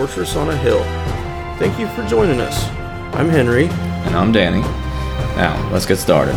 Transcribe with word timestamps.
Fortress 0.00 0.34
on 0.34 0.48
a 0.48 0.56
Hill. 0.56 0.82
Thank 1.58 1.78
you 1.78 1.86
for 1.88 2.02
joining 2.08 2.40
us. 2.40 2.64
I'm 3.14 3.28
Henry. 3.28 3.66
And 3.66 4.16
I'm 4.16 4.32
Danny. 4.32 4.62
Now, 5.36 5.70
let's 5.70 5.84
get 5.84 5.98
started. 5.98 6.34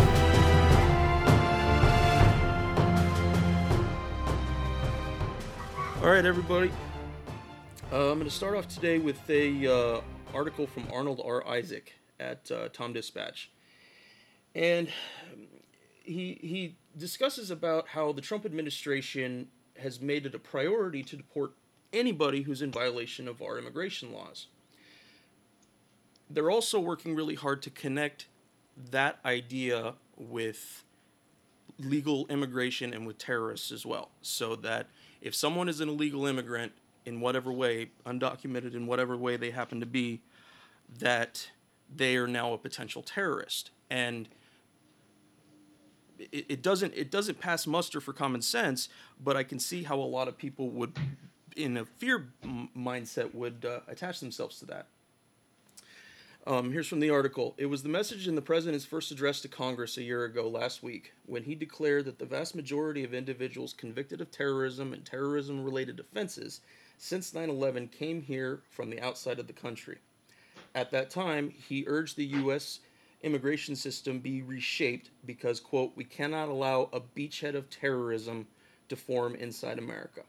All 6.02 6.10
right, 6.10 6.26
everybody. 6.26 6.70
Uh, 7.90 8.10
I'm 8.10 8.18
going 8.18 8.24
to 8.24 8.30
start 8.30 8.54
off 8.54 8.68
today 8.68 8.98
with 8.98 9.30
a 9.30 9.66
uh, 9.66 10.00
article 10.34 10.66
from 10.66 10.86
Arnold 10.92 11.22
R. 11.24 11.48
Isaac 11.48 11.94
at 12.20 12.50
uh, 12.50 12.68
Tom 12.68 12.92
Dispatch, 12.92 13.50
and 14.54 14.90
he 16.02 16.38
he 16.42 16.76
discusses 16.98 17.50
about 17.50 17.88
how 17.88 18.12
the 18.12 18.20
Trump 18.20 18.44
administration 18.44 19.48
has 19.78 20.02
made 20.02 20.26
it 20.26 20.34
a 20.34 20.38
priority 20.38 21.02
to 21.04 21.16
deport 21.16 21.54
anybody 21.94 22.42
who's 22.42 22.60
in 22.60 22.70
violation 22.70 23.28
of 23.28 23.40
our 23.40 23.58
immigration 23.58 24.12
laws. 24.12 24.48
They're 26.28 26.50
also 26.50 26.80
working 26.80 27.14
really 27.14 27.34
hard 27.34 27.62
to 27.62 27.70
connect 27.70 28.26
that 28.90 29.18
idea 29.24 29.94
with 30.16 30.84
legal 31.78 32.26
immigration 32.28 32.92
and 32.92 33.06
with 33.06 33.18
terrorists 33.18 33.70
as 33.72 33.86
well, 33.86 34.10
so 34.22 34.56
that 34.56 34.88
if 35.20 35.34
someone 35.34 35.68
is 35.68 35.80
an 35.80 35.88
illegal 35.88 36.26
immigrant 36.26 36.72
in 37.04 37.20
whatever 37.20 37.52
way, 37.52 37.90
undocumented 38.06 38.74
in 38.74 38.86
whatever 38.86 39.16
way 39.16 39.36
they 39.36 39.50
happen 39.50 39.80
to 39.80 39.86
be, 39.86 40.20
that 40.98 41.50
they 41.94 42.16
are 42.16 42.26
now 42.26 42.52
a 42.52 42.58
potential 42.58 43.02
terrorist. 43.02 43.70
And 43.90 44.28
it, 46.18 46.46
it 46.48 46.62
doesn't 46.62 46.94
it 46.94 47.10
doesn't 47.10 47.40
pass 47.40 47.66
muster 47.66 48.00
for 48.00 48.12
common 48.12 48.42
sense, 48.42 48.88
but 49.22 49.36
I 49.36 49.42
can 49.42 49.58
see 49.58 49.82
how 49.82 49.98
a 49.98 50.02
lot 50.02 50.28
of 50.28 50.36
people 50.36 50.70
would, 50.70 50.96
in 51.56 51.76
a 51.76 51.84
fear 51.84 52.28
m- 52.42 52.68
mindset, 52.76 53.34
would 53.34 53.64
uh, 53.64 53.80
attach 53.88 54.20
themselves 54.20 54.58
to 54.60 54.66
that. 54.66 54.86
Um, 56.46 56.72
here's 56.72 56.88
from 56.88 57.00
the 57.00 57.08
article. 57.08 57.54
It 57.56 57.66
was 57.66 57.82
the 57.82 57.88
message 57.88 58.28
in 58.28 58.34
the 58.34 58.42
president's 58.42 58.84
first 58.84 59.10
address 59.10 59.40
to 59.40 59.48
Congress 59.48 59.96
a 59.96 60.02
year 60.02 60.24
ago 60.24 60.46
last 60.46 60.82
week 60.82 61.14
when 61.24 61.44
he 61.44 61.54
declared 61.54 62.04
that 62.04 62.18
the 62.18 62.26
vast 62.26 62.54
majority 62.54 63.02
of 63.02 63.14
individuals 63.14 63.72
convicted 63.72 64.20
of 64.20 64.30
terrorism 64.30 64.92
and 64.92 65.06
terrorism 65.06 65.64
related 65.64 66.00
offenses 66.00 66.60
since 66.98 67.32
9 67.32 67.48
11 67.48 67.88
came 67.88 68.20
here 68.20 68.60
from 68.68 68.90
the 68.90 69.00
outside 69.00 69.38
of 69.38 69.46
the 69.46 69.54
country. 69.54 69.98
At 70.74 70.90
that 70.90 71.08
time, 71.08 71.48
he 71.50 71.84
urged 71.86 72.16
the 72.16 72.26
U.S. 72.26 72.80
immigration 73.22 73.74
system 73.74 74.18
be 74.18 74.42
reshaped 74.42 75.10
because, 75.24 75.60
quote, 75.60 75.92
we 75.96 76.04
cannot 76.04 76.50
allow 76.50 76.90
a 76.92 77.00
beachhead 77.00 77.54
of 77.54 77.70
terrorism 77.70 78.46
to 78.90 78.96
form 78.96 79.34
inside 79.34 79.78
America. 79.78 80.24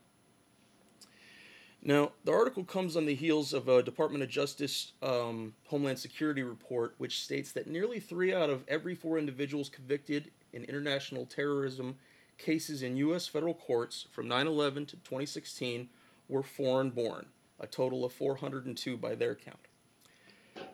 Now, 1.88 2.14
the 2.24 2.32
article 2.32 2.64
comes 2.64 2.98
on 2.98 3.06
the 3.06 3.14
heels 3.14 3.54
of 3.54 3.68
a 3.68 3.84
Department 3.84 4.24
of 4.24 4.30
Justice 4.30 4.94
um, 5.04 5.54
Homeland 5.68 6.00
Security 6.00 6.42
report, 6.42 6.96
which 6.98 7.22
states 7.22 7.52
that 7.52 7.68
nearly 7.68 8.00
three 8.00 8.34
out 8.34 8.50
of 8.50 8.64
every 8.68 8.96
four 8.96 9.20
individuals 9.20 9.70
convicted 9.70 10.32
in 10.52 10.64
international 10.64 11.28
terrorism 11.28 11.98
cases 12.40 12.82
in 12.82 12.98
U.S. 12.98 13.28
federal 13.28 13.54
courts 13.54 14.08
from 14.12 14.28
9 14.28 14.48
11 14.48 14.88
to 14.88 14.96
2016 14.96 15.88
were 16.28 16.42
foreign 16.42 16.90
born, 16.90 17.28
a 17.60 17.68
total 17.68 18.04
of 18.04 18.12
402 18.12 18.98
by 18.98 19.14
their 19.14 19.36
count. 19.36 19.60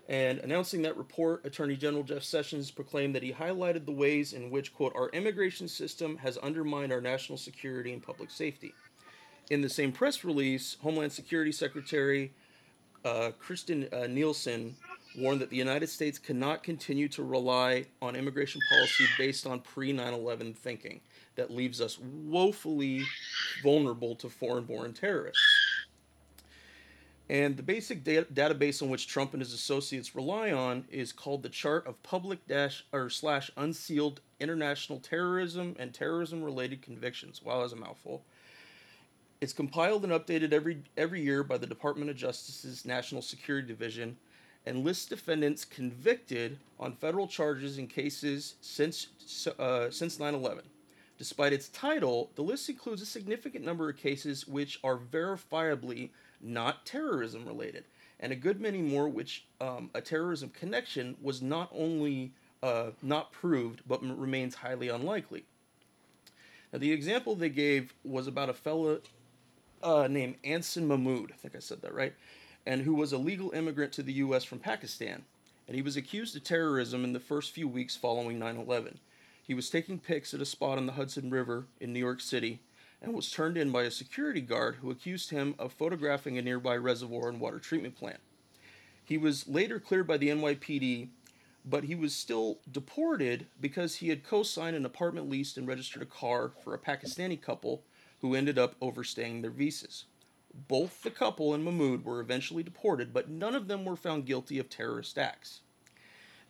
And 0.08 0.40
announcing 0.40 0.82
that 0.84 0.96
report, 0.96 1.46
Attorney 1.46 1.76
General 1.76 2.04
Jeff 2.04 2.24
Sessions 2.24 2.72
proclaimed 2.72 3.16
that 3.16 3.24
he 3.24 3.34
highlighted 3.34 3.86
the 3.86 3.92
ways 3.92 4.32
in 4.32 4.50
which, 4.50 4.74
quote, 4.74 4.94
our 4.96 5.10
immigration 5.10 5.68
system 5.68 6.16
has 6.18 6.38
undermined 6.38 6.94
our 6.94 7.02
national 7.02 7.38
security 7.38 7.92
and 7.92 8.02
public 8.02 8.32
safety. 8.32 8.74
In 9.52 9.60
the 9.60 9.68
same 9.68 9.92
press 9.92 10.24
release, 10.24 10.78
Homeland 10.82 11.12
Security 11.12 11.52
Secretary 11.52 12.32
uh, 13.04 13.32
Kirstjen 13.46 13.94
uh, 13.94 14.08
Nielsen 14.08 14.78
warned 15.20 15.42
that 15.42 15.50
the 15.50 15.58
United 15.58 15.90
States 15.90 16.18
cannot 16.18 16.64
continue 16.64 17.10
to 17.10 17.22
rely 17.22 17.86
on 18.02 18.16
immigration 18.16 18.62
policy 18.70 19.04
based 19.18 19.46
on 19.46 19.60
pre 19.60 19.92
9 19.92 20.14
11 20.14 20.54
thinking 20.54 21.02
that 21.36 21.52
leaves 21.52 21.82
us 21.82 22.00
woefully 22.00 23.04
vulnerable 23.62 24.16
to 24.16 24.30
foreign 24.30 24.64
born 24.64 24.94
terrorists. 24.94 25.44
And 27.30 27.58
the 27.58 27.64
basic 27.64 28.06
da- 28.06 28.24
database 28.24 28.82
on 28.82 28.90
which 28.90 29.10
Trump 29.10 29.34
and 29.34 29.42
his 29.42 29.52
associates 29.52 30.16
rely 30.16 30.54
on 30.54 30.86
is 30.90 31.12
called 31.12 31.44
the 31.44 31.50
Chart 31.50 31.86
of 31.86 32.02
Public 32.04 32.48
Dash 32.48 32.86
or 32.94 33.10
Slash 33.10 33.52
Unsealed 33.58 34.22
International 34.40 35.02
Terrorism 35.02 35.76
and 35.78 35.94
Terrorism 35.94 36.42
Related 36.42 36.82
Convictions. 36.82 37.42
Wow, 37.44 37.60
that's 37.60 37.74
a 37.74 37.76
mouthful. 37.76 38.24
It's 39.42 39.54
compiled 39.54 40.04
and 40.04 40.14
updated 40.14 40.54
every 40.54 40.84
every 40.96 41.20
year 41.20 41.44
by 41.44 41.58
the 41.58 41.66
Department 41.66 42.12
of 42.12 42.16
Justice's 42.16 42.86
National 42.86 43.24
Security 43.24 43.68
Division 43.68 44.16
and 44.68 44.86
lists 44.86 45.08
defendants 45.08 45.66
convicted 45.66 46.60
on 46.80 46.94
federal 46.94 47.28
charges 47.28 47.80
in 47.80 47.88
cases 47.88 48.54
since 48.62 49.08
uh, 49.58 49.90
since 49.90 50.18
9/11. 50.18 50.62
Despite 51.18 51.54
its 51.54 51.70
title, 51.70 52.30
the 52.36 52.44
list 52.44 52.70
includes 52.70 53.02
a 53.02 53.06
significant 53.06 53.66
number 53.66 53.90
of 53.90 53.98
cases 53.98 54.48
which 54.48 54.80
are 54.84 54.98
verifiably 54.98 56.12
not 56.40 56.86
terrorism 56.86 57.44
related, 57.44 57.86
and 58.20 58.32
a 58.32 58.36
good 58.36 58.62
many 58.62 58.84
more 58.84 59.10
which 59.10 59.48
um, 59.60 59.90
a 59.96 60.02
terrorism 60.02 60.50
connection 60.50 61.18
was 61.20 61.42
not 61.42 61.72
only 61.74 62.32
uh, 62.62 62.92
not 63.02 63.32
proved 63.32 63.82
but 63.88 64.04
m- 64.04 64.20
remains 64.20 64.54
highly 64.54 64.90
unlikely. 64.90 65.46
Now, 66.72 66.78
the 66.78 66.92
example 66.92 67.36
they 67.36 67.50
gave 67.50 67.96
was 68.04 68.28
about 68.28 68.50
a 68.50 68.54
fellow 68.54 69.02
uh, 69.84 70.08
named 70.08 70.36
Anson 70.44 70.88
Mahmoud, 70.88 71.32
I 71.32 71.36
think 71.36 71.56
I 71.56 71.60
said 71.60 71.82
that 71.82 71.94
right, 71.94 72.14
and 72.66 72.82
who 72.82 72.94
was 72.94 73.12
a 73.12 73.18
legal 73.18 73.52
immigrant 73.52 73.92
to 73.94 74.04
the 74.04 74.14
U.S. 74.14 74.44
from 74.44 74.60
Pakistan. 74.60 75.24
And 75.68 75.76
he 75.76 75.82
was 75.82 75.96
accused 75.96 76.36
of 76.36 76.44
terrorism 76.44 77.04
in 77.04 77.14
the 77.14 77.20
first 77.20 77.52
few 77.52 77.68
weeks 77.68 77.96
following 77.96 78.38
9 78.38 78.58
11. 78.58 79.00
He 79.44 79.54
was 79.54 79.70
taking 79.70 80.00
pics 80.00 80.34
at 80.34 80.42
a 80.42 80.46
spot 80.46 80.78
on 80.78 80.86
the 80.86 80.94
Hudson 80.94 81.30
River 81.30 81.66
in 81.80 81.94
New 81.94 82.00
York 82.00 82.22
City 82.22 82.60
and 83.02 83.14
was 83.14 83.32
turned 83.32 83.58
in 83.58 83.72
by 83.72 83.84
a 83.84 83.92
security 83.92 84.42
guard 84.42 84.76
who 84.76 84.92
accused 84.92 85.32
him 85.32 85.56
of 85.58 85.74
photographing 85.74 86.38
a 86.38 86.42
nearby 86.42 86.76
reservoir 86.78 87.30
and 87.30 87.40
water 87.40 87.60
treatment 87.60 87.96
plant. 87.96 88.20
He 89.04 89.18
was 89.18 89.48
later 89.48 89.80
cleared 89.80 90.08
by 90.08 90.18
the 90.18 90.30
NYPD, 90.30 91.10
but 91.66 91.86
he 91.86 91.96
was 91.96 92.16
still 92.16 92.60
deported 92.72 93.48
because 93.60 93.96
he 93.96 94.10
had 94.10 94.24
co 94.24 94.44
signed 94.44 94.76
an 94.76 94.86
apartment 94.86 95.30
lease 95.30 95.58
and 95.58 95.68
registered 95.68 96.02
a 96.02 96.06
car 96.06 96.52
for 96.64 96.74
a 96.74 96.80
Pakistani 96.80 97.42
couple 97.42 97.84
who 98.22 98.36
ended 98.36 98.58
up 98.58 98.76
overstaying 98.82 99.42
their 99.42 99.52
visas. 99.52 100.06
Both 100.68 101.04
the 101.04 101.12
couple 101.12 101.54
and 101.54 101.64
Mahmoud 101.64 102.04
were 102.04 102.20
eventually 102.20 102.64
deported, 102.64 103.14
but 103.14 103.30
none 103.30 103.56
of 103.56 103.68
them 103.68 103.86
were 103.86 103.96
found 103.96 104.26
guilty 104.26 104.60
of 104.60 104.70
terrorist 104.70 105.18
acts. 105.18 105.62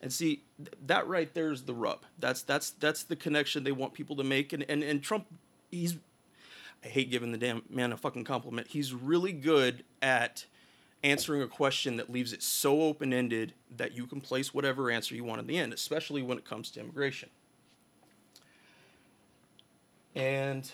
And 0.00 0.12
see, 0.12 0.42
that 0.86 1.06
right 1.06 1.32
there 1.32 1.52
is 1.52 1.62
the 1.62 1.74
rub. 1.74 2.00
That's 2.18 2.42
that's 2.42 2.70
that's 2.70 3.04
the 3.04 3.14
connection 3.14 3.62
they 3.62 3.72
want 3.72 3.94
people 3.94 4.16
to 4.16 4.24
make. 4.24 4.52
And 4.52 4.64
and, 4.68 4.82
and 4.82 5.00
Trump, 5.02 5.26
he's 5.70 5.96
I 6.84 6.88
hate 6.88 7.10
giving 7.10 7.30
the 7.30 7.38
damn 7.38 7.62
man 7.70 7.92
a 7.92 7.96
fucking 7.96 8.24
compliment. 8.24 8.68
He's 8.68 8.92
really 8.92 9.32
good 9.32 9.84
at 10.00 10.46
answering 11.04 11.42
a 11.42 11.48
question 11.48 11.96
that 11.96 12.10
leaves 12.10 12.32
it 12.32 12.42
so 12.42 12.82
open 12.82 13.12
ended 13.12 13.54
that 13.76 13.92
you 13.92 14.06
can 14.06 14.20
place 14.20 14.52
whatever 14.52 14.90
answer 14.90 15.14
you 15.14 15.24
want 15.24 15.40
in 15.40 15.46
the 15.46 15.58
end, 15.58 15.72
especially 15.72 16.22
when 16.22 16.38
it 16.38 16.44
comes 16.44 16.70
to 16.72 16.80
immigration. 16.80 17.28
And 20.14 20.70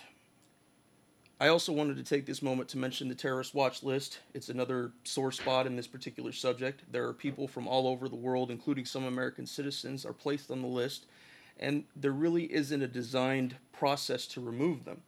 I 1.41 1.47
also 1.47 1.71
wanted 1.71 1.95
to 1.95 2.03
take 2.03 2.25
this 2.25 2.41
moment 2.41 2.67
to 2.69 2.77
mention 2.77 3.07
the 3.07 3.15
terrorist 3.15 3.55
watch 3.55 3.81
list. 3.81 4.19
It's 4.33 4.49
another 4.49 4.91
sore 5.05 5.31
spot 5.31 5.65
in 5.65 5.77
this 5.77 5.87
particular 5.87 6.33
subject. 6.33 6.81
There 6.91 7.07
are 7.07 7.13
people 7.13 7.47
from 7.47 7.65
all 7.65 7.87
over 7.87 8.09
the 8.09 8.17
world, 8.17 8.51
including 8.51 8.83
some 8.83 9.05
American 9.05 9.45
citizens, 9.45 10.05
are 10.05 10.11
placed 10.11 10.51
on 10.51 10.61
the 10.61 10.67
list, 10.67 11.05
and 11.57 11.85
there 11.95 12.11
really 12.11 12.51
isn't 12.53 12.81
a 12.81 12.89
designed 12.89 13.55
process 13.71 14.27
to 14.27 14.41
remove 14.41 14.83
them. 14.83 15.01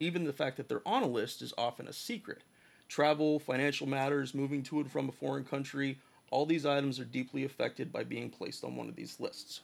Even 0.00 0.24
the 0.24 0.32
fact 0.32 0.56
that 0.56 0.68
they're 0.68 0.86
on 0.86 1.04
a 1.04 1.08
list 1.08 1.40
is 1.40 1.54
often 1.56 1.86
a 1.86 1.92
secret. 1.92 2.42
Travel, 2.88 3.38
financial 3.38 3.86
matters, 3.86 4.34
moving 4.34 4.64
to 4.64 4.80
and 4.80 4.90
from 4.90 5.08
a 5.08 5.12
foreign 5.12 5.44
country, 5.44 5.98
all 6.32 6.46
these 6.46 6.66
items 6.66 6.98
are 6.98 7.04
deeply 7.04 7.44
affected 7.44 7.92
by 7.92 8.02
being 8.02 8.28
placed 8.28 8.64
on 8.64 8.74
one 8.74 8.88
of 8.88 8.96
these 8.96 9.20
lists. 9.20 9.60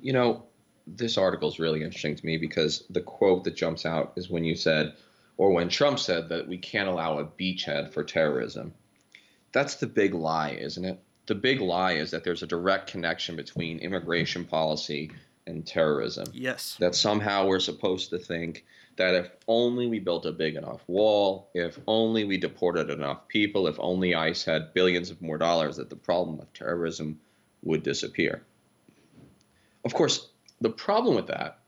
You 0.00 0.14
know, 0.14 0.44
this 0.86 1.18
article 1.18 1.48
is 1.48 1.58
really 1.58 1.82
interesting 1.82 2.14
to 2.16 2.26
me 2.26 2.36
because 2.36 2.84
the 2.90 3.00
quote 3.00 3.44
that 3.44 3.56
jumps 3.56 3.84
out 3.84 4.12
is 4.16 4.30
when 4.30 4.44
you 4.44 4.54
said, 4.54 4.94
or 5.36 5.50
when 5.50 5.68
Trump 5.68 5.98
said 5.98 6.28
that 6.28 6.46
we 6.46 6.56
can't 6.56 6.88
allow 6.88 7.18
a 7.18 7.24
beachhead 7.24 7.92
for 7.92 8.04
terrorism. 8.04 8.72
That's 9.52 9.76
the 9.76 9.86
big 9.86 10.14
lie, 10.14 10.50
isn't 10.50 10.84
it? 10.84 10.98
The 11.26 11.34
big 11.34 11.60
lie 11.60 11.92
is 11.92 12.10
that 12.12 12.24
there's 12.24 12.42
a 12.42 12.46
direct 12.46 12.90
connection 12.90 13.36
between 13.36 13.80
immigration 13.80 14.44
policy 14.44 15.10
and 15.46 15.66
terrorism. 15.66 16.26
Yes. 16.32 16.76
That 16.78 16.94
somehow 16.94 17.46
we're 17.46 17.60
supposed 17.60 18.10
to 18.10 18.18
think 18.18 18.64
that 18.96 19.14
if 19.14 19.30
only 19.46 19.86
we 19.88 19.98
built 19.98 20.24
a 20.24 20.32
big 20.32 20.56
enough 20.56 20.82
wall, 20.86 21.50
if 21.54 21.78
only 21.86 22.24
we 22.24 22.38
deported 22.38 22.90
enough 22.90 23.28
people, 23.28 23.66
if 23.66 23.76
only 23.78 24.14
ICE 24.14 24.42
had 24.44 24.72
billions 24.72 25.10
of 25.10 25.20
more 25.20 25.38
dollars, 25.38 25.76
that 25.76 25.90
the 25.90 25.96
problem 25.96 26.40
of 26.40 26.52
terrorism 26.52 27.20
would 27.62 27.82
disappear. 27.82 28.42
Of 29.84 29.94
course, 29.94 30.28
the 30.60 30.70
problem 30.70 31.14
with 31.14 31.26
that 31.28 31.58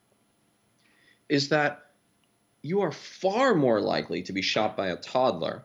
is 1.29 1.51
that 1.51 1.83
you 2.63 2.81
are 2.81 2.93
far 2.93 3.55
more 3.55 3.81
likely 3.81 4.23
to 4.23 4.33
be 4.33 4.43
shot 4.43 4.77
by 4.77 4.89
a 4.89 4.97
toddler 4.97 5.63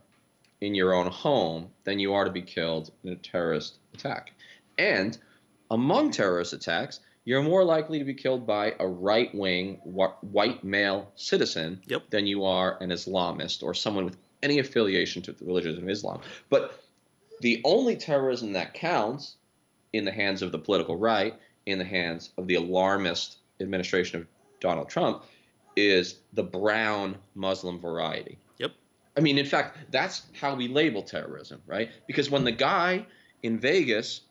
in 0.62 0.76
your 0.76 0.94
own 0.94 1.08
home 1.08 1.70
than 1.84 2.00
you 2.00 2.14
are 2.14 2.26
to 2.26 2.32
be 2.32 2.42
killed 2.42 2.92
in 3.04 3.12
a 3.14 3.16
terrorist 3.16 3.76
attack. 3.94 4.32
And 4.78 5.18
among 5.72 6.12
terrorist 6.12 6.54
attacks, 6.54 7.00
you're 7.26 7.42
more 7.42 7.64
likely 7.64 8.00
to 8.00 8.06
be 8.06 8.14
killed 8.14 8.46
by 8.46 8.76
a 8.80 8.88
right 8.88 9.34
wing 9.34 9.76
wh- 9.84 10.24
white 10.24 10.64
male 10.64 11.12
citizen 11.16 11.82
Yep. 11.88 12.10
than 12.10 12.28
you 12.28 12.46
are 12.46 12.78
an 12.82 12.90
Islamist 12.90 13.64
or 13.64 13.74
someone 13.74 14.06
with 14.06 14.18
any 14.42 14.60
affiliation 14.60 15.22
to 15.24 15.32
the 15.32 15.46
religion 15.46 15.78
of 15.78 15.90
Islam. 15.90 16.22
But 16.50 16.78
the 17.40 17.62
only 17.64 17.96
terrorism 17.96 18.54
that 18.54 18.74
counts 18.74 19.36
in 19.94 20.06
the 20.06 20.12
hands 20.12 20.42
of 20.42 20.52
the 20.52 20.60
political 20.60 20.98
right, 20.98 21.34
in 21.66 21.80
the 21.80 21.86
hands 21.86 22.32
of 22.38 22.48
the 22.48 22.56
alarmist 22.56 23.38
administration 23.60 24.22
of 24.22 24.28
Donald 24.60 24.90
Trump, 24.90 25.24
is 25.76 26.20
the 26.34 26.44
brown 26.44 27.18
Muslim 27.36 27.80
variety. 27.80 28.38
Yep. 28.58 28.72
I 29.18 29.22
mean, 29.22 29.38
in 29.38 29.46
fact, 29.46 29.78
that's 29.92 30.24
how 30.40 30.56
we 30.56 30.68
label 30.68 31.02
terrorism, 31.02 31.62
right? 31.66 31.90
Because 32.08 32.30
when 32.30 32.44
the 32.44 32.52
guy 32.52 33.06
in 33.42 33.60
Vegas 33.60 34.22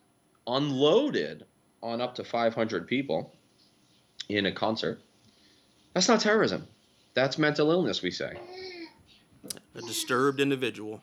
unloaded 0.46 1.44
on 1.82 2.00
up 2.00 2.14
to 2.16 2.24
500 2.24 2.86
people 2.86 3.34
in 4.28 4.46
a 4.46 4.52
concert, 4.52 5.00
that's 5.94 6.08
not 6.08 6.20
terrorism. 6.20 6.66
That's 7.14 7.38
mental 7.38 7.70
illness, 7.70 8.02
we 8.02 8.10
say. 8.10 8.38
A 9.74 9.82
disturbed 9.82 10.40
individual. 10.40 11.02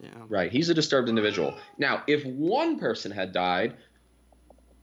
Yeah. 0.00 0.08
Right. 0.28 0.50
He's 0.50 0.68
a 0.68 0.74
disturbed 0.74 1.08
individual. 1.08 1.54
Now, 1.78 2.02
if 2.06 2.24
one 2.24 2.78
person 2.78 3.10
had 3.10 3.32
died, 3.32 3.76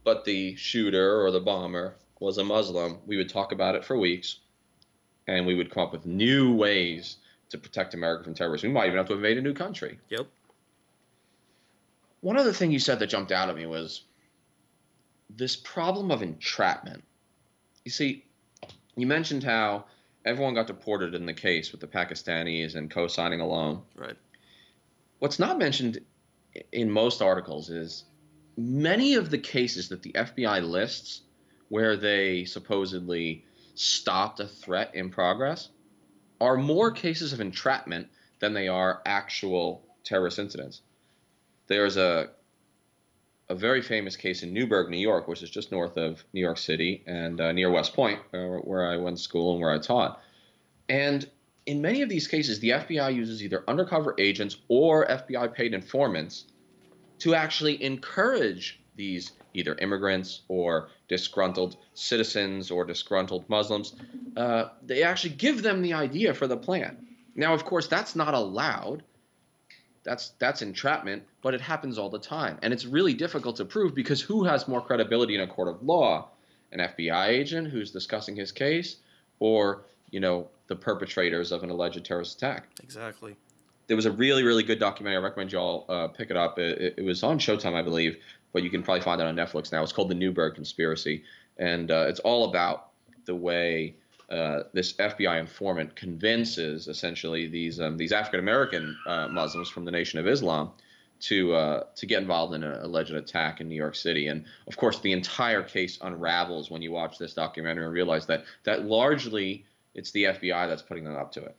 but 0.07 0.23
the 0.23 0.55
shooter 0.55 1.21
or 1.21 1.31
the 1.31 1.39
bomber 1.41 1.93
was 2.21 2.37
a 2.37 2.43
Muslim, 2.45 2.97
we 3.05 3.17
would 3.17 3.27
talk 3.27 3.51
about 3.51 3.75
it 3.75 3.83
for 3.83 3.97
weeks 3.97 4.39
and 5.27 5.45
we 5.45 5.53
would 5.53 5.69
come 5.69 5.83
up 5.83 5.91
with 5.91 6.05
new 6.05 6.55
ways 6.55 7.17
to 7.49 7.57
protect 7.57 7.93
America 7.93 8.23
from 8.23 8.33
terrorism. 8.33 8.69
We 8.69 8.73
might 8.73 8.85
even 8.85 8.99
have 8.99 9.07
to 9.07 9.15
invade 9.15 9.37
a 9.37 9.41
new 9.41 9.53
country. 9.53 9.99
Yep. 10.07 10.27
One 12.21 12.37
other 12.37 12.53
thing 12.53 12.71
you 12.71 12.79
said 12.79 12.99
that 12.99 13.07
jumped 13.07 13.33
out 13.33 13.49
at 13.49 13.57
me 13.57 13.65
was 13.65 14.03
this 15.29 15.57
problem 15.57 16.09
of 16.09 16.21
entrapment. 16.23 17.03
You 17.83 17.91
see, 17.91 18.23
you 18.95 19.07
mentioned 19.07 19.43
how 19.43 19.87
everyone 20.23 20.53
got 20.53 20.67
deported 20.67 21.15
in 21.15 21.25
the 21.25 21.33
case 21.33 21.73
with 21.73 21.81
the 21.81 21.87
Pakistanis 21.87 22.75
and 22.75 22.89
co 22.89 23.09
signing 23.09 23.41
a 23.41 23.45
loan. 23.45 23.81
Right. 23.93 24.15
What's 25.19 25.37
not 25.37 25.59
mentioned 25.59 25.99
in 26.71 26.89
most 26.89 27.21
articles 27.21 27.69
is 27.69 28.05
many 28.57 29.13
of 29.13 29.29
the 29.29 29.37
cases 29.37 29.89
that 29.89 30.01
the 30.01 30.13
FBI 30.13 30.67
lists 30.67 31.21
where 31.69 31.95
they 31.95 32.43
supposedly 32.45 33.45
stopped 33.75 34.39
a 34.39 34.47
threat 34.47 34.95
in 34.95 35.09
progress 35.09 35.69
are 36.41 36.57
more 36.57 36.91
cases 36.91 37.33
of 37.33 37.39
entrapment 37.39 38.07
than 38.39 38.53
they 38.53 38.67
are 38.67 39.01
actual 39.05 39.83
terrorist 40.03 40.39
incidents. 40.39 40.81
There's 41.67 41.97
a 41.97 42.29
a 43.49 43.55
very 43.55 43.81
famous 43.81 44.17
case 44.17 44.43
in 44.43 44.51
Newburgh, 44.51 44.89
New 44.89 44.97
York, 44.97 45.29
which 45.29 45.41
is 45.41 45.49
just 45.49 45.71
north 45.71 45.95
of 45.95 46.21
New 46.33 46.41
York 46.41 46.57
City 46.57 47.01
and 47.07 47.39
uh, 47.39 47.53
near 47.53 47.71
West 47.71 47.93
Point, 47.93 48.19
uh, 48.33 48.57
where 48.57 48.85
I 48.85 48.97
went 48.97 49.15
to 49.15 49.23
school 49.23 49.53
and 49.53 49.61
where 49.61 49.71
I 49.71 49.77
taught. 49.77 50.21
And 50.89 51.25
in 51.65 51.81
many 51.81 52.01
of 52.01 52.09
these 52.09 52.27
cases, 52.27 52.59
the 52.59 52.71
FBI 52.71 53.15
uses 53.15 53.41
either 53.41 53.63
undercover 53.67 54.15
agents 54.17 54.57
or 54.67 55.05
FBI 55.05 55.53
paid 55.53 55.73
informants 55.73 56.45
to 57.19 57.35
actually 57.35 57.83
encourage 57.83 58.79
these 58.95 59.31
either 59.53 59.75
immigrants 59.75 60.41
or 60.47 60.89
disgruntled 61.07 61.77
citizens 61.93 62.69
or 62.71 62.85
disgruntled 62.85 63.47
Muslims. 63.49 63.95
Uh, 64.35 64.69
they 64.83 65.03
actually 65.03 65.33
give 65.33 65.63
them 65.63 65.81
the 65.81 65.93
idea 65.93 66.33
for 66.33 66.47
the 66.47 66.57
plan. 66.57 67.07
Now, 67.35 67.53
of 67.53 67.65
course, 67.65 67.87
that's 67.87 68.15
not 68.15 68.33
allowed. 68.33 69.03
That's 70.03 70.29
that's 70.39 70.61
entrapment, 70.61 71.23
but 71.41 71.53
it 71.53 71.61
happens 71.61 71.97
all 71.97 72.09
the 72.09 72.19
time, 72.19 72.57
and 72.61 72.73
it's 72.73 72.85
really 72.85 73.13
difficult 73.13 73.57
to 73.57 73.65
prove 73.65 73.93
because 73.93 74.21
who 74.21 74.45
has 74.45 74.67
more 74.67 74.81
credibility 74.81 75.35
in 75.35 75.41
a 75.41 75.47
court 75.47 75.67
of 75.67 75.83
law? 75.83 76.29
An 76.71 76.79
FBI 76.79 77.27
agent 77.27 77.69
who's 77.69 77.91
discussing 77.91 78.35
his 78.35 78.51
case, 78.51 78.97
or 79.39 79.83
you 80.09 80.19
know 80.19 80.47
the 80.67 80.75
perpetrators 80.75 81.51
of 81.51 81.63
an 81.63 81.69
alleged 81.69 82.03
terrorist 82.05 82.37
attack? 82.37 82.67
Exactly. 82.81 83.35
There 83.87 83.95
was 83.95 84.05
a 84.05 84.11
really 84.11 84.43
really 84.43 84.63
good 84.63 84.79
documentary. 84.79 85.17
I 85.17 85.21
recommend 85.21 85.51
you 85.51 85.59
all 85.59 85.85
uh, 85.89 86.07
pick 86.07 86.29
it 86.29 86.37
up. 86.37 86.59
It, 86.59 86.95
it 86.97 87.03
was 87.03 87.23
on 87.23 87.39
Showtime, 87.39 87.73
I 87.73 87.81
believe, 87.81 88.17
but 88.53 88.63
you 88.63 88.69
can 88.69 88.83
probably 88.83 89.01
find 89.01 89.19
it 89.21 89.27
on 89.27 89.35
Netflix 89.35 89.71
now. 89.71 89.83
It's 89.83 89.91
called 89.91 90.09
The 90.09 90.15
Newburgh 90.15 90.55
Conspiracy, 90.55 91.23
and 91.57 91.91
uh, 91.91 92.05
it's 92.07 92.19
all 92.19 92.49
about 92.49 92.89
the 93.25 93.35
way 93.35 93.95
uh, 94.29 94.63
this 94.73 94.93
FBI 94.93 95.39
informant 95.39 95.95
convinces 95.95 96.87
essentially 96.87 97.47
these 97.47 97.79
um, 97.79 97.97
these 97.97 98.11
African 98.11 98.39
American 98.39 98.97
uh, 99.07 99.27
Muslims 99.29 99.69
from 99.69 99.85
the 99.85 99.91
Nation 99.91 100.19
of 100.19 100.27
Islam 100.27 100.71
to 101.21 101.53
uh, 101.53 101.83
to 101.95 102.05
get 102.05 102.21
involved 102.21 102.53
in 102.53 102.63
an 102.63 102.81
alleged 102.81 103.11
attack 103.11 103.61
in 103.61 103.69
New 103.69 103.75
York 103.75 103.95
City. 103.95 104.27
And 104.27 104.45
of 104.67 104.75
course, 104.77 104.99
the 104.99 105.13
entire 105.13 105.63
case 105.63 105.97
unravels 106.01 106.69
when 106.69 106.81
you 106.81 106.91
watch 106.91 107.17
this 107.17 107.33
documentary 107.33 107.85
and 107.85 107.93
realize 107.93 108.25
that 108.25 108.43
that 108.63 108.85
largely 108.85 109.65
it's 109.95 110.11
the 110.11 110.25
FBI 110.25 110.67
that's 110.67 110.81
putting 110.81 111.05
them 111.05 111.15
up 111.15 111.31
to 111.33 111.43
it. 111.43 111.55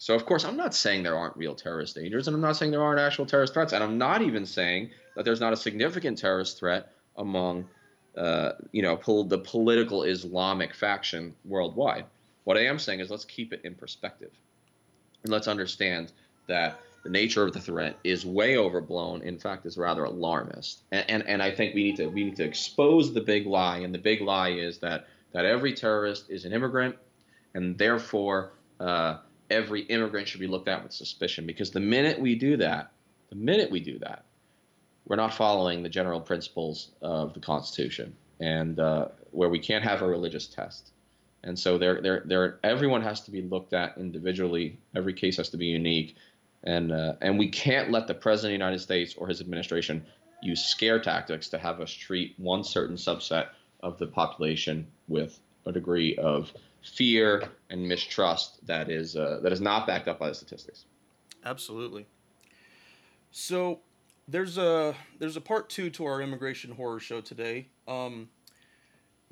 So 0.00 0.14
of 0.14 0.24
course, 0.24 0.46
I'm 0.46 0.56
not 0.56 0.74
saying 0.74 1.02
there 1.02 1.14
aren't 1.14 1.36
real 1.36 1.54
terrorist 1.54 1.94
dangers, 1.94 2.26
and 2.26 2.34
I'm 2.34 2.40
not 2.40 2.56
saying 2.56 2.70
there 2.70 2.82
aren't 2.82 2.98
actual 2.98 3.26
terrorist 3.26 3.52
threats, 3.52 3.74
and 3.74 3.84
I'm 3.84 3.98
not 3.98 4.22
even 4.22 4.46
saying 4.46 4.92
that 5.14 5.26
there's 5.26 5.40
not 5.40 5.52
a 5.52 5.56
significant 5.56 6.16
terrorist 6.16 6.58
threat 6.58 6.90
among, 7.18 7.68
uh, 8.16 8.52
you 8.72 8.80
know, 8.80 8.96
pol- 8.96 9.24
the 9.24 9.36
political 9.36 10.04
Islamic 10.04 10.74
faction 10.74 11.34
worldwide. 11.44 12.06
What 12.44 12.56
I 12.56 12.64
am 12.64 12.78
saying 12.78 13.00
is 13.00 13.10
let's 13.10 13.26
keep 13.26 13.52
it 13.52 13.60
in 13.62 13.74
perspective, 13.74 14.30
and 15.22 15.30
let's 15.30 15.48
understand 15.48 16.12
that 16.46 16.80
the 17.04 17.10
nature 17.10 17.44
of 17.44 17.52
the 17.52 17.60
threat 17.60 17.98
is 18.02 18.24
way 18.24 18.56
overblown. 18.56 19.20
In 19.20 19.38
fact, 19.38 19.66
is 19.66 19.76
rather 19.76 20.04
alarmist, 20.04 20.80
and, 20.92 21.10
and 21.10 21.28
and 21.28 21.42
I 21.42 21.50
think 21.50 21.74
we 21.74 21.82
need 21.82 21.96
to 21.96 22.06
we 22.06 22.24
need 22.24 22.36
to 22.36 22.44
expose 22.44 23.12
the 23.12 23.20
big 23.20 23.46
lie, 23.46 23.80
and 23.80 23.94
the 23.94 23.98
big 23.98 24.22
lie 24.22 24.52
is 24.52 24.78
that 24.78 25.08
that 25.32 25.44
every 25.44 25.74
terrorist 25.74 26.30
is 26.30 26.46
an 26.46 26.54
immigrant, 26.54 26.96
and 27.52 27.76
therefore. 27.76 28.52
Uh, 28.80 29.18
every 29.50 29.82
immigrant 29.82 30.28
should 30.28 30.40
be 30.40 30.46
looked 30.46 30.68
at 30.68 30.82
with 30.82 30.92
suspicion 30.92 31.46
because 31.46 31.70
the 31.70 31.80
minute 31.80 32.20
we 32.20 32.34
do 32.34 32.56
that, 32.58 32.92
the 33.28 33.36
minute 33.36 33.70
we 33.70 33.80
do 33.80 33.98
that, 33.98 34.24
we're 35.06 35.16
not 35.16 35.34
following 35.34 35.82
the 35.82 35.88
general 35.88 36.20
principles 36.20 36.90
of 37.02 37.34
the 37.34 37.40
Constitution 37.40 38.14
and 38.38 38.78
uh, 38.78 39.08
where 39.32 39.48
we 39.48 39.58
can't 39.58 39.84
have 39.84 40.02
a 40.02 40.06
religious 40.06 40.46
test. 40.46 40.92
And 41.42 41.58
so 41.58 41.76
everyone 42.62 43.02
has 43.02 43.22
to 43.22 43.30
be 43.30 43.42
looked 43.42 43.72
at 43.72 43.96
individually. 43.96 44.78
Every 44.94 45.14
case 45.14 45.38
has 45.38 45.48
to 45.50 45.56
be 45.56 45.66
unique, 45.66 46.16
and 46.64 46.92
uh, 46.92 47.14
and 47.22 47.38
we 47.38 47.48
can't 47.48 47.90
let 47.90 48.06
the 48.06 48.14
president 48.14 48.52
of 48.52 48.58
the 48.58 48.64
United 48.64 48.80
States 48.80 49.14
or 49.16 49.26
his 49.26 49.40
administration 49.40 50.04
use 50.42 50.62
scare 50.62 51.00
tactics 51.00 51.48
to 51.48 51.58
have 51.58 51.80
us 51.80 51.90
treat 51.90 52.34
one 52.38 52.62
certain 52.62 52.96
subset 52.96 53.48
of 53.82 53.98
the 53.98 54.06
population 54.06 54.86
with 55.08 55.40
a 55.64 55.72
degree 55.72 56.14
of 56.16 56.52
fear 56.82 57.42
and 57.68 57.86
mistrust 57.86 58.64
that 58.66 58.90
is 58.90 59.16
uh, 59.16 59.40
that 59.42 59.52
is 59.52 59.60
not 59.60 59.86
backed 59.86 60.08
up 60.08 60.18
by 60.18 60.28
the 60.28 60.34
statistics. 60.34 60.84
Absolutely. 61.44 62.06
So 63.30 63.80
there's 64.28 64.58
a 64.58 64.94
there's 65.18 65.36
a 65.36 65.40
part 65.40 65.68
two 65.68 65.90
to 65.90 66.04
our 66.04 66.20
immigration 66.20 66.72
horror 66.72 67.00
show 67.00 67.20
today. 67.20 67.68
Um, 67.86 68.28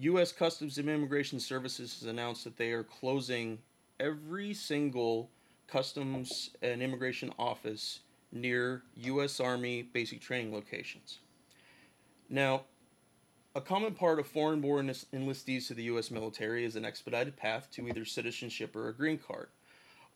U.S. 0.01 0.31
Customs 0.31 0.79
and 0.79 0.89
Immigration 0.89 1.41
Services 1.41 1.99
has 1.99 2.09
announced 2.09 2.45
that 2.45 2.57
they 2.57 2.71
are 2.71 2.85
closing 2.85 3.59
every 3.99 4.55
single 4.55 5.31
customs 5.67 6.51
and 6.63 6.81
immigration 6.81 7.33
office 7.39 8.01
near 8.31 8.83
U.S. 8.97 9.41
Army 9.41 9.83
basic 9.83 10.21
training 10.21 10.53
locations. 10.53 11.19
Now, 12.29 12.63
a 13.59 13.61
common 13.61 13.93
part 13.93 14.21
of 14.21 14.27
foreign 14.29 14.61
born 14.61 14.87
enlistees 14.87 15.67
to 15.67 15.75
the 15.75 15.83
U.S. 15.85 16.13
military 16.13 16.65
is 16.65 16.77
an 16.77 16.85
expedited 16.85 17.37
path 17.37 17.69
to 17.73 17.89
either 17.89 18.05
citizenship 18.05 18.77
or 18.77 18.89
a 18.89 18.95
green 18.95 19.19
card. 19.19 19.49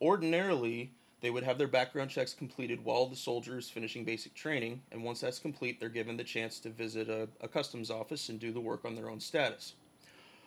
Ordinarily, 0.00 0.92
they 1.20 1.30
would 1.30 1.42
have 1.42 1.58
their 1.58 1.66
background 1.66 2.08
checks 2.08 2.34
completed 2.34 2.84
while 2.84 3.06
the 3.06 3.16
soldier 3.16 3.58
is 3.58 3.68
finishing 3.68 4.04
basic 4.04 4.32
training, 4.34 4.80
and 4.92 5.02
once 5.02 5.22
that's 5.22 5.40
complete, 5.40 5.80
they're 5.80 5.88
given 5.88 6.16
the 6.16 6.22
chance 6.22 6.60
to 6.60 6.70
visit 6.70 7.08
a, 7.08 7.28
a 7.40 7.48
customs 7.48 7.90
office 7.90 8.28
and 8.28 8.38
do 8.38 8.52
the 8.52 8.60
work 8.60 8.84
on 8.84 8.94
their 8.94 9.10
own 9.10 9.18
status. 9.18 9.74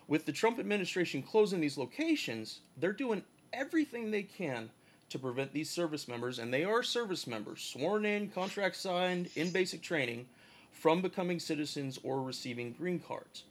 With 0.08 0.26
the 0.26 0.32
Trump 0.32 0.58
administration 0.58 1.22
closing 1.22 1.60
these 1.60 1.78
locations, 1.78 2.62
they're 2.78 2.94
doing 2.94 3.24
everything 3.52 4.10
they 4.10 4.24
can 4.24 4.70
to 5.10 5.20
prevent 5.20 5.52
these 5.52 5.70
service 5.70 6.08
members, 6.08 6.40
and 6.40 6.54
they 6.54 6.64
are 6.64 6.82
service 6.82 7.28
members, 7.28 7.62
sworn 7.62 8.06
in, 8.06 8.30
contract 8.30 8.78
signed, 8.78 9.30
in 9.36 9.52
basic 9.52 9.82
training, 9.82 10.28
from 10.76 11.02
becoming 11.02 11.40
citizens 11.40 11.98
or 12.04 12.22
receiving 12.22 12.74
green 12.74 13.00
cards. 13.00 13.44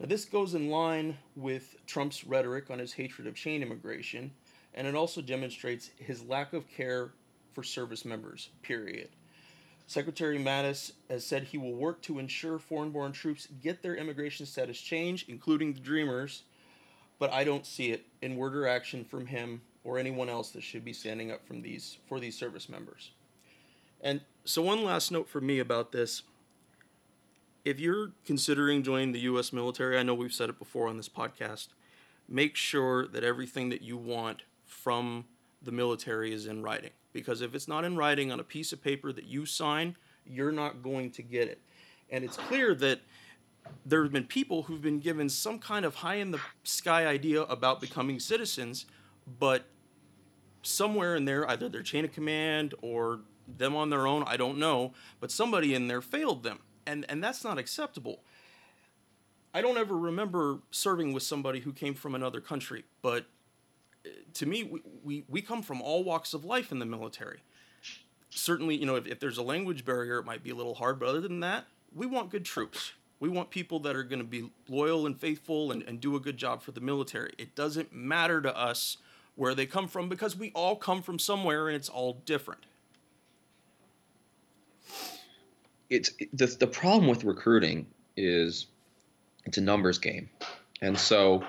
Now, 0.00 0.06
this 0.06 0.24
goes 0.24 0.54
in 0.54 0.70
line 0.70 1.16
with 1.36 1.76
Trump's 1.86 2.24
rhetoric 2.24 2.70
on 2.70 2.78
his 2.78 2.94
hatred 2.94 3.26
of 3.26 3.34
chain 3.34 3.62
immigration, 3.62 4.32
and 4.74 4.86
it 4.86 4.94
also 4.94 5.20
demonstrates 5.20 5.90
his 5.98 6.24
lack 6.24 6.52
of 6.52 6.68
care 6.68 7.10
for 7.52 7.62
service 7.62 8.04
members, 8.04 8.48
period. 8.62 9.08
Secretary 9.86 10.38
Mattis 10.38 10.92
has 11.08 11.24
said 11.24 11.44
he 11.44 11.58
will 11.58 11.74
work 11.74 12.02
to 12.02 12.18
ensure 12.18 12.58
foreign 12.58 12.90
born 12.90 13.12
troops 13.12 13.48
get 13.62 13.82
their 13.82 13.94
immigration 13.94 14.44
status 14.44 14.80
changed, 14.80 15.28
including 15.28 15.72
the 15.72 15.80
Dreamers, 15.80 16.42
but 17.18 17.32
I 17.32 17.44
don't 17.44 17.64
see 17.64 17.90
it 17.92 18.04
in 18.20 18.36
word 18.36 18.56
or 18.56 18.66
action 18.66 19.04
from 19.04 19.26
him 19.26 19.62
or 19.84 19.98
anyone 19.98 20.28
else 20.28 20.50
that 20.50 20.62
should 20.62 20.84
be 20.84 20.92
standing 20.92 21.30
up 21.30 21.46
from 21.46 21.62
these 21.62 21.98
for 22.08 22.18
these 22.18 22.36
service 22.36 22.68
members. 22.68 23.12
And 24.00 24.20
so 24.44 24.62
one 24.62 24.84
last 24.84 25.12
note 25.12 25.28
for 25.28 25.40
me 25.40 25.60
about 25.60 25.92
this. 25.92 26.22
If 27.66 27.80
you're 27.80 28.12
considering 28.24 28.84
joining 28.84 29.10
the 29.10 29.18
US 29.22 29.52
military, 29.52 29.98
I 29.98 30.04
know 30.04 30.14
we've 30.14 30.32
said 30.32 30.48
it 30.48 30.56
before 30.56 30.86
on 30.86 30.96
this 30.96 31.08
podcast, 31.08 31.70
make 32.28 32.54
sure 32.54 33.08
that 33.08 33.24
everything 33.24 33.70
that 33.70 33.82
you 33.82 33.96
want 33.96 34.42
from 34.64 35.24
the 35.60 35.72
military 35.72 36.32
is 36.32 36.46
in 36.46 36.62
writing. 36.62 36.90
Because 37.12 37.40
if 37.40 37.56
it's 37.56 37.66
not 37.66 37.84
in 37.84 37.96
writing 37.96 38.30
on 38.30 38.38
a 38.38 38.44
piece 38.44 38.72
of 38.72 38.80
paper 38.80 39.12
that 39.12 39.24
you 39.24 39.46
sign, 39.46 39.96
you're 40.24 40.52
not 40.52 40.80
going 40.80 41.10
to 41.10 41.22
get 41.22 41.48
it. 41.48 41.60
And 42.08 42.22
it's 42.22 42.36
clear 42.36 42.72
that 42.76 43.00
there 43.84 44.04
have 44.04 44.12
been 44.12 44.26
people 44.26 44.62
who've 44.62 44.80
been 44.80 45.00
given 45.00 45.28
some 45.28 45.58
kind 45.58 45.84
of 45.84 45.96
high 45.96 46.14
in 46.14 46.30
the 46.30 46.40
sky 46.62 47.04
idea 47.04 47.42
about 47.42 47.80
becoming 47.80 48.20
citizens, 48.20 48.86
but 49.40 49.64
somewhere 50.62 51.16
in 51.16 51.24
there, 51.24 51.50
either 51.50 51.68
their 51.68 51.82
chain 51.82 52.04
of 52.04 52.12
command 52.12 52.74
or 52.80 53.22
them 53.58 53.74
on 53.74 53.90
their 53.90 54.06
own, 54.06 54.22
I 54.24 54.36
don't 54.36 54.58
know, 54.58 54.92
but 55.18 55.32
somebody 55.32 55.74
in 55.74 55.88
there 55.88 56.00
failed 56.00 56.44
them. 56.44 56.60
And, 56.86 57.04
and 57.08 57.22
that's 57.22 57.42
not 57.42 57.58
acceptable. 57.58 58.20
I 59.52 59.62
don't 59.62 59.78
ever 59.78 59.96
remember 59.96 60.58
serving 60.70 61.12
with 61.12 61.22
somebody 61.22 61.60
who 61.60 61.72
came 61.72 61.94
from 61.94 62.14
another 62.14 62.40
country, 62.40 62.84
but 63.00 63.24
uh, 64.04 64.10
to 64.34 64.46
me, 64.46 64.64
we, 64.64 64.80
we, 65.02 65.24
we 65.28 65.40
come 65.40 65.62
from 65.62 65.80
all 65.80 66.04
walks 66.04 66.34
of 66.34 66.44
life 66.44 66.70
in 66.70 66.78
the 66.78 66.86
military. 66.86 67.40
Certainly, 68.28 68.76
you 68.76 68.84
know, 68.84 68.96
if, 68.96 69.06
if 69.06 69.18
there's 69.18 69.38
a 69.38 69.42
language 69.42 69.84
barrier, 69.84 70.18
it 70.18 70.26
might 70.26 70.42
be 70.42 70.50
a 70.50 70.54
little 70.54 70.74
hard, 70.74 71.00
but 71.00 71.08
other 71.08 71.22
than 71.22 71.40
that, 71.40 71.64
we 71.94 72.06
want 72.06 72.30
good 72.30 72.44
troops. 72.44 72.92
We 73.18 73.30
want 73.30 73.48
people 73.48 73.80
that 73.80 73.96
are 73.96 74.02
going 74.02 74.18
to 74.18 74.26
be 74.26 74.50
loyal 74.68 75.06
and 75.06 75.18
faithful 75.18 75.72
and, 75.72 75.82
and 75.84 76.00
do 76.00 76.16
a 76.16 76.20
good 76.20 76.36
job 76.36 76.62
for 76.62 76.72
the 76.72 76.82
military. 76.82 77.32
It 77.38 77.54
doesn't 77.54 77.94
matter 77.94 78.42
to 78.42 78.54
us 78.54 78.98
where 79.36 79.54
they 79.54 79.64
come 79.64 79.88
from 79.88 80.08
because 80.08 80.36
we 80.36 80.50
all 80.54 80.76
come 80.76 81.00
from 81.00 81.18
somewhere 81.18 81.68
and 81.68 81.76
it's 81.76 81.88
all 81.88 82.22
different. 82.26 82.66
It's 85.88 86.10
the, 86.32 86.46
the 86.46 86.66
problem 86.66 87.08
with 87.08 87.24
recruiting 87.24 87.86
is 88.16 88.66
it's 89.44 89.58
a 89.58 89.60
numbers 89.60 89.98
game. 89.98 90.28
And 90.82 90.98
so 90.98 91.44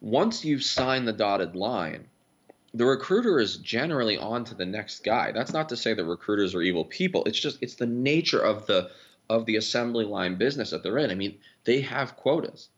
once 0.00 0.44
you've 0.44 0.62
signed 0.62 1.08
the 1.08 1.12
dotted 1.12 1.56
line, 1.56 2.06
the 2.72 2.84
recruiter 2.84 3.38
is 3.38 3.56
generally 3.58 4.18
on 4.18 4.44
to 4.44 4.54
the 4.54 4.66
next 4.66 5.04
guy. 5.04 5.32
That's 5.32 5.52
not 5.52 5.68
to 5.68 5.76
say 5.76 5.94
that 5.94 6.04
recruiters 6.04 6.54
are 6.54 6.62
evil 6.62 6.84
people. 6.84 7.24
It's 7.24 7.38
just 7.38 7.58
it's 7.62 7.76
the 7.76 7.86
nature 7.86 8.40
of 8.40 8.66
the 8.66 8.90
of 9.30 9.46
the 9.46 9.56
assembly 9.56 10.04
line 10.04 10.36
business 10.36 10.70
that 10.70 10.82
they're 10.82 10.98
in. 10.98 11.10
I 11.10 11.14
mean, 11.14 11.38
they 11.64 11.80
have 11.80 12.16
quotas. 12.16 12.68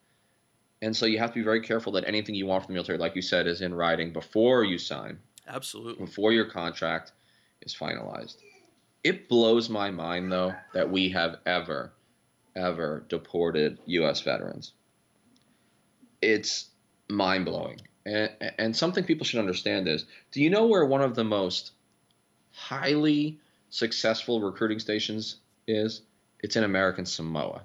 And 0.82 0.94
so 0.94 1.06
you 1.06 1.18
have 1.18 1.30
to 1.30 1.40
be 1.40 1.42
very 1.42 1.62
careful 1.62 1.92
that 1.92 2.06
anything 2.06 2.34
you 2.34 2.46
want 2.46 2.64
from 2.64 2.74
the 2.74 2.76
military, 2.76 2.98
like 2.98 3.16
you 3.16 3.22
said, 3.22 3.46
is 3.46 3.62
in 3.62 3.74
writing 3.74 4.12
before 4.12 4.62
you 4.62 4.78
sign. 4.78 5.18
Absolutely. 5.48 6.04
Before 6.04 6.32
your 6.32 6.44
contract 6.44 7.12
is 7.62 7.74
finalized. 7.74 8.36
It 9.06 9.28
blows 9.28 9.68
my 9.68 9.92
mind, 9.92 10.32
though, 10.32 10.56
that 10.74 10.90
we 10.90 11.10
have 11.10 11.36
ever, 11.46 11.92
ever 12.56 13.04
deported 13.08 13.78
U.S. 13.86 14.22
veterans. 14.22 14.72
It's 16.20 16.70
mind 17.08 17.44
blowing. 17.44 17.82
And, 18.04 18.32
and 18.58 18.76
something 18.76 19.04
people 19.04 19.24
should 19.24 19.38
understand 19.38 19.86
is 19.86 20.06
do 20.32 20.42
you 20.42 20.50
know 20.50 20.66
where 20.66 20.84
one 20.84 21.02
of 21.02 21.14
the 21.14 21.22
most 21.22 21.70
highly 22.50 23.38
successful 23.70 24.40
recruiting 24.40 24.80
stations 24.80 25.36
is? 25.68 26.02
It's 26.40 26.56
in 26.56 26.64
American 26.64 27.06
Samoa. 27.06 27.62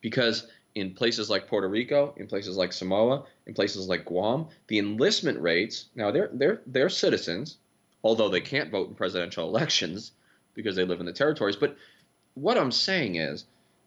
Because 0.00 0.48
in 0.74 0.94
places 0.94 1.30
like 1.30 1.46
Puerto 1.46 1.68
Rico, 1.68 2.14
in 2.16 2.26
places 2.26 2.56
like 2.56 2.72
Samoa, 2.72 3.26
in 3.46 3.54
places 3.54 3.86
like 3.86 4.06
Guam, 4.06 4.48
the 4.66 4.80
enlistment 4.80 5.40
rates 5.40 5.84
now 5.94 6.10
they're 6.10 6.30
they're 6.32 6.62
they're 6.66 6.88
citizens, 6.88 7.58
although 8.02 8.28
they 8.28 8.40
can't 8.40 8.72
vote 8.72 8.88
in 8.88 8.96
presidential 8.96 9.46
elections 9.48 10.10
because 10.54 10.76
they 10.76 10.84
live 10.84 11.00
in 11.00 11.06
the 11.06 11.12
territories. 11.12 11.56
But 11.56 11.76
what 12.34 12.58
I'm 12.58 12.72
saying 12.72 13.16
is, 13.16 13.44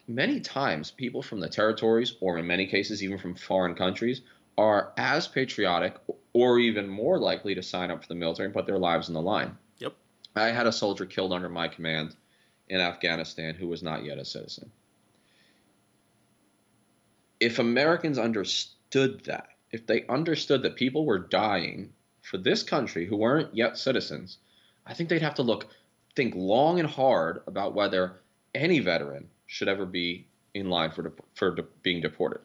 many 0.08 0.40
times 0.40 0.92
people 0.92 1.22
from 1.22 1.40
the 1.40 1.50
territories, 1.50 2.16
or 2.20 2.38
in 2.38 2.48
many 2.48 2.68
cases 2.68 3.04
even 3.04 3.18
from 3.18 3.36
foreign 3.36 3.76
countries, 3.76 4.22
are 4.58 4.94
as 4.98 5.28
patriotic 5.28 5.96
or 6.34 6.60
even 6.60 6.88
more 6.88 7.20
likely 7.20 7.56
to 7.56 7.64
sign 7.64 7.92
up 7.92 8.02
for 8.02 8.08
the 8.08 8.16
military 8.16 8.46
and 8.46 8.54
put 8.54 8.66
their 8.66 8.80
lives 8.80 9.08
on 9.08 9.14
the 9.14 9.22
line. 9.22 9.58
Yep. 9.80 9.94
I 10.36 10.48
had 10.48 10.68
a 10.68 10.72
soldier 10.72 11.06
killed 11.06 11.34
under 11.34 11.50
my 11.50 11.68
command 11.68 12.16
in 12.68 12.80
Afghanistan 12.80 13.56
who 13.56 13.68
was 13.68 13.84
not 13.84 14.04
yet 14.04 14.18
a 14.18 14.26
citizen. 14.26 14.72
If 17.40 17.60
Americans 17.60 18.18
understood 18.18 19.26
that, 19.26 19.50
if 19.72 19.86
they 19.86 20.06
understood 20.08 20.64
that 20.64 20.76
people 20.76 21.06
were 21.06 21.20
dying 21.20 21.92
for 22.22 22.38
this 22.38 22.64
country 22.64 23.06
who 23.06 23.18
weren't 23.18 23.56
yet 23.56 23.78
citizens, 23.78 24.38
I 24.86 24.94
think 24.94 25.10
they'd 25.10 25.22
have 25.22 25.36
to 25.36 25.44
look, 25.44 25.68
think 26.16 26.34
long 26.36 26.80
and 26.80 26.90
hard 26.90 27.42
about 27.48 27.74
whether 27.74 28.22
any 28.54 28.80
veteran 28.80 29.28
should 29.48 29.68
ever 29.68 29.86
be 29.86 30.28
in 30.54 30.70
line 30.70 30.92
for, 30.92 31.14
for 31.36 31.52
being 31.84 32.02
deported. 32.02 32.42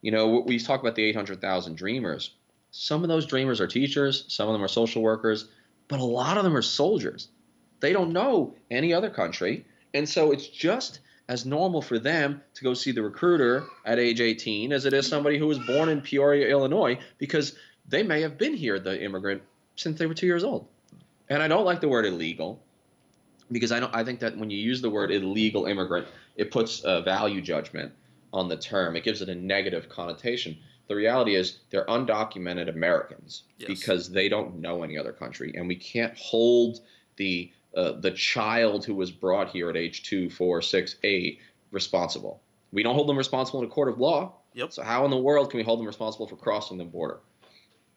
You 0.00 0.10
know, 0.10 0.40
we 0.46 0.58
talk 0.58 0.80
about 0.80 0.96
the 0.96 1.04
800,000 1.04 1.76
dreamers. 1.76 2.30
Some 2.70 3.02
of 3.02 3.08
those 3.08 3.26
dreamers 3.26 3.60
are 3.60 3.66
teachers, 3.66 4.24
some 4.28 4.48
of 4.48 4.52
them 4.52 4.64
are 4.64 4.68
social 4.68 5.02
workers, 5.02 5.48
but 5.88 6.00
a 6.00 6.04
lot 6.04 6.38
of 6.38 6.44
them 6.44 6.56
are 6.56 6.62
soldiers. 6.62 7.28
They 7.80 7.92
don't 7.92 8.12
know 8.12 8.54
any 8.70 8.92
other 8.92 9.10
country. 9.10 9.64
And 9.92 10.08
so 10.08 10.32
it's 10.32 10.48
just 10.48 11.00
as 11.28 11.46
normal 11.46 11.80
for 11.80 11.98
them 11.98 12.42
to 12.54 12.64
go 12.64 12.74
see 12.74 12.92
the 12.92 13.02
recruiter 13.02 13.64
at 13.84 13.98
age 13.98 14.20
18 14.20 14.72
as 14.72 14.84
it 14.84 14.92
is 14.92 15.06
somebody 15.06 15.38
who 15.38 15.46
was 15.46 15.58
born 15.58 15.88
in 15.88 16.00
Peoria, 16.00 16.48
Illinois, 16.48 16.98
because 17.18 17.54
they 17.88 18.02
may 18.02 18.22
have 18.22 18.36
been 18.36 18.54
here, 18.54 18.78
the 18.78 19.02
immigrant, 19.02 19.42
since 19.76 19.98
they 19.98 20.06
were 20.06 20.14
two 20.14 20.26
years 20.26 20.44
old. 20.44 20.66
And 21.28 21.42
I 21.42 21.48
don't 21.48 21.64
like 21.64 21.80
the 21.80 21.88
word 21.88 22.06
illegal 22.06 22.60
because 23.52 23.72
I 23.72 23.80
don't. 23.80 23.94
I 23.94 24.04
think 24.04 24.20
that 24.20 24.36
when 24.36 24.50
you 24.50 24.58
use 24.58 24.80
the 24.80 24.90
word 24.90 25.10
illegal 25.10 25.66
immigrant, 25.66 26.06
it 26.36 26.50
puts 26.50 26.82
a 26.84 27.02
value 27.02 27.40
judgment 27.40 27.92
on 28.32 28.48
the 28.48 28.56
term. 28.56 28.96
It 28.96 29.04
gives 29.04 29.22
it 29.22 29.28
a 29.28 29.34
negative 29.34 29.88
connotation. 29.88 30.56
The 30.88 30.94
reality 30.94 31.34
is 31.34 31.60
they're 31.70 31.86
undocumented 31.86 32.68
Americans 32.68 33.44
yes. 33.58 33.68
because 33.68 34.10
they 34.10 34.28
don't 34.28 34.60
know 34.60 34.82
any 34.82 34.98
other 34.98 35.12
country, 35.12 35.54
and 35.56 35.66
we 35.66 35.76
can't 35.76 36.16
hold 36.16 36.80
the 37.16 37.50
uh, 37.76 37.92
the 37.92 38.10
child 38.10 38.84
who 38.84 38.94
was 38.94 39.10
brought 39.10 39.50
here 39.50 39.70
at 39.70 39.76
age 39.76 40.02
two, 40.02 40.30
four, 40.30 40.62
six, 40.62 40.96
eight 41.02 41.40
responsible. 41.70 42.42
We 42.72 42.82
don't 42.82 42.94
hold 42.94 43.08
them 43.08 43.18
responsible 43.18 43.60
in 43.60 43.66
a 43.66 43.70
court 43.70 43.88
of 43.88 43.98
law. 43.98 44.34
Yep. 44.54 44.72
So 44.72 44.82
how 44.82 45.04
in 45.04 45.10
the 45.10 45.16
world 45.16 45.50
can 45.50 45.58
we 45.58 45.64
hold 45.64 45.80
them 45.80 45.86
responsible 45.86 46.26
for 46.26 46.36
crossing 46.36 46.78
the 46.78 46.84
border? 46.84 47.20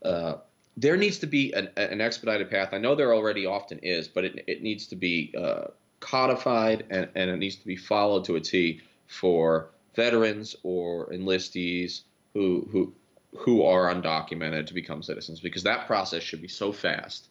Uh, 0.03 0.35
there 0.77 0.95
needs 0.95 1.19
to 1.19 1.27
be 1.27 1.51
an, 1.53 1.69
an, 1.75 1.99
expedited 1.99 2.49
path. 2.49 2.69
I 2.71 2.77
know 2.77 2.95
there 2.95 3.13
already 3.13 3.45
often 3.45 3.79
is, 3.79 4.07
but 4.07 4.23
it, 4.23 4.43
it 4.47 4.61
needs 4.61 4.87
to 4.87 4.95
be 4.95 5.33
uh, 5.37 5.65
codified 5.99 6.85
and, 6.89 7.09
and 7.15 7.29
it 7.29 7.37
needs 7.37 7.55
to 7.55 7.65
be 7.65 7.75
followed 7.75 8.23
to 8.25 8.35
a 8.35 8.39
T 8.39 8.81
for 9.07 9.71
veterans 9.95 10.55
or 10.63 11.07
enlistees 11.07 12.01
who 12.33 12.67
who 12.71 12.93
who 13.35 13.63
are 13.63 13.93
undocumented 13.93 14.67
to 14.67 14.73
become 14.73 15.01
citizens 15.01 15.39
because 15.39 15.63
that 15.63 15.87
process 15.87 16.23
should 16.23 16.41
be 16.41 16.47
so 16.47 16.71
fast 16.71 17.29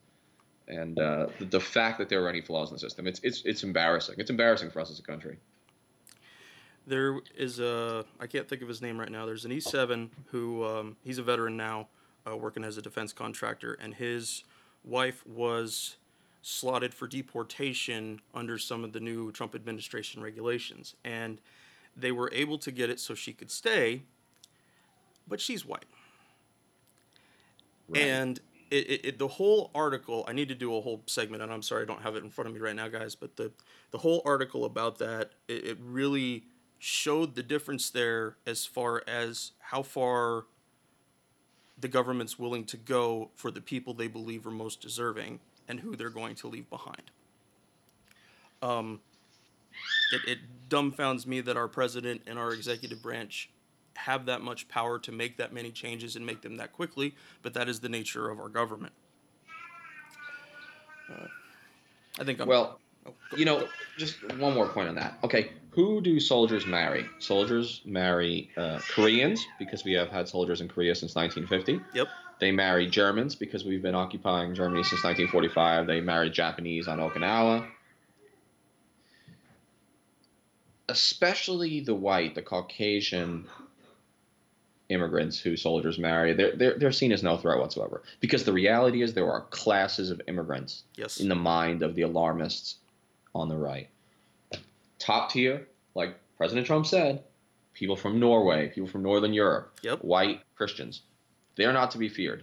and 0.68 0.98
uh, 0.98 1.26
the, 1.38 1.44
the, 1.44 1.60
fact 1.60 1.98
that 1.98 2.08
there 2.08 2.24
are 2.24 2.28
any 2.28 2.40
flaws 2.40 2.70
in 2.70 2.74
the 2.74 2.80
system, 2.80 3.06
it's 3.06 3.20
it's 3.22 3.42
it's 3.44 3.62
embarrassing. 3.62 4.16
It's 4.18 4.30
embarrassing 4.30 4.70
for 4.70 4.80
us 4.80 4.90
as 4.90 4.98
a 4.98 5.02
country. 5.02 5.38
There 6.86 7.20
is 7.36 7.60
a 7.60 8.04
I 8.18 8.26
can't 8.26 8.48
think 8.48 8.62
of 8.62 8.68
his 8.68 8.82
name 8.82 8.98
right 8.98 9.10
now. 9.10 9.26
There's 9.26 9.44
an 9.44 9.52
E7 9.52 10.08
who 10.26 10.64
um, 10.64 10.96
he's 11.04 11.18
a 11.18 11.22
veteran 11.22 11.56
now, 11.56 11.88
uh, 12.28 12.37
working 12.37 12.64
as 12.64 12.76
a 12.76 12.83
defense 12.83 13.12
contractor, 13.12 13.75
and 13.75 13.95
his 13.95 14.45
wife 14.85 15.26
was 15.26 15.97
slotted 16.42 16.95
for 16.95 17.06
deportation 17.09 18.21
under 18.35 18.59
some 18.59 18.85
of 18.85 18.92
the 18.92 19.00
new 19.00 19.33
Trump 19.33 19.54
administration 19.54 20.23
regulations, 20.23 20.95
and 21.04 21.40
they 21.97 22.12
were 22.12 22.30
able 22.33 22.59
to 22.59 22.71
get 22.71 22.90
it 22.90 23.00
so 23.00 23.14
she 23.14 23.33
could 23.33 23.50
stay, 23.50 24.02
but 25.26 25.40
she's 25.40 25.64
white. 25.64 25.87
Right. 27.88 28.02
And 28.02 28.40
it, 28.71 28.90
it, 28.90 29.00
it, 29.04 29.18
the 29.18 29.28
whole 29.28 29.71
article 29.75 30.25
i 30.26 30.33
need 30.33 30.49
to 30.49 30.54
do 30.54 30.76
a 30.76 30.80
whole 30.80 31.02
segment 31.06 31.40
and 31.40 31.52
i'm 31.52 31.62
sorry 31.62 31.83
i 31.83 31.85
don't 31.85 32.02
have 32.02 32.16
it 32.16 32.25
in 32.25 32.30
front 32.30 32.49
of 32.49 32.54
me 32.54 32.61
right 32.61 32.75
now 32.75 32.88
guys 32.88 33.14
but 33.14 33.37
the, 33.37 33.52
the 33.92 33.99
whole 33.99 34.23
article 34.25 34.64
about 34.64 34.99
that 34.99 35.30
it, 35.47 35.64
it 35.64 35.78
really 35.80 36.45
showed 36.78 37.35
the 37.35 37.42
difference 37.42 37.90
there 37.90 38.37
as 38.47 38.66
far 38.66 39.02
as 39.06 39.52
how 39.61 39.83
far 39.83 40.47
the 41.78 41.88
government's 41.88 42.38
willing 42.38 42.64
to 42.64 42.76
go 42.76 43.30
for 43.35 43.50
the 43.50 43.61
people 43.61 43.95
they 43.95 44.09
believe 44.09 44.47
are 44.47 44.50
most 44.50 44.80
deserving 44.80 45.40
and 45.68 45.80
who 45.80 45.97
they're 45.97 46.11
going 46.11 46.35
to 46.35 46.49
leave 46.49 46.68
behind 46.71 47.11
um, 48.62 49.00
it, 50.12 50.21
it 50.26 50.38
dumbfounds 50.68 51.26
me 51.26 51.40
that 51.40 51.56
our 51.56 51.68
president 51.68 52.23
and 52.26 52.38
our 52.38 52.52
executive 52.52 53.02
branch 53.02 53.50
have 53.97 54.26
that 54.26 54.42
much 54.42 54.68
power 54.68 54.99
to 55.00 55.12
make 55.12 55.37
that 55.38 55.52
many 55.52 55.71
changes 55.71 56.16
and 56.16 56.25
make 56.25 56.42
them 56.42 56.56
that 56.56 56.73
quickly, 56.73 57.14
but 57.42 57.54
that 57.54 57.68
is 57.68 57.80
the 57.80 57.88
nature 57.88 58.28
of 58.30 58.38
our 58.38 58.49
government. 58.49 58.92
Uh, 61.11 61.26
I 62.18 62.25
think 62.25 62.40
I'm. 62.40 62.49
Well, 62.49 62.78
oh, 63.06 63.12
go, 63.30 63.37
you 63.37 63.45
know, 63.45 63.61
go. 63.61 63.68
just 63.97 64.16
one 64.38 64.54
more 64.54 64.68
point 64.68 64.88
on 64.88 64.95
that. 64.97 65.18
Okay, 65.25 65.52
who 65.76 66.00
do 66.00 66.18
soldiers 66.18 66.66
marry? 66.66 67.04
Soldiers 67.18 67.83
marry 67.85 68.50
uh, 68.56 68.80
Koreans 68.95 69.45
because 69.59 69.85
we 69.85 69.92
have 69.92 70.09
had 70.09 70.26
soldiers 70.26 70.62
in 70.62 70.68
Korea 70.68 70.95
since 70.95 71.14
1950. 71.14 71.85
Yep. 71.97 72.09
They 72.40 72.50
marry 72.50 72.87
Germans 72.87 73.35
because 73.35 73.64
we've 73.64 73.83
been 73.83 73.95
occupying 73.95 74.54
Germany 74.54 74.83
since 74.83 75.04
1945. 75.04 75.87
They 75.87 76.00
marry 76.00 76.30
Japanese 76.30 76.88
on 76.88 76.99
Okinawa. 76.99 77.68
Especially 80.88 81.80
the 81.80 81.95
white, 81.95 82.35
the 82.35 82.42
Caucasian 82.42 83.47
immigrants 84.88 85.38
who 85.38 85.56
soldiers 85.56 85.99
marry, 85.99 86.33
they're, 86.33 86.56
they're, 86.56 86.78
they're 86.78 86.92
seen 86.92 87.12
as 87.12 87.23
no 87.23 87.37
threat 87.37 87.59
whatsoever. 87.59 88.02
Because 88.21 88.45
the 88.45 88.52
reality 88.52 89.02
is 89.02 89.12
there 89.12 89.30
are 89.30 89.42
classes 89.50 90.11
of 90.11 90.23
immigrants 90.26 90.85
Yes. 90.97 91.21
in 91.21 91.28
the 91.28 91.35
mind 91.35 91.83
of 91.83 91.95
the 91.95 92.02
alarmists 92.02 92.76
on 93.35 93.49
the 93.50 93.56
right. 93.56 93.88
Top 94.98 95.30
tier, 95.30 95.66
like 95.94 96.16
President 96.36 96.66
Trump 96.66 96.86
said, 96.86 97.22
people 97.74 97.96
from 97.96 98.18
Norway, 98.18 98.68
people 98.68 98.88
from 98.88 99.02
Northern 99.02 99.32
Europe, 99.34 99.78
Yep. 99.82 100.00
white 100.00 100.40
Christians. 100.54 101.02
They 101.56 101.64
are 101.64 101.72
not 101.72 101.90
to 101.92 101.98
be 101.98 102.08
feared. 102.08 102.42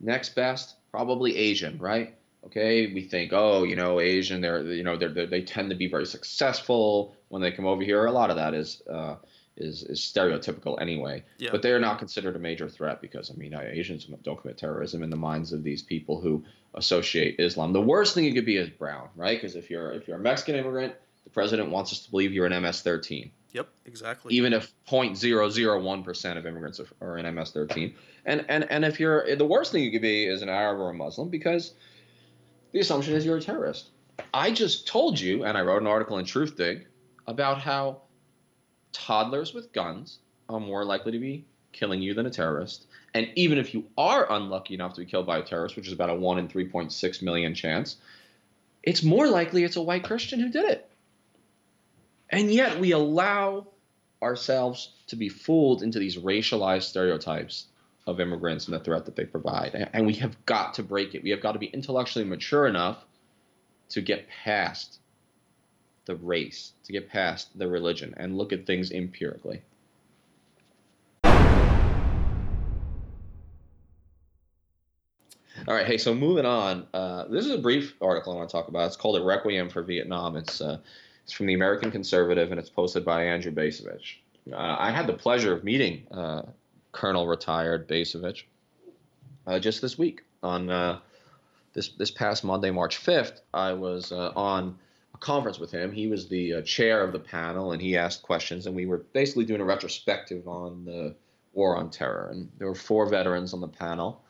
Next 0.00 0.34
best, 0.34 0.76
probably 0.90 1.36
Asian, 1.36 1.78
right? 1.78 2.14
Okay, 2.46 2.92
we 2.92 3.02
think, 3.02 3.32
oh, 3.32 3.64
you 3.64 3.74
know, 3.74 4.00
Asian, 4.00 4.42
they're, 4.42 4.62
you 4.62 4.84
know, 4.84 4.96
they're, 4.96 5.08
they're, 5.08 5.26
they 5.26 5.42
tend 5.42 5.70
to 5.70 5.76
be 5.76 5.88
very 5.88 6.04
successful 6.04 7.16
when 7.28 7.40
they 7.40 7.50
come 7.50 7.64
over 7.64 7.82
here. 7.82 8.04
A 8.04 8.12
lot 8.12 8.28
of 8.28 8.36
that 8.36 8.52
is, 8.52 8.82
uh, 8.90 9.16
is, 9.56 9.82
is 9.84 10.00
stereotypical 10.00 10.78
anyway. 10.80 11.22
Yeah. 11.38 11.50
But 11.52 11.62
they 11.62 11.72
are 11.72 11.78
not 11.80 11.98
considered 11.98 12.36
a 12.36 12.38
major 12.38 12.68
threat 12.68 13.00
because, 13.00 13.30
I 13.30 13.34
mean, 13.34 13.54
uh, 13.54 13.60
Asians 13.60 14.04
don't 14.22 14.38
commit 14.38 14.58
terrorism 14.58 15.02
in 15.02 15.08
the 15.08 15.16
minds 15.16 15.52
of 15.54 15.62
these 15.62 15.82
people 15.82 16.20
who 16.20 16.44
associate 16.74 17.36
Islam. 17.38 17.72
The 17.72 17.80
worst 17.80 18.14
thing 18.14 18.24
you 18.24 18.34
could 18.34 18.44
be 18.44 18.56
is 18.56 18.68
brown, 18.68 19.08
right? 19.16 19.40
Because 19.40 19.56
if 19.56 19.70
you're 19.70 19.92
if 19.92 20.06
you're 20.08 20.18
a 20.18 20.20
Mexican 20.20 20.56
immigrant, 20.56 20.94
the 21.24 21.30
president 21.30 21.70
wants 21.70 21.92
us 21.92 22.04
to 22.04 22.10
believe 22.10 22.32
you're 22.32 22.46
an 22.46 22.52
MS-13 22.62 23.30
Yep. 23.52 23.68
Exactly. 23.86 24.34
even 24.34 24.52
if 24.52 24.72
0.001% 24.88 26.36
of 26.38 26.46
immigrants 26.46 26.80
are- 27.00 27.18
in 27.18 27.24
MS-13. 27.26 27.94
And 28.26 28.44
and 28.48 28.70
and 28.70 28.84
if 28.84 28.98
you're 28.98 29.36
the 29.36 29.44
worst 29.44 29.70
thing 29.72 29.84
you 29.84 29.90
could 29.92 30.02
be 30.02 30.24
is 30.26 30.42
an 30.42 30.48
Arab 30.48 30.80
or 30.80 30.90
a 30.90 30.94
Muslim 30.94 31.28
because 31.28 31.74
the 32.72 32.80
assumption 32.80 33.14
is 33.14 33.24
you're 33.24 33.36
a 33.36 33.40
terrorist. 33.40 33.90
I 34.32 34.50
just 34.50 34.86
told 34.88 35.20
you, 35.20 35.44
and 35.44 35.56
I 35.58 35.62
wrote 35.62 35.82
an 35.82 35.86
article 35.88 36.18
in 36.18 36.24
Truthdig 36.24 36.84
about 37.26 37.58
how 37.58 38.02
toddlers 38.92 39.52
with 39.54 39.72
guns 39.72 40.18
are 40.48 40.60
more 40.60 40.84
likely 40.84 41.12
to 41.12 41.18
be 41.18 41.44
killing 41.72 42.00
you 42.02 42.14
than 42.14 42.26
a 42.26 42.30
terrorist. 42.30 42.86
And 43.14 43.28
even 43.36 43.58
if 43.58 43.74
you 43.74 43.84
are 43.98 44.30
unlucky 44.32 44.74
enough 44.74 44.94
to 44.94 45.00
be 45.00 45.06
killed 45.06 45.26
by 45.26 45.38
a 45.38 45.42
terrorist, 45.42 45.76
which 45.76 45.86
is 45.86 45.92
about 45.92 46.10
a 46.10 46.14
1 46.14 46.38
in 46.38 46.48
3.6 46.48 47.22
million 47.22 47.54
chance, 47.54 47.96
it's 48.82 49.02
more 49.02 49.28
likely 49.28 49.64
it's 49.64 49.76
a 49.76 49.82
white 49.82 50.04
Christian 50.04 50.40
who 50.40 50.48
did 50.50 50.64
it. 50.64 50.88
And 52.34 52.52
yet 52.52 52.80
we 52.80 52.90
allow 52.90 53.68
ourselves 54.20 54.90
to 55.06 55.14
be 55.14 55.28
fooled 55.28 55.84
into 55.84 56.00
these 56.00 56.16
racialized 56.16 56.82
stereotypes 56.82 57.68
of 58.08 58.18
immigrants 58.18 58.66
and 58.66 58.74
the 58.74 58.80
threat 58.80 59.04
that 59.04 59.14
they 59.14 59.24
provide. 59.24 59.88
And- 59.92 60.04
we 60.04 60.14
have 60.14 60.44
got 60.44 60.74
to 60.74 60.82
break 60.82 61.14
it. 61.14 61.22
We 61.22 61.30
have 61.30 61.40
got 61.40 61.52
to 61.52 61.60
be 61.60 61.66
intellectually 61.66 62.24
mature 62.24 62.66
enough 62.66 63.04
to 63.90 64.00
get 64.00 64.26
past 64.28 64.98
the 66.06 66.16
race, 66.16 66.72
to 66.82 66.92
get 66.92 67.08
past 67.08 67.56
the 67.56 67.68
religion, 67.68 68.14
and 68.16 68.36
look 68.36 68.52
at 68.52 68.66
things 68.66 68.90
empirically. 68.90 69.62
All 75.68 75.74
right, 75.74 75.86
hey, 75.86 75.98
so 75.98 76.12
moving 76.12 76.46
on. 76.46 76.88
Uh, 76.92 77.28
this 77.28 77.44
is 77.46 77.52
a 77.52 77.58
brief 77.58 77.94
article 78.02 78.32
I 78.32 78.36
want 78.36 78.48
to 78.48 78.52
talk 78.52 78.66
about. 78.66 78.88
It's 78.88 78.96
called 78.96 79.16
"A 79.16 79.24
Requiem 79.24 79.70
for 79.70 79.82
Vietnam." 79.82 80.36
It's 80.36 80.60
uh, 80.60 80.80
it's 81.24 81.32
from 81.32 81.46
the 81.46 81.54
American 81.54 81.90
Conservative, 81.90 82.50
and 82.50 82.60
it's 82.60 82.70
posted 82.70 83.04
by 83.04 83.24
Andrew 83.24 83.50
Bacevich. 83.50 84.16
Uh, 84.52 84.76
I 84.78 84.90
had 84.90 85.06
the 85.06 85.14
pleasure 85.14 85.54
of 85.54 85.64
meeting 85.64 86.06
uh, 86.10 86.42
Colonel 86.92 87.26
retired 87.26 87.88
Bacevich 87.88 88.42
uh, 89.46 89.58
just 89.58 89.80
this 89.80 89.96
week 89.96 90.22
on 90.42 90.68
uh, 90.68 90.98
this 91.72 91.88
this 91.88 92.10
past 92.10 92.44
Monday, 92.44 92.70
March 92.70 92.98
fifth. 92.98 93.40
I 93.54 93.72
was 93.72 94.12
uh, 94.12 94.32
on 94.36 94.78
a 95.14 95.18
conference 95.18 95.58
with 95.58 95.70
him. 95.70 95.92
He 95.92 96.08
was 96.08 96.28
the 96.28 96.54
uh, 96.54 96.62
chair 96.62 97.02
of 97.02 97.12
the 97.12 97.18
panel, 97.18 97.72
and 97.72 97.80
he 97.80 97.96
asked 97.96 98.22
questions, 98.22 98.66
and 98.66 98.76
we 98.76 98.84
were 98.84 98.98
basically 99.14 99.46
doing 99.46 99.62
a 99.62 99.64
retrospective 99.64 100.46
on 100.46 100.84
the 100.84 101.14
war 101.54 101.76
on 101.76 101.88
terror. 101.88 102.28
And 102.32 102.50
there 102.58 102.68
were 102.68 102.74
four 102.74 103.08
veterans 103.08 103.54
on 103.54 103.60
the 103.62 103.68
panel, 103.68 104.22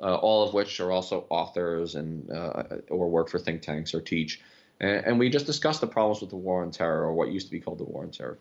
uh, 0.00 0.14
all 0.14 0.46
of 0.46 0.54
which 0.54 0.80
are 0.80 0.90
also 0.90 1.26
authors 1.28 1.94
and 1.94 2.30
uh, 2.30 2.62
or 2.88 3.10
work 3.10 3.28
for 3.28 3.38
think 3.38 3.60
tanks 3.60 3.92
or 3.92 4.00
teach. 4.00 4.40
And, 4.80 5.06
and 5.06 5.18
we 5.18 5.28
just 5.28 5.46
discussed 5.46 5.80
the 5.80 5.86
problems 5.86 6.20
with 6.20 6.30
the 6.30 6.36
war 6.36 6.62
on 6.62 6.70
terror, 6.70 7.04
or 7.04 7.12
what 7.12 7.30
used 7.30 7.46
to 7.46 7.52
be 7.52 7.60
called 7.60 7.78
the 7.78 7.84
war 7.84 8.02
on 8.02 8.10
terror. 8.10 8.38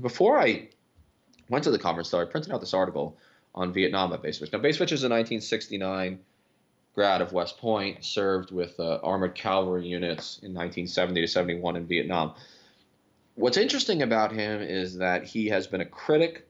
Before 0.00 0.38
I 0.38 0.68
went 1.48 1.64
to 1.64 1.70
the 1.70 1.78
conference, 1.78 2.10
though, 2.10 2.20
I 2.20 2.24
printed 2.24 2.52
out 2.52 2.60
this 2.60 2.74
article 2.74 3.16
on 3.54 3.72
Vietnam 3.72 4.12
at 4.12 4.22
Bacevich. 4.22 4.52
Now, 4.52 4.58
Bacevich 4.58 4.92
is 4.92 5.04
a 5.04 5.08
1969 5.08 6.18
grad 6.94 7.20
of 7.20 7.32
West 7.32 7.58
Point, 7.58 8.04
served 8.04 8.52
with 8.52 8.78
uh, 8.78 8.98
armored 9.02 9.34
cavalry 9.34 9.86
units 9.86 10.38
in 10.38 10.54
1970 10.54 11.20
to 11.22 11.26
71 11.26 11.76
in 11.76 11.86
Vietnam. 11.86 12.34
What's 13.34 13.56
interesting 13.56 14.02
about 14.02 14.32
him 14.32 14.62
is 14.62 14.98
that 14.98 15.24
he 15.24 15.48
has 15.48 15.66
been 15.66 15.80
a 15.80 15.86
critic 15.86 16.46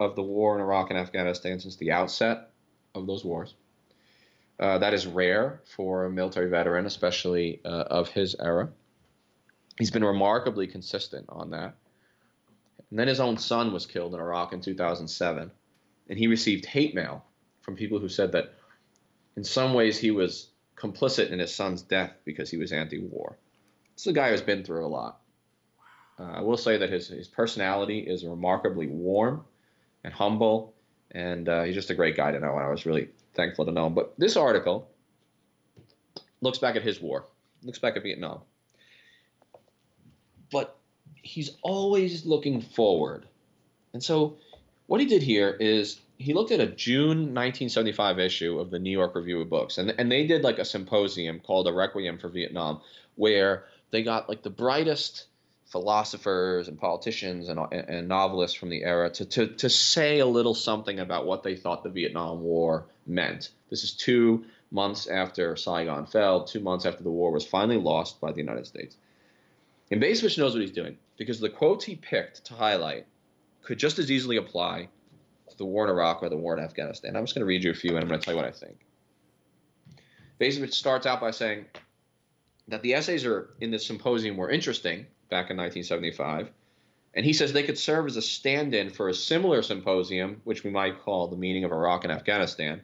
of 0.00 0.16
the 0.16 0.22
war 0.22 0.54
in 0.54 0.62
Iraq 0.62 0.90
and 0.90 0.98
Afghanistan 0.98 1.60
since 1.60 1.76
the 1.76 1.92
outset 1.92 2.50
of 2.94 3.06
those 3.06 3.24
wars. 3.24 3.54
Uh, 4.62 4.78
that 4.78 4.94
is 4.94 5.08
rare 5.08 5.60
for 5.64 6.04
a 6.04 6.10
military 6.10 6.48
veteran, 6.48 6.86
especially 6.86 7.60
uh, 7.64 7.82
of 7.90 8.08
his 8.10 8.36
era. 8.38 8.68
He's 9.76 9.90
been 9.90 10.04
remarkably 10.04 10.68
consistent 10.68 11.26
on 11.28 11.50
that. 11.50 11.74
And 12.88 12.96
then 12.96 13.08
his 13.08 13.18
own 13.18 13.38
son 13.38 13.72
was 13.72 13.86
killed 13.86 14.14
in 14.14 14.20
Iraq 14.20 14.52
in 14.52 14.60
2007, 14.60 15.50
and 16.08 16.18
he 16.18 16.28
received 16.28 16.64
hate 16.64 16.94
mail 16.94 17.24
from 17.60 17.74
people 17.74 17.98
who 17.98 18.08
said 18.08 18.30
that 18.32 18.54
in 19.36 19.42
some 19.42 19.74
ways 19.74 19.98
he 19.98 20.12
was 20.12 20.50
complicit 20.76 21.30
in 21.30 21.40
his 21.40 21.52
son's 21.52 21.82
death 21.82 22.12
because 22.24 22.48
he 22.48 22.56
was 22.56 22.70
anti-war. 22.70 23.36
This 23.96 24.02
is 24.02 24.12
a 24.12 24.12
guy 24.12 24.30
who's 24.30 24.42
been 24.42 24.62
through 24.62 24.86
a 24.86 24.94
lot. 24.94 25.22
Uh, 26.20 26.34
I 26.34 26.40
will 26.40 26.56
say 26.56 26.76
that 26.76 26.88
his, 26.88 27.08
his 27.08 27.26
personality 27.26 27.98
is 27.98 28.24
remarkably 28.24 28.86
warm 28.86 29.44
and 30.04 30.14
humble, 30.14 30.74
and 31.10 31.48
uh, 31.48 31.64
he's 31.64 31.74
just 31.74 31.90
a 31.90 31.96
great 31.96 32.16
guy 32.16 32.30
to 32.30 32.38
know, 32.38 32.52
and 32.52 32.64
I 32.64 32.70
was 32.70 32.86
really 32.86 33.08
thankful 33.34 33.64
to 33.66 33.72
know 33.72 33.86
him. 33.86 33.94
But 33.94 34.14
this 34.18 34.36
article 34.36 34.88
looks 36.40 36.58
back 36.58 36.76
at 36.76 36.82
his 36.82 37.00
war, 37.00 37.26
looks 37.62 37.78
back 37.78 37.96
at 37.96 38.02
Vietnam. 38.02 38.40
But 40.50 40.76
he's 41.22 41.56
always 41.62 42.26
looking 42.26 42.60
forward. 42.60 43.26
And 43.94 44.02
so 44.02 44.36
what 44.86 45.00
he 45.00 45.06
did 45.06 45.22
here 45.22 45.56
is 45.60 46.00
he 46.18 46.34
looked 46.34 46.52
at 46.52 46.60
a 46.60 46.66
June 46.66 47.34
1975 47.34 48.18
issue 48.18 48.58
of 48.58 48.70
the 48.70 48.78
New 48.78 48.90
York 48.90 49.14
Review 49.14 49.40
of 49.40 49.50
Books, 49.50 49.78
and, 49.78 49.94
and 49.98 50.10
they 50.10 50.26
did 50.26 50.42
like 50.42 50.58
a 50.58 50.64
symposium 50.64 51.40
called 51.40 51.66
A 51.66 51.72
Requiem 51.72 52.18
for 52.18 52.28
Vietnam, 52.28 52.80
where 53.16 53.64
they 53.90 54.02
got 54.02 54.28
like 54.28 54.42
the 54.42 54.50
brightest 54.50 55.26
philosophers 55.72 56.68
and 56.68 56.78
politicians 56.78 57.48
and, 57.48 57.58
and 57.72 58.06
novelists 58.06 58.56
from 58.56 58.68
the 58.68 58.84
era 58.84 59.08
to, 59.08 59.24
to, 59.24 59.46
to 59.46 59.70
say 59.70 60.18
a 60.18 60.26
little 60.26 60.54
something 60.54 61.00
about 61.00 61.26
what 61.26 61.42
they 61.42 61.56
thought 61.56 61.82
the 61.82 61.88
Vietnam 61.88 62.42
War 62.42 62.84
meant. 63.06 63.48
This 63.70 63.82
is 63.82 63.94
two 63.94 64.44
months 64.70 65.06
after 65.06 65.56
Saigon 65.56 66.04
fell, 66.06 66.44
two 66.44 66.60
months 66.60 66.84
after 66.84 67.02
the 67.02 67.10
war 67.10 67.32
was 67.32 67.46
finally 67.46 67.78
lost 67.78 68.20
by 68.20 68.32
the 68.32 68.38
United 68.38 68.66
States. 68.66 68.96
And 69.90 70.00
Bacevich 70.00 70.36
knows 70.36 70.52
what 70.52 70.60
he's 70.60 70.72
doing 70.72 70.98
because 71.16 71.40
the 71.40 71.48
quotes 71.48 71.86
he 71.86 71.96
picked 71.96 72.44
to 72.46 72.54
highlight 72.54 73.06
could 73.62 73.78
just 73.78 73.98
as 73.98 74.10
easily 74.10 74.36
apply 74.36 74.88
to 75.48 75.56
the 75.56 75.64
war 75.64 75.84
in 75.84 75.90
Iraq 75.90 76.22
or 76.22 76.28
the 76.28 76.36
war 76.36 76.56
in 76.56 76.62
Afghanistan. 76.62 77.16
I'm 77.16 77.24
just 77.24 77.34
going 77.34 77.40
to 77.40 77.46
read 77.46 77.64
you 77.64 77.70
a 77.70 77.74
few 77.74 77.96
and 77.96 78.00
I'm 78.00 78.08
going 78.08 78.20
to 78.20 78.24
tell 78.24 78.34
you 78.34 78.40
what 78.40 78.48
I 78.48 78.52
think. 78.52 78.76
Bacevich 80.38 80.74
starts 80.74 81.06
out 81.06 81.20
by 81.20 81.30
saying 81.30 81.64
that 82.68 82.82
the 82.82 82.92
essays 82.92 83.24
are 83.24 83.54
in 83.60 83.70
this 83.70 83.86
symposium 83.86 84.36
were 84.36 84.50
interesting 84.50 85.06
back 85.32 85.48
in 85.50 85.56
1975, 85.56 86.52
and 87.14 87.24
he 87.24 87.32
says 87.32 87.52
they 87.52 87.62
could 87.62 87.78
serve 87.78 88.06
as 88.06 88.16
a 88.18 88.22
stand-in 88.22 88.90
for 88.90 89.08
a 89.08 89.14
similar 89.14 89.62
symposium, 89.62 90.42
which 90.44 90.62
we 90.62 90.70
might 90.70 91.00
call 91.00 91.26
the 91.26 91.36
meaning 91.36 91.64
of 91.64 91.72
Iraq 91.72 92.04
and 92.04 92.12
Afghanistan, 92.12 92.82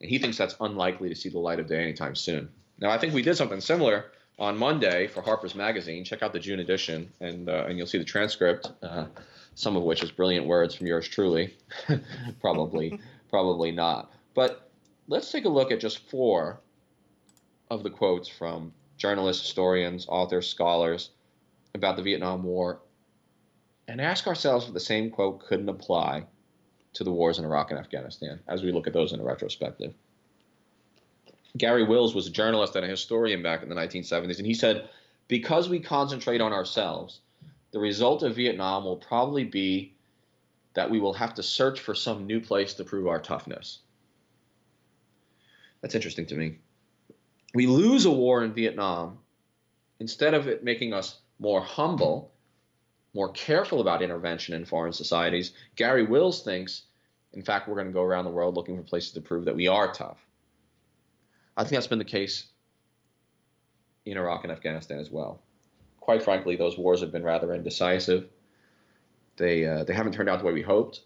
and 0.00 0.10
he 0.10 0.18
thinks 0.18 0.36
that's 0.36 0.54
unlikely 0.60 1.08
to 1.08 1.14
see 1.14 1.30
the 1.30 1.38
light 1.38 1.58
of 1.58 1.66
day 1.66 1.82
anytime 1.82 2.14
soon. 2.14 2.50
Now, 2.78 2.90
I 2.90 2.98
think 2.98 3.14
we 3.14 3.22
did 3.22 3.36
something 3.36 3.60
similar 3.60 4.12
on 4.38 4.56
Monday 4.58 5.06
for 5.06 5.22
Harper's 5.22 5.54
Magazine. 5.54 6.04
Check 6.04 6.22
out 6.22 6.34
the 6.34 6.38
June 6.38 6.60
edition, 6.60 7.10
and 7.20 7.48
uh, 7.48 7.64
and 7.66 7.78
you'll 7.78 7.86
see 7.86 7.98
the 7.98 8.04
transcript, 8.04 8.70
uh, 8.82 9.06
some 9.54 9.74
of 9.74 9.82
which 9.82 10.02
is 10.02 10.10
brilliant 10.10 10.46
words 10.46 10.74
from 10.74 10.86
yours 10.86 11.08
truly. 11.08 11.56
probably, 12.40 13.00
probably 13.30 13.72
not. 13.72 14.12
But 14.34 14.70
let's 15.08 15.32
take 15.32 15.46
a 15.46 15.48
look 15.48 15.72
at 15.72 15.80
just 15.80 16.08
four 16.10 16.60
of 17.70 17.82
the 17.82 17.90
quotes 17.90 18.28
from 18.28 18.72
journalists, 18.98 19.42
historians, 19.46 20.06
authors, 20.08 20.46
scholars 20.46 21.10
about 21.78 21.96
the 21.96 22.02
Vietnam 22.02 22.42
War, 22.42 22.80
and 23.86 24.00
ask 24.00 24.26
ourselves 24.26 24.66
if 24.66 24.74
the 24.74 24.80
same 24.80 25.10
quote 25.10 25.40
couldn't 25.46 25.68
apply 25.68 26.26
to 26.92 27.04
the 27.04 27.12
wars 27.12 27.38
in 27.38 27.44
Iraq 27.44 27.70
and 27.70 27.80
Afghanistan 27.80 28.40
as 28.46 28.62
we 28.62 28.72
look 28.72 28.86
at 28.86 28.92
those 28.92 29.12
in 29.12 29.20
a 29.20 29.24
retrospective. 29.24 29.94
Garry 31.56 31.84
Wills 31.84 32.14
was 32.14 32.26
a 32.26 32.30
journalist 32.30 32.76
and 32.76 32.84
a 32.84 32.88
historian 32.88 33.42
back 33.42 33.62
in 33.62 33.68
the 33.68 33.74
1970s, 33.74 34.38
and 34.38 34.46
he 34.46 34.54
said, 34.54 34.88
Because 35.26 35.68
we 35.68 35.80
concentrate 35.80 36.40
on 36.40 36.52
ourselves, 36.52 37.20
the 37.70 37.78
result 37.78 38.22
of 38.22 38.36
Vietnam 38.36 38.84
will 38.84 38.96
probably 38.96 39.44
be 39.44 39.94
that 40.74 40.90
we 40.90 41.00
will 41.00 41.14
have 41.14 41.34
to 41.34 41.42
search 41.42 41.80
for 41.80 41.94
some 41.94 42.26
new 42.26 42.40
place 42.40 42.74
to 42.74 42.84
prove 42.84 43.06
our 43.06 43.20
toughness. 43.20 43.80
That's 45.80 45.94
interesting 45.94 46.26
to 46.26 46.34
me. 46.34 46.58
We 47.54 47.66
lose 47.66 48.04
a 48.04 48.10
war 48.10 48.44
in 48.44 48.52
Vietnam, 48.52 49.18
instead 50.00 50.34
of 50.34 50.48
it 50.48 50.62
making 50.62 50.92
us 50.92 51.18
more 51.38 51.60
humble, 51.60 52.32
more 53.14 53.30
careful 53.32 53.80
about 53.80 54.02
intervention 54.02 54.54
in 54.54 54.64
foreign 54.64 54.92
societies, 54.92 55.52
Garry 55.76 56.04
Wills 56.04 56.42
thinks, 56.42 56.82
in 57.32 57.42
fact, 57.42 57.68
we're 57.68 57.74
going 57.74 57.86
to 57.86 57.92
go 57.92 58.02
around 58.02 58.24
the 58.24 58.30
world 58.30 58.56
looking 58.56 58.76
for 58.76 58.82
places 58.82 59.12
to 59.12 59.20
prove 59.20 59.44
that 59.44 59.56
we 59.56 59.68
are 59.68 59.92
tough. 59.92 60.18
I 61.56 61.62
think 61.62 61.72
that's 61.72 61.86
been 61.86 61.98
the 61.98 62.04
case 62.04 62.46
in 64.06 64.16
Iraq 64.16 64.44
and 64.44 64.52
Afghanistan 64.52 64.98
as 64.98 65.10
well. 65.10 65.42
Quite 66.00 66.22
frankly, 66.22 66.56
those 66.56 66.78
wars 66.78 67.00
have 67.00 67.12
been 67.12 67.24
rather 67.24 67.52
indecisive. 67.52 68.28
They, 69.36 69.66
uh, 69.66 69.84
they 69.84 69.92
haven't 69.92 70.12
turned 70.12 70.28
out 70.28 70.38
the 70.38 70.44
way 70.44 70.52
we 70.52 70.62
hoped, 70.62 71.02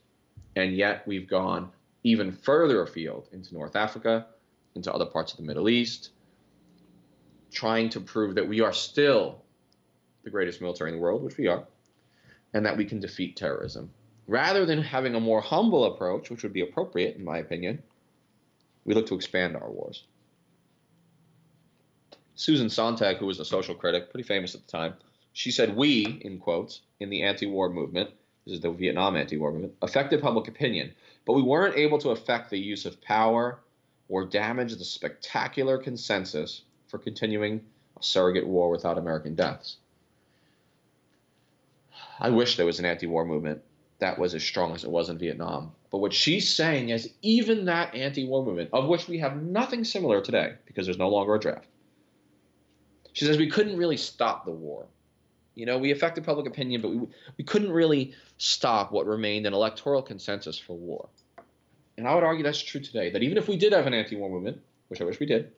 and 0.55 0.75
yet 0.75 1.07
we've 1.07 1.29
gone 1.29 1.71
even 2.05 2.33
further 2.33 2.83
afield 2.83 3.29
into 3.33 3.55
North 3.55 3.77
Africa, 3.77 4.27
into 4.75 4.92
other 4.92 5.07
parts 5.07 5.33
of 5.33 5.38
the 5.38 5.45
Middle 5.45 5.68
East, 5.68 6.11
trying 7.51 7.90
to 7.90 8.01
prove 8.01 8.35
that 8.37 8.49
we 8.49 8.61
are 8.61 8.73
still 8.73 9.41
the 10.24 10.30
greatest 10.30 10.61
military 10.61 10.90
in 10.90 10.96
the 10.96 11.02
world, 11.02 11.22
which 11.22 11.37
we 11.37 11.46
are, 11.46 11.64
and 12.54 12.64
that 12.66 12.76
we 12.76 12.85
can 12.85 13.00
defeat 13.00 13.37
terrorism. 13.37 13.90
Rather 14.26 14.64
than 14.64 14.82
having 14.82 15.14
a 15.14 15.20
more 15.20 15.40
humble 15.40 15.85
approach, 15.85 16.30
which 16.30 16.42
would 16.42 16.52
be 16.52 16.61
appropriate, 16.61 17.16
in 17.16 17.24
my 17.24 17.38
opinion, 17.38 17.82
we 18.85 18.94
look 18.94 19.06
to 19.06 19.14
expand 19.14 19.56
our 19.56 19.70
wars. 19.70 20.04
Susan 22.35 22.70
Sontag, 22.70 23.18
who 23.18 23.26
was 23.26 23.40
a 23.40 23.44
social 23.44 23.74
critic, 23.74 24.11
pretty 24.11 24.26
famous 24.26 24.54
at 24.54 24.64
the 24.64 24.72
time, 24.72 24.94
she 25.32 25.50
said, 25.50 25.76
We, 25.76 26.20
in 26.22 26.38
quotes, 26.38 26.82
in 27.00 27.11
the 27.11 27.22
anti 27.22 27.46
war 27.46 27.68
movement, 27.68 28.11
this 28.44 28.54
is 28.54 28.61
the 28.61 28.70
Vietnam 28.70 29.16
anti 29.16 29.37
war 29.37 29.52
movement, 29.52 29.74
affected 29.82 30.20
public 30.20 30.48
opinion, 30.48 30.92
but 31.24 31.35
we 31.35 31.42
weren't 31.42 31.76
able 31.76 31.98
to 31.98 32.11
affect 32.11 32.50
the 32.50 32.58
use 32.58 32.87
of 32.87 33.00
power 33.00 33.61
or 34.08 34.24
damage 34.24 34.74
the 34.76 34.85
spectacular 34.85 35.78
consensus 35.78 36.62
for 36.87 36.98
continuing 36.98 37.61
a 37.98 38.02
surrogate 38.02 38.46
war 38.46 38.70
without 38.70 38.98
American 38.98 39.35
deaths. 39.35 39.76
I 42.20 42.31
wish 42.31 42.57
there 42.57 42.66
was 42.66 42.79
an 42.79 42.85
anti 42.85 43.07
war 43.07 43.25
movement 43.25 43.62
that 43.98 44.18
was 44.18 44.35
as 44.35 44.42
strong 44.42 44.75
as 44.75 44.83
it 44.85 44.90
was 44.90 45.09
in 45.09 45.18
Vietnam. 45.18 45.72
But 45.90 45.98
what 45.98 46.12
she's 46.12 46.53
saying 46.53 46.88
is 46.88 47.12
even 47.22 47.66
that 47.66 47.94
anti 47.94 48.27
war 48.27 48.44
movement, 48.44 48.70
of 48.72 48.88
which 48.88 49.09
we 49.09 49.18
have 49.18 49.42
nothing 49.42 49.85
similar 49.85 50.20
today 50.20 50.55
because 50.66 50.87
there's 50.87 50.98
no 50.98 51.09
longer 51.09 51.35
a 51.35 51.40
draft, 51.40 51.68
she 53.12 53.25
says 53.25 53.38
we 53.38 53.51
couldn't 53.51 53.77
really 53.77 53.96
stop 53.96 54.44
the 54.44 54.51
war. 54.51 54.87
You 55.55 55.66
know, 55.66 55.79
we 55.79 55.90
affected 55.90 56.25
public 56.25 56.46
opinion, 56.46 56.81
but 56.81 56.90
we, 56.90 57.01
we 57.37 57.44
couldn't 57.44 57.70
really 57.70 58.14
stop 58.38 58.90
what 58.90 59.07
remained 59.07 59.46
an 59.46 59.53
electoral 59.53 60.03
consensus 60.03 60.59
for 60.59 60.75
war. 60.75 61.09
And 61.98 62.09
I 62.09 62.14
would 62.14 62.25
argue 62.25 62.42
that's 62.42 62.62
true 62.62 62.81
today, 62.81 63.11
that 63.11 63.22
even 63.22 63.37
if 63.37 63.48
we 63.48 63.57
did 63.57 63.72
have 63.72 63.87
an 63.87 63.94
anti 63.94 64.16
war 64.16 64.31
movement, 64.31 64.61
which 64.88 65.01
I 65.01 65.05
wish 65.05 65.20
we 65.20 65.27
did, 65.27 65.53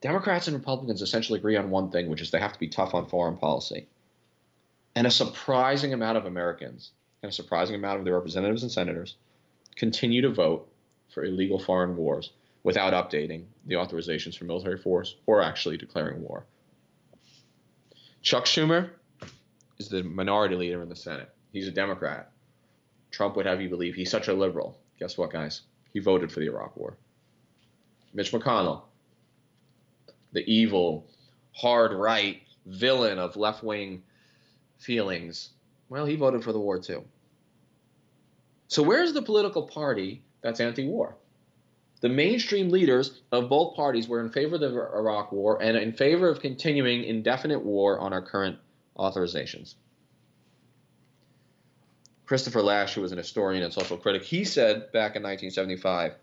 Democrats 0.00 0.46
and 0.46 0.56
Republicans 0.56 1.02
essentially 1.02 1.38
agree 1.38 1.56
on 1.56 1.68
one 1.70 1.90
thing, 1.90 2.08
which 2.08 2.20
is 2.20 2.30
they 2.30 2.38
have 2.38 2.52
to 2.52 2.58
be 2.60 2.68
tough 2.68 2.94
on 2.94 3.06
foreign 3.06 3.36
policy. 3.36 3.88
And 4.96 5.06
a 5.06 5.10
surprising 5.10 5.92
amount 5.92 6.16
of 6.16 6.24
Americans 6.24 6.90
and 7.22 7.30
a 7.30 7.34
surprising 7.34 7.76
amount 7.76 7.98
of 7.98 8.04
their 8.06 8.14
representatives 8.14 8.62
and 8.62 8.72
senators 8.72 9.16
continue 9.76 10.22
to 10.22 10.30
vote 10.30 10.72
for 11.12 11.24
illegal 11.24 11.58
foreign 11.58 11.96
wars 11.96 12.32
without 12.62 12.94
updating 12.94 13.44
the 13.66 13.74
authorizations 13.74 14.36
for 14.36 14.44
military 14.44 14.78
force 14.78 15.16
or 15.26 15.42
actually 15.42 15.76
declaring 15.76 16.22
war. 16.22 16.46
Chuck 18.22 18.46
Schumer 18.46 18.90
is 19.78 19.90
the 19.90 20.02
minority 20.02 20.56
leader 20.56 20.82
in 20.82 20.88
the 20.88 20.96
Senate. 20.96 21.28
He's 21.52 21.68
a 21.68 21.72
Democrat. 21.72 22.32
Trump 23.10 23.36
would 23.36 23.46
have 23.46 23.60
you 23.60 23.68
believe 23.68 23.94
he's 23.94 24.10
such 24.10 24.28
a 24.28 24.32
liberal. 24.32 24.78
Guess 24.98 25.18
what, 25.18 25.30
guys? 25.30 25.60
He 25.92 26.00
voted 26.00 26.32
for 26.32 26.40
the 26.40 26.46
Iraq 26.46 26.74
War. 26.74 26.96
Mitch 28.14 28.32
McConnell, 28.32 28.82
the 30.32 30.50
evil, 30.50 31.06
hard 31.52 31.92
right 31.92 32.42
villain 32.64 33.18
of 33.18 33.36
left 33.36 33.62
wing 33.62 34.02
feelings, 34.78 35.50
well, 35.88 36.06
he 36.06 36.16
voted 36.16 36.44
for 36.44 36.52
the 36.52 36.60
war 36.60 36.78
too. 36.78 37.04
So, 38.68 38.82
where's 38.82 39.12
the 39.12 39.22
political 39.22 39.62
party 39.62 40.22
that's 40.42 40.60
anti 40.60 40.86
war? 40.86 41.16
The 42.00 42.08
mainstream 42.08 42.70
leaders 42.70 43.22
of 43.32 43.48
both 43.48 43.74
parties 43.74 44.06
were 44.06 44.20
in 44.20 44.30
favor 44.30 44.56
of 44.56 44.60
the 44.60 44.68
Iraq 44.68 45.32
war 45.32 45.62
and 45.62 45.76
in 45.76 45.92
favor 45.92 46.28
of 46.28 46.40
continuing 46.40 47.04
indefinite 47.04 47.64
war 47.64 47.98
on 47.98 48.12
our 48.12 48.22
current 48.22 48.58
authorizations. 48.98 49.74
Christopher 52.26 52.60
Lasch, 52.60 52.94
who 52.94 53.00
was 53.00 53.12
an 53.12 53.18
historian 53.18 53.62
and 53.62 53.72
social 53.72 53.96
critic, 53.96 54.24
he 54.24 54.44
said 54.44 54.92
back 54.92 55.14
in 55.14 55.22
1975 55.22 56.14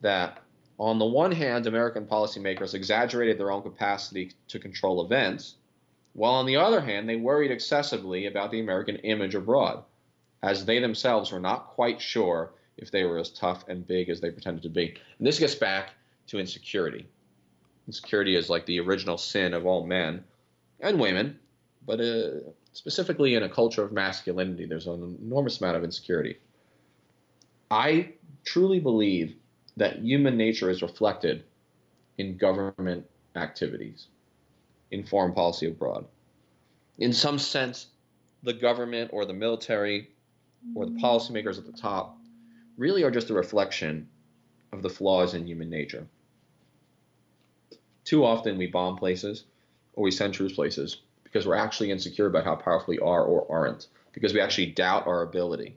that 0.00 0.38
on 0.78 0.98
the 0.98 1.04
one 1.04 1.32
hand, 1.32 1.66
American 1.66 2.06
policymakers 2.06 2.74
exaggerated 2.74 3.38
their 3.38 3.50
own 3.50 3.62
capacity 3.62 4.32
to 4.48 4.58
control 4.58 5.04
events, 5.04 5.56
while 6.12 6.34
on 6.34 6.46
the 6.46 6.56
other 6.56 6.80
hand, 6.80 7.08
they 7.08 7.16
worried 7.16 7.50
excessively 7.50 8.26
about 8.26 8.50
the 8.50 8.60
American 8.60 8.96
image 8.96 9.34
abroad, 9.34 9.84
as 10.42 10.64
they 10.64 10.78
themselves 10.78 11.32
were 11.32 11.40
not 11.40 11.68
quite 11.68 12.00
sure 12.00 12.52
if 12.76 12.90
they 12.90 13.04
were 13.04 13.18
as 13.18 13.30
tough 13.30 13.66
and 13.68 13.86
big 13.86 14.08
as 14.08 14.20
they 14.20 14.30
pretended 14.30 14.62
to 14.64 14.68
be. 14.68 14.96
And 15.18 15.26
this 15.26 15.38
gets 15.38 15.54
back 15.54 15.90
to 16.28 16.38
insecurity. 16.38 17.06
Insecurity 17.86 18.36
is 18.36 18.50
like 18.50 18.66
the 18.66 18.80
original 18.80 19.18
sin 19.18 19.54
of 19.54 19.66
all 19.66 19.86
men 19.86 20.24
and 20.80 21.00
women, 21.00 21.38
but 21.86 22.00
uh, 22.00 22.30
specifically 22.72 23.34
in 23.34 23.42
a 23.42 23.48
culture 23.48 23.82
of 23.82 23.92
masculinity, 23.92 24.66
there's 24.66 24.86
an 24.86 25.18
enormous 25.20 25.60
amount 25.60 25.76
of 25.76 25.84
insecurity. 25.84 26.38
I 27.70 28.12
truly 28.44 28.80
believe 28.80 29.36
that 29.76 30.00
human 30.00 30.36
nature 30.36 30.70
is 30.70 30.82
reflected 30.82 31.44
in 32.18 32.36
government 32.36 33.06
activities, 33.34 34.08
in 34.92 35.02
foreign 35.02 35.32
policy 35.32 35.66
abroad. 35.66 36.04
In 36.98 37.12
some 37.12 37.38
sense, 37.38 37.86
the 38.42 38.52
government 38.52 39.10
or 39.12 39.24
the 39.24 39.32
military 39.32 40.10
or 40.74 40.86
the 40.86 40.92
policymakers 40.92 41.58
at 41.58 41.66
the 41.66 41.72
top 41.72 42.18
really 42.76 43.02
are 43.02 43.10
just 43.10 43.30
a 43.30 43.34
reflection 43.34 44.08
of 44.72 44.82
the 44.82 44.90
flaws 44.90 45.34
in 45.34 45.46
human 45.46 45.70
nature. 45.70 46.06
Too 48.04 48.24
often 48.24 48.58
we 48.58 48.66
bomb 48.66 48.96
places 48.96 49.44
or 49.94 50.04
we 50.04 50.10
send 50.10 50.34
troops 50.34 50.54
places 50.54 50.98
because 51.24 51.46
we're 51.46 51.54
actually 51.54 51.90
insecure 51.90 52.26
about 52.26 52.44
how 52.44 52.54
powerful 52.54 52.92
we 52.92 52.98
are 52.98 53.24
or 53.24 53.46
aren't, 53.50 53.86
because 54.12 54.34
we 54.34 54.40
actually 54.40 54.66
doubt 54.66 55.06
our 55.06 55.22
ability 55.22 55.76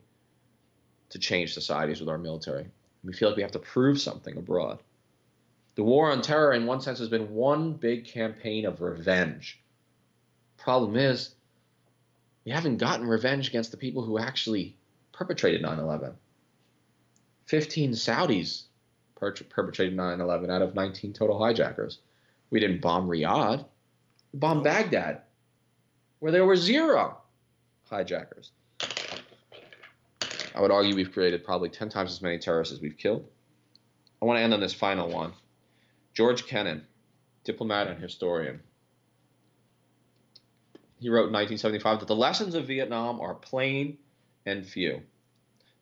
to 1.08 1.18
change 1.18 1.54
societies 1.54 2.00
with 2.00 2.08
our 2.08 2.18
military. 2.18 2.66
We 3.04 3.12
feel 3.12 3.28
like 3.28 3.36
we 3.36 3.42
have 3.42 3.52
to 3.52 3.58
prove 3.58 4.00
something 4.00 4.36
abroad. 4.36 4.80
The 5.76 5.84
war 5.84 6.10
on 6.10 6.22
terror, 6.22 6.54
in 6.54 6.66
one 6.66 6.80
sense, 6.80 6.98
has 6.98 7.10
been 7.10 7.34
one 7.34 7.74
big 7.74 8.06
campaign 8.06 8.64
of 8.64 8.80
revenge. 8.80 9.60
Problem 10.56 10.96
is, 10.96 11.34
we 12.44 12.52
haven't 12.52 12.78
gotten 12.78 13.06
revenge 13.06 13.48
against 13.48 13.72
the 13.72 13.76
people 13.76 14.02
who 14.02 14.18
actually 14.18 14.74
perpetrated 15.12 15.60
9 15.62 15.78
11. 15.78 16.14
15 17.46 17.92
Saudis 17.92 18.62
per- 19.16 19.32
perpetrated 19.32 19.94
9 19.94 20.20
11 20.20 20.50
out 20.50 20.62
of 20.62 20.74
19 20.74 21.12
total 21.12 21.38
hijackers. 21.38 21.98
We 22.50 22.58
didn't 22.58 22.80
bomb 22.80 23.06
Riyadh, 23.06 23.64
we 24.32 24.38
bombed 24.38 24.60
oh. 24.60 24.64
Baghdad, 24.64 25.22
where 26.20 26.32
there 26.32 26.46
were 26.46 26.56
zero 26.56 27.18
hijackers. 27.84 28.50
I 30.54 30.60
would 30.62 30.70
argue 30.70 30.96
we've 30.96 31.12
created 31.12 31.44
probably 31.44 31.68
10 31.68 31.90
times 31.90 32.12
as 32.12 32.22
many 32.22 32.38
terrorists 32.38 32.72
as 32.72 32.80
we've 32.80 32.96
killed. 32.96 33.28
I 34.22 34.24
want 34.24 34.38
to 34.38 34.42
end 34.42 34.54
on 34.54 34.60
this 34.60 34.72
final 34.72 35.10
one. 35.10 35.34
George 36.16 36.46
Kennan, 36.46 36.86
diplomat 37.44 37.88
and 37.88 38.00
historian. 38.00 38.62
He 40.98 41.10
wrote 41.10 41.28
in 41.28 41.34
1975 41.34 42.00
that 42.00 42.08
the 42.08 42.16
lessons 42.16 42.54
of 42.54 42.66
Vietnam 42.66 43.20
are 43.20 43.34
plain 43.34 43.98
and 44.46 44.66
few. 44.66 45.02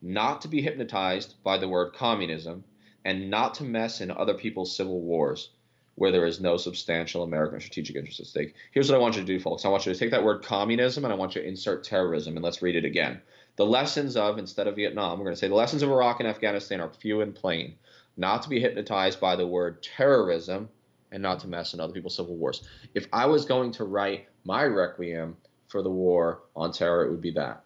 Not 0.02 0.40
to 0.40 0.48
be 0.48 0.60
hypnotized 0.60 1.40
by 1.44 1.58
the 1.58 1.68
word 1.68 1.92
communism, 1.92 2.64
and 3.04 3.30
not 3.30 3.54
to 3.54 3.62
mess 3.62 4.00
in 4.00 4.10
other 4.10 4.34
people's 4.34 4.74
civil 4.74 5.00
wars 5.00 5.50
where 5.94 6.10
there 6.10 6.26
is 6.26 6.40
no 6.40 6.56
substantial 6.56 7.22
American 7.22 7.60
strategic 7.60 7.94
interest 7.94 8.18
at 8.18 8.26
stake. 8.26 8.54
Here's 8.72 8.90
what 8.90 8.96
I 8.96 9.00
want 9.00 9.14
you 9.14 9.20
to 9.20 9.26
do, 9.26 9.38
folks. 9.38 9.64
I 9.64 9.68
want 9.68 9.86
you 9.86 9.92
to 9.92 9.98
take 9.98 10.10
that 10.10 10.24
word 10.24 10.42
communism 10.42 11.04
and 11.04 11.12
I 11.12 11.16
want 11.16 11.36
you 11.36 11.42
to 11.42 11.48
insert 11.48 11.84
terrorism, 11.84 12.34
and 12.36 12.42
let's 12.44 12.60
read 12.60 12.74
it 12.74 12.84
again. 12.84 13.22
The 13.54 13.66
lessons 13.66 14.16
of, 14.16 14.38
instead 14.38 14.66
of 14.66 14.74
Vietnam, 14.74 15.20
we're 15.20 15.26
going 15.26 15.36
to 15.36 15.38
say 15.38 15.46
the 15.46 15.54
lessons 15.54 15.82
of 15.82 15.90
Iraq 15.90 16.18
and 16.18 16.28
Afghanistan 16.28 16.80
are 16.80 16.90
few 16.90 17.20
and 17.20 17.32
plain. 17.32 17.76
Not 18.16 18.42
to 18.42 18.48
be 18.48 18.60
hypnotized 18.60 19.20
by 19.20 19.36
the 19.36 19.46
word 19.46 19.82
terrorism 19.82 20.68
and 21.10 21.22
not 21.22 21.40
to 21.40 21.48
mess 21.48 21.74
in 21.74 21.80
other 21.80 21.92
people's 21.92 22.16
civil 22.16 22.36
wars. 22.36 22.66
If 22.94 23.06
I 23.12 23.26
was 23.26 23.44
going 23.44 23.72
to 23.72 23.84
write 23.84 24.28
my 24.44 24.64
requiem 24.64 25.36
for 25.68 25.82
the 25.82 25.90
war 25.90 26.42
on 26.54 26.72
terror, 26.72 27.04
it 27.04 27.10
would 27.10 27.20
be 27.20 27.32
that. 27.32 27.64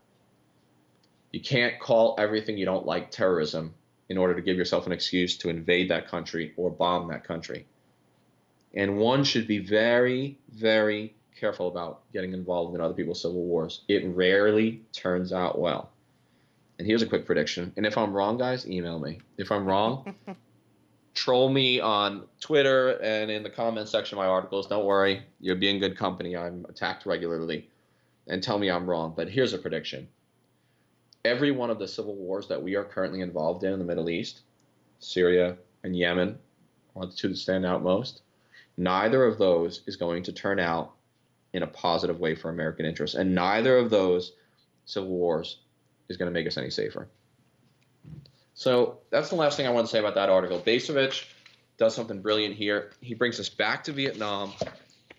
You 1.32 1.40
can't 1.40 1.78
call 1.78 2.14
everything 2.18 2.56
you 2.56 2.64
don't 2.64 2.86
like 2.86 3.10
terrorism 3.10 3.74
in 4.08 4.16
order 4.16 4.34
to 4.34 4.42
give 4.42 4.56
yourself 4.56 4.86
an 4.86 4.92
excuse 4.92 5.36
to 5.38 5.50
invade 5.50 5.90
that 5.90 6.08
country 6.08 6.54
or 6.56 6.70
bomb 6.70 7.08
that 7.08 7.24
country. 7.24 7.66
And 8.74 8.98
one 8.98 9.24
should 9.24 9.46
be 9.46 9.58
very, 9.58 10.38
very 10.50 11.14
careful 11.38 11.68
about 11.68 12.02
getting 12.12 12.32
involved 12.32 12.74
in 12.74 12.80
other 12.80 12.94
people's 12.94 13.22
civil 13.22 13.44
wars. 13.44 13.82
It 13.88 14.06
rarely 14.06 14.82
turns 14.92 15.32
out 15.32 15.58
well. 15.58 15.90
And 16.78 16.86
here's 16.86 17.02
a 17.02 17.06
quick 17.06 17.26
prediction. 17.26 17.72
And 17.76 17.84
if 17.84 17.98
I'm 17.98 18.12
wrong, 18.12 18.38
guys, 18.38 18.68
email 18.68 18.98
me. 18.98 19.20
If 19.36 19.50
I'm 19.50 19.66
wrong, 19.66 20.14
troll 21.14 21.48
me 21.48 21.80
on 21.80 22.24
Twitter 22.40 22.90
and 23.02 23.30
in 23.30 23.42
the 23.42 23.50
comment 23.50 23.88
section 23.88 24.16
of 24.16 24.22
my 24.22 24.28
articles. 24.28 24.68
Don't 24.68 24.84
worry, 24.84 25.24
you'll 25.40 25.56
be 25.56 25.68
in 25.68 25.80
good 25.80 25.96
company. 25.96 26.36
I'm 26.36 26.64
attacked 26.68 27.04
regularly. 27.04 27.68
And 28.28 28.42
tell 28.42 28.58
me 28.58 28.70
I'm 28.70 28.88
wrong. 28.88 29.14
But 29.16 29.28
here's 29.28 29.52
a 29.52 29.58
prediction 29.58 30.08
every 31.24 31.50
one 31.50 31.68
of 31.68 31.78
the 31.78 31.88
civil 31.88 32.14
wars 32.14 32.46
that 32.48 32.62
we 32.62 32.76
are 32.76 32.84
currently 32.84 33.20
involved 33.20 33.64
in 33.64 33.72
in 33.72 33.78
the 33.78 33.84
Middle 33.84 34.08
East, 34.08 34.42
Syria 35.00 35.56
and 35.82 35.96
Yemen, 35.96 36.38
are 36.94 37.06
the 37.06 37.12
two 37.12 37.28
that 37.28 37.36
stand 37.36 37.66
out 37.66 37.82
most. 37.82 38.22
Neither 38.76 39.24
of 39.24 39.36
those 39.36 39.82
is 39.86 39.96
going 39.96 40.22
to 40.22 40.32
turn 40.32 40.60
out 40.60 40.92
in 41.52 41.64
a 41.64 41.66
positive 41.66 42.20
way 42.20 42.34
for 42.34 42.50
American 42.50 42.86
interests, 42.86 43.16
and 43.16 43.34
neither 43.34 43.76
of 43.76 43.90
those 43.90 44.32
civil 44.84 45.10
wars 45.10 45.58
is 46.08 46.16
going 46.16 46.32
to 46.32 46.32
make 46.32 46.46
us 46.46 46.56
any 46.56 46.70
safer. 46.70 47.08
So 48.54 48.98
that's 49.10 49.28
the 49.28 49.36
last 49.36 49.56
thing 49.56 49.66
I 49.66 49.70
want 49.70 49.86
to 49.86 49.90
say 49.90 50.00
about 50.00 50.14
that 50.16 50.28
article. 50.28 50.58
Bacevich 50.58 51.26
does 51.76 51.94
something 51.94 52.20
brilliant 52.20 52.56
here. 52.56 52.90
He 53.00 53.14
brings 53.14 53.38
us 53.38 53.48
back 53.48 53.84
to 53.84 53.92
Vietnam. 53.92 54.52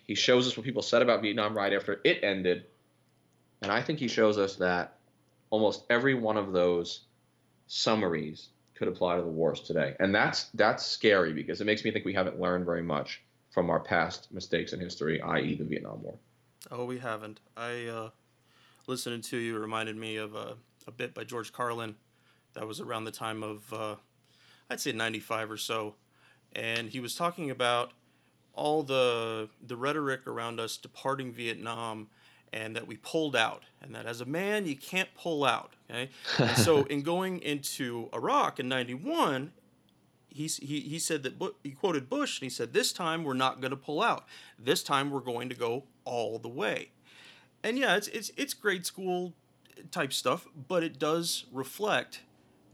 He 0.05 0.15
shows 0.15 0.47
us 0.47 0.57
what 0.57 0.65
people 0.65 0.81
said 0.81 1.01
about 1.01 1.21
Vietnam 1.21 1.55
right 1.55 1.71
after 1.71 2.01
it 2.03 2.19
ended. 2.23 2.65
And 3.61 3.71
I 3.71 3.81
think 3.81 3.99
he 3.99 4.07
shows 4.07 4.37
us 4.37 4.55
that 4.57 4.97
almost 5.49 5.85
every 5.89 6.15
one 6.15 6.37
of 6.37 6.51
those 6.51 7.01
summaries 7.67 8.49
could 8.75 8.87
apply 8.87 9.17
to 9.17 9.21
the 9.21 9.27
wars 9.27 9.61
today. 9.61 9.95
And 9.99 10.13
that's 10.13 10.45
that's 10.53 10.85
scary 10.85 11.33
because 11.33 11.61
it 11.61 11.65
makes 11.65 11.83
me 11.83 11.91
think 11.91 12.05
we 12.05 12.13
haven't 12.13 12.39
learned 12.39 12.65
very 12.65 12.81
much 12.81 13.21
from 13.51 13.69
our 13.69 13.79
past 13.79 14.31
mistakes 14.31 14.73
in 14.73 14.79
history, 14.79 15.21
i.e., 15.21 15.55
the 15.55 15.63
Vietnam 15.63 16.01
War. 16.01 16.15
Oh, 16.71 16.85
we 16.85 16.97
haven't. 16.97 17.39
I 17.57 17.85
uh, 17.85 18.09
listening 18.87 19.21
to 19.21 19.37
you 19.37 19.57
reminded 19.57 19.97
me 19.97 20.17
of 20.17 20.35
a, 20.35 20.55
a 20.89 20.91
bit 20.91 21.13
by 21.13 21.23
George 21.23 21.53
Carlin 21.53 21.95
that 22.53 22.67
was 22.67 22.81
around 22.81 23.05
the 23.05 23.11
time 23.11 23.43
of 23.43 23.71
uh, 23.71 23.95
I'd 24.69 24.81
say 24.81 24.91
95 24.91 25.51
or 25.51 25.57
so, 25.57 25.95
and 26.53 26.89
he 26.89 26.99
was 26.99 27.15
talking 27.15 27.49
about 27.49 27.93
all 28.53 28.83
the 28.83 29.47
the 29.65 29.77
rhetoric 29.77 30.27
around 30.27 30.59
us 30.59 30.75
departing 30.75 31.31
Vietnam 31.31 32.09
and 32.51 32.75
that 32.75 32.87
we 32.87 32.97
pulled 32.97 33.35
out, 33.35 33.63
and 33.81 33.93
that 33.93 34.07
as 34.07 34.19
a 34.19 34.25
man 34.25 34.65
you 34.65 34.75
can't 34.75 35.09
pull 35.15 35.45
out. 35.45 35.75
Okay, 35.89 36.09
and 36.39 36.57
so 36.57 36.83
in 36.89 37.03
going 37.03 37.39
into 37.39 38.09
Iraq 38.11 38.59
in 38.59 38.67
'91, 38.67 39.51
he, 40.29 40.47
he, 40.47 40.79
he 40.81 40.99
said 40.99 41.23
that 41.23 41.33
he 41.63 41.71
quoted 41.71 42.09
Bush 42.09 42.39
and 42.39 42.45
he 42.45 42.49
said, 42.49 42.73
This 42.73 42.93
time 42.93 43.23
we're 43.23 43.33
not 43.33 43.61
going 43.61 43.71
to 43.71 43.77
pull 43.77 44.01
out. 44.01 44.25
This 44.57 44.83
time 44.83 45.09
we're 45.09 45.19
going 45.19 45.49
to 45.49 45.55
go 45.55 45.83
all 46.05 46.39
the 46.39 46.49
way. 46.49 46.91
And 47.63 47.77
yeah, 47.77 47.97
it's, 47.97 48.07
it's, 48.07 48.31
it's 48.37 48.53
grade 48.53 48.85
school 48.85 49.33
type 49.91 50.13
stuff, 50.13 50.47
but 50.67 50.83
it 50.83 50.99
does 50.99 51.45
reflect 51.51 52.21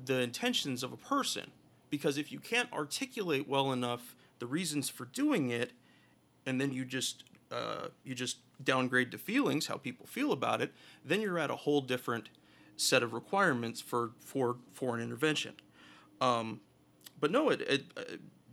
the 0.04 0.20
intentions 0.20 0.84
of 0.84 0.92
a 0.92 0.98
person. 0.98 1.52
Because 1.90 2.18
if 2.18 2.32
you 2.32 2.40
can't 2.40 2.72
articulate 2.74 3.48
well 3.48 3.72
enough 3.72 4.16
the 4.40 4.48
reasons 4.48 4.90
for 4.90 5.06
doing 5.06 5.50
it, 5.50 5.72
and 6.46 6.60
then 6.60 6.72
you 6.72 6.86
just 6.86 7.24
uh, 7.52 7.88
you 8.04 8.16
just 8.16 8.38
downgrade 8.64 9.12
to 9.12 9.18
feelings, 9.18 9.68
how 9.68 9.78
people 9.78 10.06
feel 10.06 10.32
about 10.32 10.62
it, 10.62 10.74
then 11.04 11.22
you're 11.22 11.40
at 11.40 11.50
a 11.50 11.56
whole 11.56 11.82
different 11.82 12.30
set 12.78 13.04
of 13.04 13.14
requirements 13.14 13.82
for 13.82 14.12
for 14.20 14.58
foreign 14.74 15.02
intervention. 15.02 15.54
Um, 16.22 16.62
but 17.20 17.32
no, 17.32 17.50
it, 17.50 17.62
it 17.62 17.84
uh, 17.98 18.02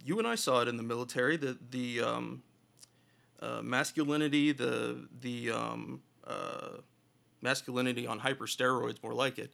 you 0.05 0.19
and 0.19 0.27
I 0.27 0.35
saw 0.35 0.61
it 0.63 0.69
in 0.69 0.77
the 0.77 0.83
military. 0.83 1.37
The 1.37 1.59
the 1.71 2.01
um, 2.01 2.43
uh, 3.41 3.61
masculinity, 3.63 4.53
the 4.53 5.09
the 5.21 5.51
um, 5.51 6.03
uh, 6.27 6.79
masculinity 7.43 8.07
on 8.07 8.21
hyper 8.21 8.47
steroids, 8.47 9.03
more 9.03 9.15
like 9.15 9.39
it. 9.39 9.53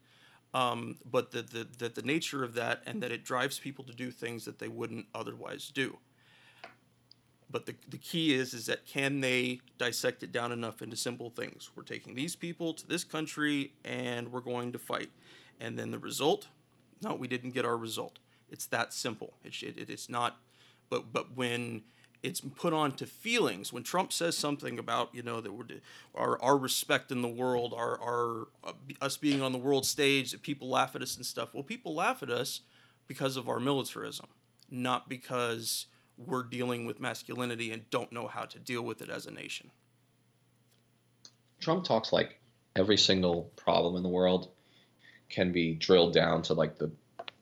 Um, 0.54 0.96
but 1.10 1.30
the, 1.30 1.42
the, 1.42 1.66
the, 1.78 1.88
the 1.88 2.02
nature 2.02 2.42
of 2.42 2.54
that 2.54 2.82
and 2.86 3.02
that 3.02 3.12
it 3.12 3.24
drives 3.24 3.58
people 3.58 3.84
to 3.84 3.92
do 3.92 4.10
things 4.10 4.44
that 4.46 4.58
they 4.58 4.68
wouldn't 4.68 5.06
otherwise 5.14 5.70
do. 5.72 5.98
But 7.50 7.66
the, 7.66 7.74
the 7.88 7.98
key 7.98 8.34
is 8.34 8.52
is 8.52 8.66
that 8.66 8.86
can 8.86 9.20
they 9.20 9.60
dissect 9.78 10.22
it 10.22 10.32
down 10.32 10.52
enough 10.52 10.82
into 10.82 10.96
simple 10.96 11.30
things? 11.30 11.70
We're 11.74 11.82
taking 11.82 12.14
these 12.14 12.36
people 12.36 12.74
to 12.74 12.86
this 12.86 13.04
country 13.04 13.72
and 13.84 14.30
we're 14.32 14.40
going 14.40 14.72
to 14.72 14.78
fight. 14.78 15.10
And 15.60 15.78
then 15.78 15.90
the 15.90 15.98
result? 15.98 16.48
No, 17.02 17.14
we 17.14 17.28
didn't 17.28 17.50
get 17.50 17.64
our 17.64 17.76
result. 17.76 18.18
It's 18.50 18.66
that 18.66 18.92
simple. 18.92 19.34
It, 19.44 19.62
it, 19.62 19.90
it's 19.90 20.08
not, 20.08 20.38
but 20.88 21.12
but 21.12 21.36
when 21.36 21.82
it's 22.22 22.40
put 22.40 22.72
on 22.72 22.92
to 22.96 23.06
feelings, 23.06 23.72
when 23.72 23.82
Trump 23.82 24.12
says 24.12 24.36
something 24.36 24.78
about 24.78 25.14
you 25.14 25.22
know 25.22 25.40
that 25.40 25.52
we're 25.52 25.66
our 26.14 26.40
our 26.42 26.58
respect 26.58 27.12
in 27.12 27.22
the 27.22 27.28
world, 27.28 27.72
our 27.76 28.00
our 28.00 28.48
uh, 28.64 28.72
us 29.00 29.16
being 29.16 29.40
on 29.42 29.52
the 29.52 29.58
world 29.58 29.86
stage, 29.86 30.32
that 30.32 30.42
people 30.42 30.68
laugh 30.68 30.96
at 30.96 31.02
us 31.02 31.16
and 31.16 31.24
stuff. 31.24 31.54
Well, 31.54 31.62
people 31.62 31.94
laugh 31.94 32.22
at 32.22 32.30
us 32.30 32.60
because 33.06 33.36
of 33.36 33.48
our 33.48 33.60
militarism, 33.60 34.26
not 34.70 35.08
because 35.08 35.86
we're 36.16 36.42
dealing 36.42 36.84
with 36.84 37.00
masculinity 37.00 37.70
and 37.70 37.88
don't 37.90 38.12
know 38.12 38.26
how 38.26 38.44
to 38.44 38.58
deal 38.58 38.82
with 38.82 39.00
it 39.00 39.08
as 39.08 39.26
a 39.26 39.30
nation. 39.30 39.70
Trump 41.60 41.84
talks 41.84 42.12
like 42.12 42.40
every 42.76 42.96
single 42.96 43.50
problem 43.56 43.96
in 43.96 44.02
the 44.02 44.08
world 44.08 44.50
can 45.28 45.52
be 45.52 45.74
drilled 45.74 46.14
down 46.14 46.42
to 46.42 46.54
like 46.54 46.78
the 46.78 46.90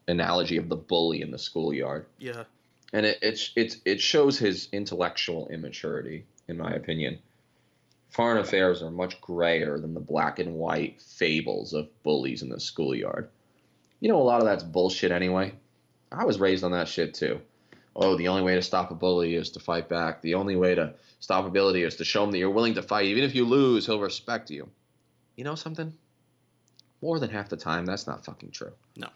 analogy 0.08 0.56
of 0.56 0.68
the 0.68 0.76
bully 0.76 1.22
in 1.22 1.30
the 1.30 1.38
schoolyard. 1.38 2.06
Yeah. 2.18 2.44
And 2.92 3.06
it 3.06 3.18
it 3.22 3.50
it, 3.56 3.76
it 3.84 4.00
shows 4.00 4.38
his 4.38 4.68
intellectual 4.72 5.48
immaturity, 5.48 6.26
in 6.48 6.56
my 6.56 6.72
opinion. 6.72 7.18
Foreign 8.10 8.38
affairs 8.38 8.82
are 8.82 8.90
much 8.90 9.20
grayer 9.20 9.78
than 9.78 9.92
the 9.92 10.00
black 10.00 10.38
and 10.38 10.54
white 10.54 11.02
fables 11.02 11.72
of 11.74 11.88
bullies 12.02 12.42
in 12.42 12.48
the 12.48 12.60
schoolyard. 12.60 13.28
You 14.00 14.08
know, 14.08 14.20
a 14.20 14.22
lot 14.22 14.40
of 14.40 14.46
that's 14.46 14.62
bullshit 14.64 15.10
anyway. 15.10 15.54
I 16.10 16.24
was 16.24 16.40
raised 16.40 16.64
on 16.64 16.72
that 16.72 16.88
shit 16.88 17.14
too. 17.14 17.40
Oh, 17.94 18.16
the 18.16 18.28
only 18.28 18.42
way 18.42 18.54
to 18.54 18.62
stop 18.62 18.90
a 18.90 18.94
bully 18.94 19.34
is 19.34 19.50
to 19.50 19.60
fight 19.60 19.88
back. 19.88 20.22
The 20.22 20.34
only 20.34 20.54
way 20.54 20.74
to 20.74 20.94
stop 21.20 21.46
a 21.46 21.50
bully 21.50 21.82
is 21.82 21.96
to 21.96 22.04
show 22.04 22.24
him 22.24 22.30
that 22.30 22.38
you're 22.38 22.50
willing 22.50 22.74
to 22.74 22.82
fight. 22.82 23.06
Even 23.06 23.24
if 23.24 23.34
you 23.34 23.44
lose, 23.44 23.86
he'll 23.86 24.00
respect 24.00 24.50
you. 24.50 24.68
You 25.34 25.44
know 25.44 25.54
something? 25.54 25.92
More 27.02 27.18
than 27.18 27.30
half 27.30 27.48
the 27.48 27.56
time, 27.56 27.86
that's 27.86 28.06
not 28.06 28.24
fucking 28.24 28.50
true. 28.50 28.72
No. 28.96 29.08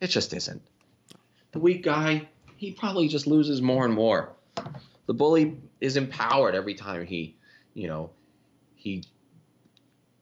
It 0.00 0.08
just 0.08 0.32
isn't. 0.34 0.62
The 1.52 1.58
weak 1.58 1.82
guy, 1.82 2.28
he 2.62 2.70
probably 2.70 3.08
just 3.08 3.26
loses 3.26 3.60
more 3.60 3.84
and 3.84 3.92
more. 3.92 4.30
The 5.06 5.14
bully 5.14 5.56
is 5.80 5.96
empowered 5.96 6.54
every 6.54 6.74
time 6.74 7.04
he, 7.04 7.36
you 7.74 7.88
know, 7.88 8.10
he 8.76 9.02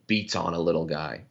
beats 0.06 0.34
on 0.34 0.54
a 0.54 0.58
little 0.58 0.86
guy. 0.86 1.24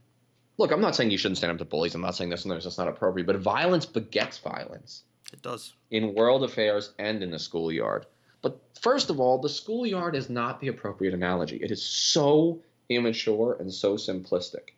Look, 0.60 0.72
I'm 0.72 0.82
not 0.82 0.96
saying 0.96 1.10
you 1.10 1.18
shouldn't 1.18 1.40
stand 1.40 1.52
up 1.52 1.58
to 1.58 1.66
bullies. 1.66 1.96
I'm 1.96 2.02
not 2.02 2.16
saying 2.16 2.30
this 2.30 2.46
and 2.46 2.52
this. 2.52 2.64
That's 2.64 2.78
not 2.78 2.88
appropriate. 2.88 3.26
But 3.26 3.38
violence 3.38 3.88
begets 3.88 4.38
violence. 4.38 5.02
It 5.34 5.42
does. 5.42 5.74
In 5.90 6.14
world 6.14 6.44
affairs 6.44 6.94
and 7.00 7.24
in 7.24 7.32
the 7.32 7.40
schoolyard. 7.40 8.06
But 8.44 8.62
first 8.80 9.10
of 9.10 9.20
all, 9.20 9.40
the 9.40 9.50
schoolyard 9.50 10.16
is 10.16 10.30
not 10.30 10.60
the 10.60 10.68
appropriate 10.68 11.16
analogy. 11.16 11.58
It 11.58 11.72
is 11.72 11.84
so 11.84 12.62
immature 12.88 13.58
and 13.60 13.74
so 13.74 13.96
simplistic. 13.96 14.76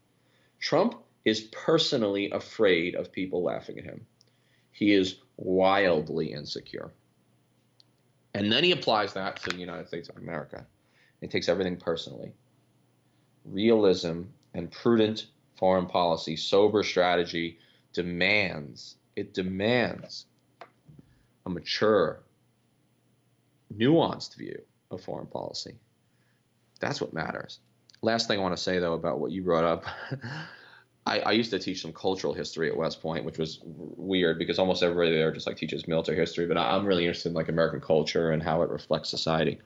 Trump 0.61 0.95
is 1.25 1.41
personally 1.41 2.31
afraid 2.31 2.95
of 2.95 3.11
people 3.11 3.43
laughing 3.43 3.79
at 3.79 3.83
him. 3.83 4.05
He 4.71 4.93
is 4.93 5.17
wildly 5.41 6.31
insecure. 6.31 6.91
And 8.33 8.51
then 8.51 8.63
he 8.63 8.71
applies 8.71 9.13
that 9.13 9.41
to 9.41 9.49
the 9.49 9.57
United 9.57 9.87
States 9.87 10.07
of 10.07 10.17
America. 10.17 10.65
He 11.19 11.27
takes 11.27 11.49
everything 11.49 11.77
personally. 11.77 12.31
Realism 13.45 14.21
and 14.53 14.71
prudent 14.71 15.27
foreign 15.57 15.87
policy, 15.87 16.35
sober 16.35 16.83
strategy 16.83 17.59
demands, 17.93 18.95
it 19.15 19.33
demands 19.33 20.25
a 21.45 21.49
mature, 21.49 22.19
nuanced 23.75 24.35
view 24.35 24.61
of 24.91 25.01
foreign 25.01 25.27
policy. 25.27 25.75
That's 26.79 27.01
what 27.01 27.13
matters. 27.13 27.59
Last 28.01 28.27
thing 28.27 28.39
I 28.39 28.41
want 28.41 28.55
to 28.55 28.61
say, 28.61 28.79
though, 28.79 28.93
about 28.93 29.19
what 29.19 29.31
you 29.31 29.43
brought 29.43 29.63
up 29.63 29.85
I, 31.05 31.19
I, 31.19 31.31
used 31.31 31.49
to 31.51 31.59
teach 31.59 31.81
some 31.81 31.93
cultural 31.93 32.33
history 32.33 32.69
at 32.69 32.77
West 32.77 33.01
Point, 33.01 33.25
which 33.25 33.39
was 33.39 33.59
weird 33.63 34.37
because 34.37 34.59
almost 34.59 34.83
everybody 34.83 35.11
there 35.11 35.31
just 35.31 35.47
like 35.47 35.57
teaches 35.57 35.87
military 35.87 36.17
history. 36.17 36.45
But 36.45 36.57
I, 36.57 36.75
am 36.75 36.85
really 36.85 37.05
interested 37.05 37.29
in 37.29 37.35
like 37.35 37.49
American 37.49 37.81
culture 37.81 38.31
and 38.31 38.41
how 38.41 38.61
it 38.61 38.69
reflects 38.69 39.09
society. 39.09 39.59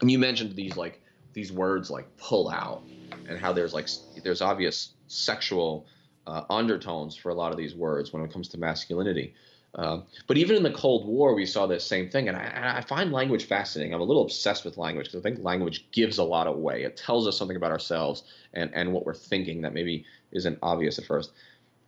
And 0.00 0.10
you 0.10 0.18
mentioned 0.18 0.54
these 0.54 0.76
like 0.76 1.00
these 1.32 1.50
words 1.50 1.90
like 1.90 2.14
pull 2.18 2.50
out 2.50 2.82
and 3.28 3.38
how 3.38 3.52
there's 3.52 3.72
like 3.72 3.88
there's 4.22 4.42
obvious 4.42 4.90
sexual 5.06 5.86
uh, 6.26 6.42
undertones 6.50 7.16
for 7.16 7.30
a 7.30 7.34
lot 7.34 7.52
of 7.52 7.58
these 7.58 7.74
words 7.74 8.12
when 8.12 8.22
it 8.22 8.32
comes 8.32 8.48
to 8.48 8.58
masculinity. 8.58 9.34
Um, 9.76 10.04
but 10.28 10.36
even 10.36 10.56
in 10.56 10.62
the 10.62 10.70
Cold 10.70 11.06
War, 11.06 11.34
we 11.34 11.46
saw 11.46 11.66
this 11.66 11.84
same 11.84 12.08
thing, 12.08 12.28
and 12.28 12.36
I, 12.36 12.76
I 12.78 12.80
find 12.80 13.10
language 13.10 13.46
fascinating. 13.46 13.92
I'm 13.92 14.00
a 14.00 14.04
little 14.04 14.22
obsessed 14.22 14.64
with 14.64 14.76
language 14.76 15.06
because 15.06 15.18
I 15.18 15.22
think 15.22 15.44
language 15.44 15.86
gives 15.90 16.18
a 16.18 16.22
lot 16.22 16.46
away. 16.46 16.84
It 16.84 16.96
tells 16.96 17.26
us 17.26 17.36
something 17.36 17.56
about 17.56 17.72
ourselves 17.72 18.22
and, 18.52 18.70
and 18.72 18.92
what 18.92 19.04
we're 19.04 19.14
thinking 19.14 19.62
that 19.62 19.74
maybe 19.74 20.04
isn't 20.30 20.58
obvious 20.62 20.98
at 20.98 21.06
first. 21.06 21.32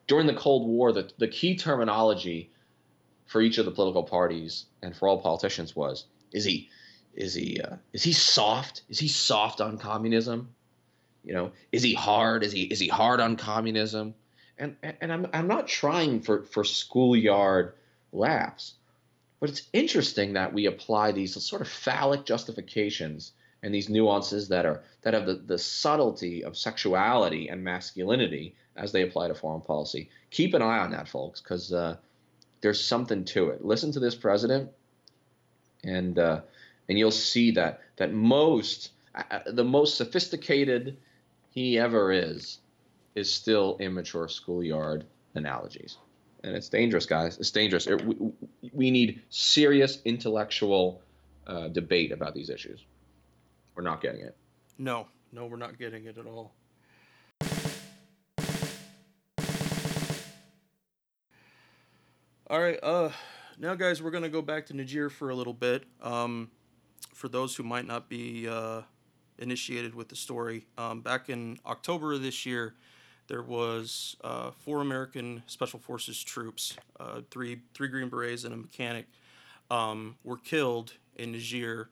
During 0.09 0.27
the 0.27 0.35
Cold 0.35 0.67
War, 0.67 0.93
the, 0.93 1.11
the 1.19 1.29
key 1.29 1.57
terminology 1.57 2.51
for 3.27 3.41
each 3.41 3.59
of 3.59 3.67
the 3.67 3.73
political 3.73 4.03
parties 4.03 4.67
and 4.83 4.97
for 4.97 5.09
all 5.09 5.21
politicians 5.21 5.75
was 5.75 6.07
is 6.33 6.45
he 6.45 6.69
is 7.15 7.35
he 7.35 7.61
uh, 7.61 7.77
is 7.93 8.03
he 8.03 8.13
soft? 8.13 8.83
Is 8.89 8.99
he 8.99 9.09
soft 9.09 9.61
on 9.61 9.79
communism? 9.79 10.55
You 11.25 11.35
know, 11.35 11.53
is 11.73 11.83
he 11.83 11.95
hard? 11.95 12.45
Is 12.45 12.53
he 12.53 12.63
is 12.63 12.79
he 12.79 12.89
hard 12.89 13.21
on 13.21 13.37
communism? 13.37 14.15
And 14.59 14.77
and 14.83 15.13
I'm 15.13 15.27
I'm 15.33 15.49
not 15.49 15.69
trying 15.69 16.21
for 16.21 16.43
for 16.45 16.65
schoolyard 16.65 17.75
laughs, 18.13 18.75
but 19.39 19.51
it's 19.51 19.69
interesting 19.73 20.33
that 20.33 20.53
we 20.53 20.67
apply 20.67 21.13
these 21.13 21.43
sort 21.43 21.63
of 21.63 21.69
phallic 21.69 22.25
justifications 22.25 23.33
and 23.63 23.75
these 23.75 23.89
nuances 23.89 24.49
that 24.49 24.65
are 24.65 24.83
that 25.03 25.15
have 25.15 25.27
the, 25.27 25.35
the 25.35 25.59
subtlety 25.59 26.45
of 26.45 26.57
sexuality 26.57 27.49
and 27.49 27.63
masculinity 27.63 28.55
as 28.77 28.93
they 28.93 29.03
apply 29.03 29.29
to 29.29 29.35
foreign 29.35 29.61
policy. 29.61 30.09
Keep 30.31 30.55
an 30.55 30.63
eye 30.63 30.79
on 30.79 30.91
that, 30.93 31.09
folks, 31.09 31.41
because 31.41 31.73
uh, 31.73 31.97
there's 32.61 32.83
something 32.83 33.25
to 33.25 33.51
it. 33.51 33.65
Listen 33.65 33.93
to 33.93 34.01
this 34.01 34.15
president, 34.15 34.71
and 35.85 36.19
uh, 36.19 36.41
and 36.89 36.99
you'll 36.99 37.11
see 37.11 37.51
that 37.53 37.81
that 37.97 38.13
most 38.13 38.91
uh, 39.15 39.23
uh, 39.31 39.41
the 39.47 39.65
most 39.65 39.97
sophisticated 39.97 40.97
he 41.51 41.79
ever 41.79 42.13
is 42.13 42.59
is 43.17 43.33
still 43.33 43.77
immature 43.81 44.29
schoolyard 44.29 45.05
analogies. 45.35 45.97
And 46.45 46.55
it's 46.55 46.69
dangerous 46.69 47.07
guys. 47.07 47.39
It's 47.39 47.51
dangerous. 47.51 47.87
It, 47.87 48.05
we, 48.05 48.17
we, 48.73 48.91
need 48.91 49.23
serious 49.31 50.01
intellectual 50.05 51.03
uh, 51.47 51.69
debate 51.69 52.13
about 52.13 52.35
these 52.35 52.51
issues. 52.51 52.85
We're 53.75 53.83
not 53.83 54.01
getting 54.01 54.21
it. 54.21 54.37
No. 54.79 55.09
No 55.33 55.47
we're 55.47 55.57
not 55.57 55.79
getting 55.79 56.05
it 56.05 56.17
at 56.19 56.27
all. 56.27 56.53
All 62.49 62.61
right 62.61 62.79
uh 62.81 63.11
now 63.59 63.75
guys 63.75 64.01
we're 64.01 64.13
gonna 64.13 64.29
go 64.29 64.41
back 64.41 64.67
to 64.67 64.75
niger 64.75 65.11
for 65.11 65.31
a 65.31 65.35
little 65.35 65.53
bit. 65.53 65.83
Um 66.01 66.51
for 67.17 67.29
those 67.29 67.57
who 67.57 67.63
might 67.63 67.87
not 67.87 68.11
be 68.11 68.47
uh, 68.47 68.83
initiated 69.39 69.95
with 69.95 70.09
the 70.09 70.17
story, 70.17 70.67
um, 70.77 71.01
back 71.01 71.31
in 71.31 71.59
October 71.65 72.13
of 72.13 72.23
this 72.23 72.45
year, 72.45 72.75
there 73.29 73.43
was 73.43 74.17
uh, 74.23 74.51
four 74.51 74.81
American 74.81 75.43
Special 75.47 75.79
Forces 75.79 76.23
troops, 76.23 76.77
uh, 77.01 77.21
three 77.31 77.61
three 77.75 77.89
Green 77.89 78.09
Berets 78.09 78.45
and 78.45 78.55
a 78.55 78.57
mechanic, 78.57 79.07
um, 79.71 80.17
were 80.25 80.37
killed 80.37 80.93
in 81.17 81.33
Niger. 81.33 81.91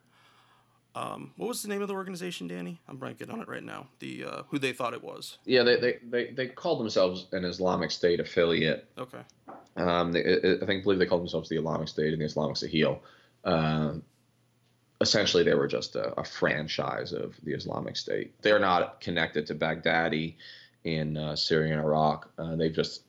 Um, 0.97 1.33
what 1.37 1.49
was 1.49 1.61
the 1.61 1.69
name 1.69 1.83
of 1.83 1.89
the 1.89 1.95
organization, 1.95 2.47
Danny? 2.47 2.81
I'm 2.89 2.99
blanking 2.99 3.33
on 3.33 3.41
it 3.41 3.49
right 3.49 3.65
now. 3.65 3.89
The 3.99 4.25
uh, 4.25 4.43
who 4.49 4.59
they 4.59 4.73
thought 4.73 4.95
it 4.95 5.03
was. 5.03 5.39
Yeah, 5.45 5.65
they, 5.65 5.77
they, 5.77 5.99
they, 6.09 6.31
they 6.31 6.47
called 6.47 6.79
themselves 6.79 7.27
an 7.33 7.45
Islamic 7.45 7.91
State 7.91 8.21
affiliate. 8.21 8.89
Okay. 8.97 9.19
Um, 9.77 10.13
they, 10.13 10.23
I 10.63 10.65
think 10.67 10.85
believe 10.85 11.01
they 11.01 11.07
called 11.07 11.23
themselves 11.23 11.49
the 11.49 11.57
Islamic 11.57 11.89
State 11.89 12.13
and 12.13 12.23
the 12.23 12.27
Islamic 12.27 12.57
Sahel. 12.57 13.03
Um, 13.45 14.05
essentially 15.01 15.43
they 15.43 15.55
were 15.55 15.67
just 15.67 15.97
a, 15.97 16.19
a, 16.19 16.25
franchise 16.25 17.13
of 17.13 17.35
the 17.43 17.53
Islamic 17.53 17.97
State. 17.97 18.41
They're 18.43 18.61
not 18.61 19.01
connected 19.01 19.47
to 19.49 19.55
Baghdadi 19.55 20.37
in 20.85 21.17
uh, 21.17 21.35
Syria 21.35 21.73
and 21.73 21.83
Iraq. 21.83 22.31
Uh, 22.39 22.57
they've 22.57 22.75
just 22.75 23.03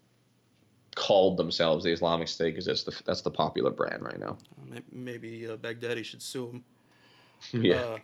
called 0.96 1.38
themselves 1.38 1.84
the 1.84 1.92
Islamic 1.92 2.28
State 2.28 2.56
because 2.56 2.66
that's 2.66 2.84
the 2.84 2.96
that's 3.06 3.22
the 3.22 3.32
popular 3.32 3.72
brand 3.72 4.02
right 4.02 4.20
now. 4.20 4.38
Maybe 4.92 5.48
uh, 5.48 5.58
Baghdadi 5.58 6.04
should 6.04 6.22
sue 6.22 6.48
them. 6.48 6.64
yeah. 7.64 7.76
Uh, 7.76 7.98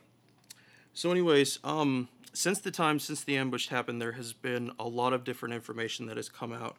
so, 0.94 1.10
anyways, 1.10 1.60
um, 1.64 2.10
since 2.34 2.60
the 2.60 2.72
time 2.72 3.00
since 3.00 3.24
the 3.24 3.38
ambush 3.38 3.70
happened, 3.70 4.02
there 4.02 4.12
has 4.14 4.34
been 4.34 4.72
a 4.80 4.88
lot 4.88 5.14
of 5.14 5.24
different 5.24 5.56
information 5.56 6.06
that 6.08 6.18
has 6.18 6.30
come 6.30 6.52
out, 6.52 6.76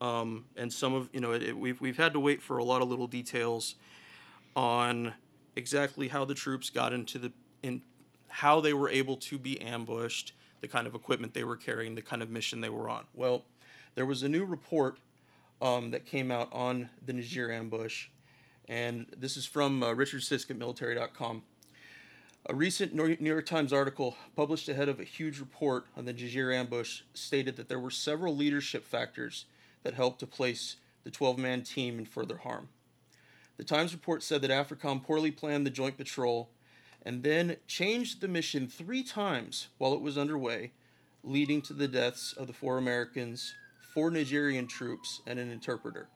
um, 0.00 0.46
and 0.56 0.72
some 0.72 0.94
of 0.94 1.08
you 1.12 1.20
know 1.20 1.32
it, 1.32 1.42
it, 1.42 1.56
we've 1.56 1.80
we've 1.80 1.96
had 1.96 2.12
to 2.12 2.20
wait 2.20 2.42
for 2.42 2.58
a 2.58 2.64
lot 2.64 2.80
of 2.80 2.88
little 2.88 3.08
details 3.08 3.74
on 4.54 5.14
exactly 5.56 6.08
how 6.08 6.24
the 6.24 6.34
troops 6.34 6.70
got 6.70 6.92
into 6.92 7.18
the 7.18 7.32
in 7.62 7.82
how 8.28 8.60
they 8.60 8.72
were 8.72 8.88
able 8.88 9.16
to 9.16 9.38
be 9.38 9.60
ambushed, 9.60 10.32
the 10.60 10.68
kind 10.68 10.86
of 10.86 10.94
equipment 10.94 11.34
they 11.34 11.44
were 11.44 11.56
carrying, 11.56 11.94
the 11.94 12.02
kind 12.02 12.22
of 12.22 12.30
mission 12.30 12.60
they 12.60 12.68
were 12.68 12.88
on. 12.88 13.04
Well, 13.14 13.44
there 13.94 14.06
was 14.06 14.22
a 14.22 14.28
new 14.28 14.44
report 14.44 14.98
um, 15.60 15.90
that 15.90 16.06
came 16.06 16.30
out 16.30 16.48
on 16.52 16.90
the 17.04 17.12
Niger 17.12 17.50
ambush, 17.50 18.08
and 18.68 19.06
this 19.16 19.36
is 19.36 19.46
from 19.46 19.82
uh, 19.82 19.92
Richard 19.92 20.22
Sisk 20.22 20.50
at 20.50 20.56
military.com. 20.56 21.42
A 22.48 22.54
recent 22.54 22.94
New 22.94 23.16
York 23.20 23.46
Times 23.46 23.72
article 23.72 24.16
published 24.36 24.68
ahead 24.68 24.88
of 24.88 25.00
a 25.00 25.04
huge 25.04 25.40
report 25.40 25.86
on 25.96 26.04
the 26.04 26.12
Niger 26.12 26.52
ambush 26.52 27.02
stated 27.12 27.56
that 27.56 27.68
there 27.68 27.80
were 27.80 27.90
several 27.90 28.36
leadership 28.36 28.84
factors 28.84 29.46
that 29.82 29.94
helped 29.94 30.20
to 30.20 30.26
place 30.26 30.76
the 31.02 31.10
12 31.10 31.38
man 31.38 31.62
team 31.62 31.98
in 31.98 32.04
further 32.04 32.38
harm. 32.38 32.68
The 33.56 33.64
Times 33.64 33.92
report 33.92 34.22
said 34.22 34.42
that 34.42 34.50
AFRICOM 34.50 35.02
poorly 35.02 35.30
planned 35.30 35.66
the 35.66 35.70
joint 35.70 35.96
patrol 35.96 36.50
and 37.06 37.22
then 37.22 37.56
changed 37.68 38.20
the 38.20 38.26
mission 38.26 38.66
three 38.66 39.04
times 39.04 39.68
while 39.78 39.94
it 39.94 40.00
was 40.00 40.18
underway, 40.18 40.72
leading 41.22 41.62
to 41.62 41.72
the 41.72 41.86
deaths 41.86 42.32
of 42.32 42.48
the 42.48 42.52
four 42.52 42.78
Americans, 42.78 43.54
four 43.94 44.10
Nigerian 44.10 44.66
troops, 44.66 45.22
and 45.24 45.38
an 45.38 45.48
interpreter. 45.48 46.08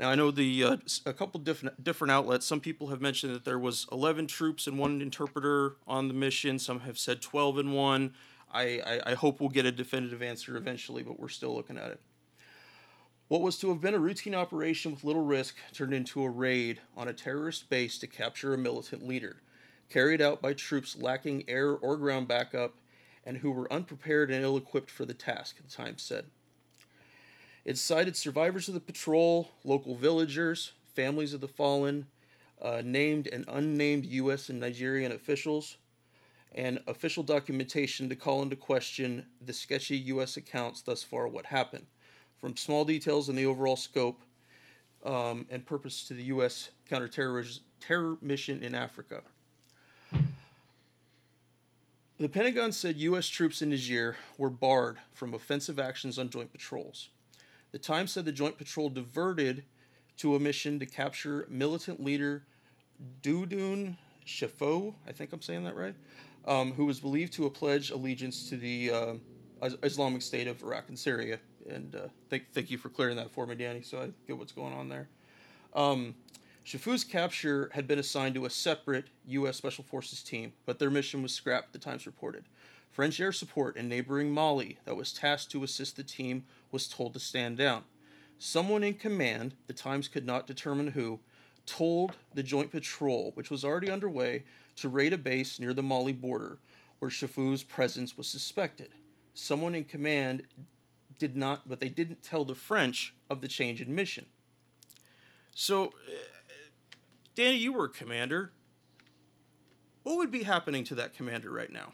Now 0.00 0.08
I 0.08 0.14
know 0.14 0.30
the 0.30 0.64
uh, 0.64 0.76
a 1.04 1.12
couple 1.12 1.38
different 1.40 1.84
different 1.84 2.10
outlets. 2.10 2.46
Some 2.46 2.58
people 2.58 2.86
have 2.88 3.02
mentioned 3.02 3.34
that 3.34 3.44
there 3.44 3.58
was 3.58 3.86
11 3.92 4.28
troops 4.28 4.66
and 4.66 4.78
one 4.78 5.02
interpreter 5.02 5.76
on 5.86 6.08
the 6.08 6.14
mission. 6.14 6.58
Some 6.58 6.80
have 6.80 6.98
said 6.98 7.20
12 7.20 7.58
and 7.58 7.74
one. 7.74 8.14
I, 8.50 8.80
I, 8.84 9.10
I 9.12 9.14
hope 9.14 9.40
we'll 9.40 9.50
get 9.50 9.66
a 9.66 9.72
definitive 9.72 10.22
answer 10.22 10.56
eventually, 10.56 11.02
but 11.02 11.20
we're 11.20 11.28
still 11.28 11.54
looking 11.54 11.76
at 11.76 11.90
it. 11.90 12.00
What 13.28 13.42
was 13.42 13.58
to 13.58 13.68
have 13.68 13.82
been 13.82 13.94
a 13.94 13.98
routine 13.98 14.34
operation 14.34 14.90
with 14.90 15.04
little 15.04 15.24
risk 15.24 15.56
turned 15.72 15.92
into 15.92 16.22
a 16.22 16.30
raid 16.30 16.80
on 16.96 17.08
a 17.08 17.12
terrorist 17.12 17.68
base 17.68 17.98
to 17.98 18.06
capture 18.06 18.52
a 18.52 18.58
militant 18.58 19.06
leader, 19.06 19.42
carried 19.88 20.20
out 20.20 20.40
by 20.40 20.52
troops 20.52 20.96
lacking 20.96 21.44
air 21.48 21.70
or 21.70 21.96
ground 21.96 22.28
backup 22.28 22.74
and 23.24 23.36
who 23.38 23.50
were 23.50 23.72
unprepared 23.72 24.30
and 24.30 24.42
ill 24.42 24.56
equipped 24.56 24.90
for 24.90 25.04
the 25.04 25.14
task, 25.14 25.56
the 25.62 25.70
Times 25.70 26.02
said. 26.02 26.26
It 27.64 27.78
cited 27.78 28.16
survivors 28.16 28.68
of 28.68 28.74
the 28.74 28.80
patrol, 28.80 29.50
local 29.64 29.94
villagers, 29.94 30.72
families 30.94 31.32
of 31.32 31.40
the 31.40 31.48
fallen, 31.48 32.06
uh, 32.60 32.82
named 32.84 33.28
and 33.28 33.44
unnamed 33.48 34.06
U.S. 34.06 34.48
and 34.48 34.58
Nigerian 34.58 35.12
officials, 35.12 35.76
and 36.54 36.80
official 36.86 37.22
documentation 37.22 38.08
to 38.08 38.16
call 38.16 38.42
into 38.42 38.56
question 38.56 39.26
the 39.44 39.52
sketchy 39.52 39.96
U.S. 39.96 40.36
accounts 40.36 40.82
thus 40.82 41.02
far 41.02 41.28
what 41.28 41.46
happened 41.46 41.86
from 42.40 42.56
small 42.56 42.84
details 42.84 43.28
in 43.28 43.36
the 43.36 43.46
overall 43.46 43.76
scope 43.76 44.20
um, 45.04 45.46
and 45.48 45.64
purpose 45.64 46.04
to 46.08 46.14
the 46.14 46.24
U.S. 46.24 46.70
counterterrorism 46.88 47.62
terror 47.80 48.16
mission 48.20 48.62
in 48.62 48.74
Africa. 48.74 49.22
The 52.22 52.28
Pentagon 52.28 52.70
said 52.70 52.98
U.S. 52.98 53.26
troops 53.26 53.62
in 53.62 53.70
Niger 53.70 54.14
were 54.38 54.48
barred 54.48 54.98
from 55.12 55.34
offensive 55.34 55.80
actions 55.80 56.20
on 56.20 56.30
joint 56.30 56.52
patrols. 56.52 57.08
The 57.72 57.80
Times 57.80 58.12
said 58.12 58.24
the 58.26 58.30
joint 58.30 58.56
patrol 58.58 58.90
diverted 58.90 59.64
to 60.18 60.36
a 60.36 60.38
mission 60.38 60.78
to 60.78 60.86
capture 60.86 61.48
militant 61.50 62.00
leader 62.00 62.44
Doundoun 63.22 63.96
Cheffou, 64.24 64.94
I 65.08 65.10
think 65.10 65.32
I'm 65.32 65.42
saying 65.42 65.64
that 65.64 65.74
right, 65.74 65.96
um, 66.44 66.72
who 66.74 66.86
was 66.86 67.00
believed 67.00 67.32
to 67.32 67.42
have 67.42 67.54
pledged 67.54 67.90
allegiance 67.90 68.48
to 68.50 68.56
the 68.56 68.92
uh, 68.92 69.70
Islamic 69.82 70.22
State 70.22 70.46
of 70.46 70.62
Iraq 70.62 70.90
and 70.90 70.96
Syria 70.96 71.40
and 71.68 71.96
uh, 71.96 72.08
thank 72.30 72.52
thank 72.52 72.70
you 72.70 72.78
for 72.78 72.88
clearing 72.88 73.16
that 73.16 73.32
for 73.32 73.46
me, 73.48 73.56
Danny, 73.56 73.82
so 73.82 74.00
I 74.00 74.10
get 74.28 74.38
what's 74.38 74.52
going 74.52 74.72
on 74.72 74.88
there. 74.88 75.08
Um, 75.74 76.14
Cheffou's 76.64 77.02
capture 77.02 77.70
had 77.74 77.88
been 77.88 77.98
assigned 77.98 78.34
to 78.36 78.44
a 78.44 78.50
separate 78.50 79.06
U.S. 79.26 79.56
Special 79.56 79.82
Forces 79.82 80.22
team, 80.22 80.52
but 80.64 80.78
their 80.78 80.90
mission 80.90 81.22
was 81.22 81.32
scrapped. 81.34 81.72
The 81.72 81.78
Times 81.78 82.06
reported. 82.06 82.44
French 82.90 83.20
air 83.20 83.32
support 83.32 83.76
in 83.76 83.88
neighboring 83.88 84.30
Mali 84.30 84.78
that 84.84 84.96
was 84.96 85.12
tasked 85.12 85.50
to 85.52 85.64
assist 85.64 85.96
the 85.96 86.04
team 86.04 86.44
was 86.70 86.86
told 86.86 87.14
to 87.14 87.20
stand 87.20 87.58
down. 87.58 87.82
Someone 88.38 88.84
in 88.84 88.94
command, 88.94 89.54
the 89.66 89.72
Times 89.72 90.08
could 90.08 90.26
not 90.26 90.46
determine 90.46 90.88
who, 90.88 91.18
told 91.66 92.12
the 92.34 92.42
joint 92.42 92.70
patrol, 92.70 93.32
which 93.34 93.50
was 93.50 93.64
already 93.64 93.90
underway, 93.90 94.44
to 94.76 94.88
raid 94.88 95.12
a 95.12 95.18
base 95.18 95.58
near 95.58 95.74
the 95.74 95.82
Mali 95.82 96.12
border 96.12 96.58
where 96.98 97.10
Cheffou's 97.10 97.64
presence 97.64 98.16
was 98.16 98.28
suspected. 98.28 98.90
Someone 99.34 99.74
in 99.74 99.84
command 99.84 100.44
did 101.18 101.36
not, 101.36 101.68
but 101.68 101.80
they 101.80 101.88
didn't 101.88 102.22
tell 102.22 102.44
the 102.44 102.54
French 102.54 103.14
of 103.28 103.40
the 103.40 103.48
change 103.48 103.80
in 103.80 103.94
mission. 103.94 104.26
So, 105.54 105.92
Danny, 107.34 107.56
you 107.56 107.72
were 107.72 107.86
a 107.86 107.88
commander. 107.88 108.52
What 110.02 110.16
would 110.16 110.30
be 110.30 110.42
happening 110.42 110.84
to 110.84 110.94
that 110.96 111.14
commander 111.14 111.50
right 111.50 111.70
now? 111.72 111.92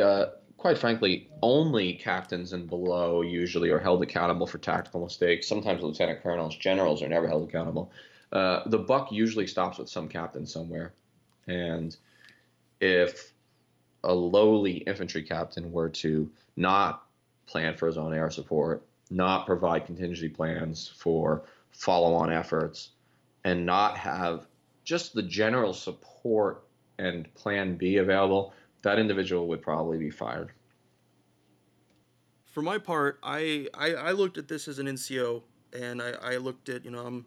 Uh, 0.00 0.26
quite 0.56 0.78
frankly, 0.78 1.28
only 1.42 1.94
captains 1.94 2.52
and 2.52 2.68
below 2.68 3.22
usually 3.22 3.70
are 3.70 3.78
held 3.78 4.02
accountable 4.02 4.46
for 4.46 4.58
tactical 4.58 5.02
mistakes. 5.02 5.48
Sometimes 5.48 5.82
lieutenant 5.82 6.22
colonels, 6.22 6.56
generals 6.56 7.02
are 7.02 7.08
never 7.08 7.26
held 7.26 7.48
accountable. 7.48 7.90
Uh, 8.32 8.60
the 8.66 8.78
buck 8.78 9.10
usually 9.10 9.46
stops 9.46 9.78
with 9.78 9.88
some 9.88 10.08
captain 10.08 10.46
somewhere, 10.46 10.94
and 11.48 11.96
if 12.80 13.32
a 14.04 14.14
lowly 14.14 14.78
infantry 14.78 15.22
captain 15.22 15.72
were 15.72 15.88
to 15.88 16.30
not 16.56 17.06
plan 17.46 17.76
for 17.76 17.86
his 17.86 17.98
own 17.98 18.14
air 18.14 18.30
support, 18.30 18.86
not 19.10 19.46
provide 19.46 19.84
contingency 19.84 20.28
plans 20.28 20.92
for 20.96 21.42
follow 21.72 22.14
on 22.14 22.32
efforts, 22.32 22.90
and 23.44 23.64
not 23.64 23.96
have 23.96 24.46
just 24.84 25.14
the 25.14 25.22
general 25.22 25.72
support 25.72 26.64
and 26.98 27.32
plan 27.34 27.76
B 27.76 27.96
available, 27.96 28.52
that 28.82 28.98
individual 28.98 29.46
would 29.48 29.62
probably 29.62 29.98
be 29.98 30.10
fired. 30.10 30.52
For 32.44 32.62
my 32.62 32.78
part, 32.78 33.18
I 33.22 33.68
I, 33.74 33.94
I 33.94 34.10
looked 34.12 34.36
at 34.36 34.48
this 34.48 34.68
as 34.68 34.78
an 34.78 34.86
NCO, 34.86 35.42
and 35.72 36.02
I, 36.02 36.10
I 36.22 36.36
looked 36.36 36.68
at 36.68 36.84
you 36.84 36.90
know 36.90 37.06
I'm 37.06 37.26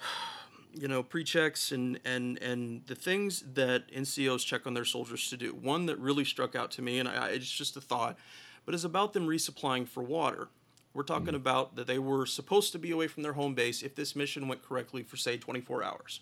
you 0.72 0.88
know 0.88 1.02
pre-checks 1.02 1.72
and 1.72 1.98
and 2.04 2.38
and 2.40 2.86
the 2.86 2.94
things 2.94 3.44
that 3.54 3.90
NCOs 3.92 4.46
check 4.46 4.66
on 4.66 4.74
their 4.74 4.84
soldiers 4.84 5.28
to 5.30 5.36
do. 5.36 5.50
One 5.54 5.86
that 5.86 5.98
really 5.98 6.24
struck 6.24 6.54
out 6.54 6.70
to 6.72 6.82
me, 6.82 6.98
and 6.98 7.08
I, 7.08 7.30
it's 7.30 7.50
just 7.50 7.76
a 7.76 7.80
thought, 7.80 8.16
but 8.64 8.74
it's 8.74 8.84
about 8.84 9.12
them 9.12 9.26
resupplying 9.26 9.88
for 9.88 10.02
water. 10.02 10.48
We're 10.94 11.02
talking 11.02 11.26
mm-hmm. 11.26 11.36
about 11.36 11.76
that 11.76 11.86
they 11.86 11.98
were 11.98 12.24
supposed 12.24 12.72
to 12.72 12.78
be 12.78 12.92
away 12.92 13.08
from 13.08 13.24
their 13.24 13.32
home 13.32 13.54
base 13.54 13.82
if 13.82 13.96
this 13.96 14.14
mission 14.14 14.48
went 14.48 14.62
correctly 14.62 15.02
for 15.02 15.16
say 15.16 15.36
24 15.36 15.82
hours. 15.82 16.20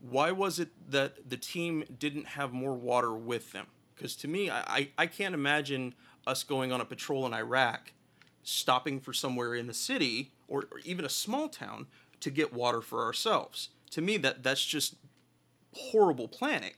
Why 0.00 0.32
was 0.32 0.58
it 0.58 0.70
that 0.90 1.28
the 1.28 1.36
team 1.36 1.84
didn't 1.98 2.28
have 2.28 2.52
more 2.52 2.74
water 2.74 3.12
with 3.14 3.52
them? 3.52 3.66
Because 3.94 4.16
to 4.16 4.28
me, 4.28 4.50
I, 4.50 4.60
I, 4.66 4.88
I 4.98 5.06
can't 5.06 5.34
imagine 5.34 5.94
us 6.26 6.42
going 6.42 6.72
on 6.72 6.80
a 6.80 6.84
patrol 6.84 7.26
in 7.26 7.34
Iraq, 7.34 7.92
stopping 8.42 8.98
for 8.98 9.12
somewhere 9.12 9.54
in 9.54 9.66
the 9.66 9.74
city 9.74 10.32
or, 10.48 10.64
or 10.72 10.80
even 10.84 11.04
a 11.04 11.10
small 11.10 11.48
town 11.48 11.86
to 12.20 12.30
get 12.30 12.52
water 12.52 12.80
for 12.80 13.04
ourselves. 13.04 13.68
To 13.90 14.00
me, 14.00 14.16
that 14.18 14.42
that's 14.42 14.64
just 14.64 14.96
horrible 15.74 16.28
planning. 16.28 16.74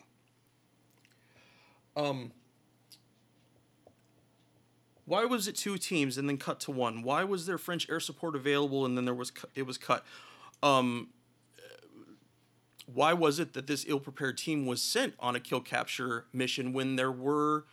Um, 1.97 2.33
why 5.07 5.25
was 5.25 5.49
it 5.49 5.57
two 5.57 5.77
teams 5.77 6.17
and 6.17 6.29
then 6.29 6.39
cut 6.39 6.61
to 6.61 6.71
one? 6.71 7.03
Why 7.03 7.25
was 7.25 7.47
there 7.47 7.59
French 7.59 7.89
air 7.91 8.01
support 8.01 8.35
available 8.35 8.87
and 8.87 8.97
then 8.97 9.05
there 9.05 9.15
was 9.15 9.31
cu- 9.31 9.49
it 9.55 9.67
was 9.67 9.77
cut? 9.77 10.05
Um, 10.63 11.09
why 12.87 13.13
was 13.13 13.39
it 13.39 13.53
that 13.55 13.67
this 13.67 13.85
ill-prepared 13.89 14.39
team 14.39 14.67
was 14.67 14.83
sent 14.83 15.15
on 15.19 15.35
a 15.37 15.41
kill 15.41 15.61
capture 15.61 16.27
mission 16.33 16.73
when 16.73 16.97
there 16.97 17.13
were 17.13 17.65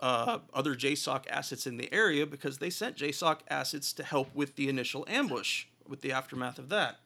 uh, 0.00 0.38
other 0.52 0.74
JSOC 0.74 1.24
assets 1.30 1.66
in 1.66 1.76
the 1.76 1.92
area? 1.92 2.26
Because 2.26 2.58
they 2.58 2.70
sent 2.70 2.96
JSOC 2.96 3.38
assets 3.48 3.92
to 3.94 4.02
help 4.02 4.34
with 4.34 4.56
the 4.56 4.68
initial 4.68 5.04
ambush, 5.08 5.66
with 5.86 6.00
the 6.00 6.12
aftermath 6.12 6.58
of 6.58 6.68
that. 6.70 7.00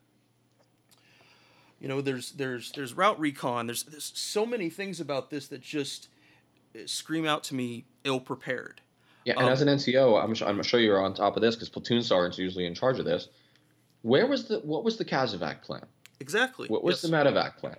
You 1.80 1.88
know, 1.88 2.00
there's 2.00 2.32
there's 2.32 2.72
there's 2.72 2.92
route 2.92 3.18
recon. 3.18 3.66
There's 3.66 3.84
there's 3.84 4.12
so 4.14 4.44
many 4.44 4.68
things 4.68 5.00
about 5.00 5.30
this 5.30 5.48
that 5.48 5.62
just 5.62 6.08
uh, 6.74 6.80
scream 6.86 7.26
out 7.26 7.42
to 7.44 7.54
me 7.54 7.86
ill 8.04 8.20
prepared. 8.20 8.82
Yeah, 9.24 9.34
and 9.36 9.46
um, 9.46 9.52
as 9.52 9.60
an 9.60 9.68
NCO, 9.68 10.22
I'm 10.22 10.34
I'm 10.48 10.62
sure 10.62 10.80
you're 10.80 11.02
on 11.02 11.14
top 11.14 11.36
of 11.36 11.42
this 11.42 11.54
because 11.54 11.68
platoon 11.68 12.02
sergeants 12.02 12.38
are 12.38 12.42
usually 12.42 12.66
in 12.66 12.74
charge 12.74 12.98
of 12.98 13.04
this. 13.04 13.28
Where 14.02 14.26
was 14.26 14.48
the 14.48 14.60
what 14.60 14.84
was 14.84 14.96
the 14.96 15.04
CASEVAC 15.04 15.62
plan? 15.62 15.84
Exactly. 16.20 16.68
What 16.68 16.84
was 16.84 17.02
yes. 17.02 17.10
the 17.10 17.16
medevac 17.16 17.56
plan? 17.56 17.76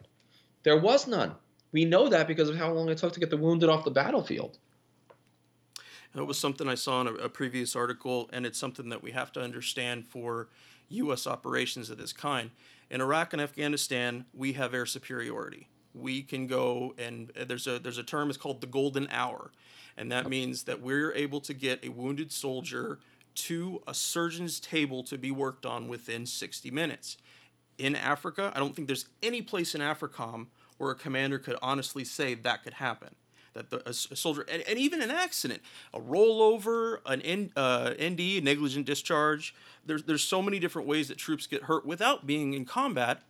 There 0.63 0.79
was 0.79 1.07
none. 1.07 1.33
We 1.71 1.85
know 1.85 2.09
that 2.09 2.27
because 2.27 2.49
of 2.49 2.55
how 2.55 2.71
long 2.71 2.89
it 2.89 2.97
took 2.97 3.13
to 3.13 3.19
get 3.19 3.29
the 3.29 3.37
wounded 3.37 3.69
off 3.69 3.85
the 3.85 3.91
battlefield. 3.91 4.57
It 6.15 6.27
was 6.27 6.37
something 6.37 6.67
I 6.67 6.75
saw 6.75 7.01
in 7.01 7.07
a, 7.07 7.13
a 7.13 7.29
previous 7.29 7.75
article, 7.75 8.29
and 8.33 8.45
it's 8.45 8.59
something 8.59 8.89
that 8.89 9.01
we 9.01 9.11
have 9.11 9.31
to 9.33 9.41
understand 9.41 10.07
for 10.07 10.49
U.S. 10.89 11.25
operations 11.25 11.89
of 11.89 11.97
this 11.97 12.11
kind. 12.11 12.51
In 12.89 12.99
Iraq 12.99 13.31
and 13.31 13.41
Afghanistan, 13.41 14.25
we 14.33 14.53
have 14.53 14.73
air 14.73 14.85
superiority. 14.85 15.69
We 15.93 16.21
can 16.21 16.47
go 16.47 16.93
and 16.97 17.31
uh, 17.39 17.45
there's 17.45 17.67
a 17.67 17.79
there's 17.79 17.97
a 17.97 18.03
term 18.03 18.29
it's 18.29 18.37
called 18.37 18.61
the 18.61 18.67
golden 18.67 19.07
hour, 19.11 19.51
and 19.97 20.11
that 20.11 20.29
means 20.29 20.63
that 20.63 20.81
we're 20.81 21.13
able 21.13 21.41
to 21.41 21.53
get 21.53 21.83
a 21.85 21.89
wounded 21.89 22.31
soldier 22.31 22.99
to 23.33 23.81
a 23.87 23.93
surgeon's 23.93 24.59
table 24.59 25.03
to 25.03 25.17
be 25.17 25.31
worked 25.31 25.65
on 25.65 25.87
within 25.87 26.25
60 26.25 26.69
minutes. 26.71 27.17
In 27.77 27.95
Africa, 27.95 28.51
I 28.53 28.59
don't 28.59 28.75
think 28.75 28.87
there's 28.87 29.05
any 29.23 29.41
place 29.41 29.73
in 29.73 29.81
AFRICOM 29.81 30.47
where 30.77 30.91
a 30.91 30.95
commander 30.95 31.39
could 31.39 31.57
honestly 31.61 32.03
say 32.03 32.33
that 32.33 32.63
could 32.63 32.73
happen 32.73 33.15
that 33.53 33.69
the, 33.69 33.77
a, 33.85 33.89
a 33.89 33.93
soldier 33.93 34.45
and, 34.49 34.63
and, 34.67 34.79
even 34.79 35.01
an 35.01 35.11
accident, 35.11 35.61
a 35.93 35.99
rollover, 35.99 36.99
an 37.05 37.21
N, 37.21 37.51
uh, 37.55 37.93
ND, 38.01 38.43
negligent 38.43 38.85
discharge. 38.85 39.53
There's 39.85 40.03
there's 40.03 40.23
so 40.23 40.41
many 40.41 40.59
different 40.59 40.87
ways 40.87 41.07
that 41.09 41.17
troops 41.17 41.47
get 41.47 41.63
hurt 41.63 41.85
without 41.85 42.25
being 42.25 42.53
in 42.53 42.65
combat. 42.65 43.23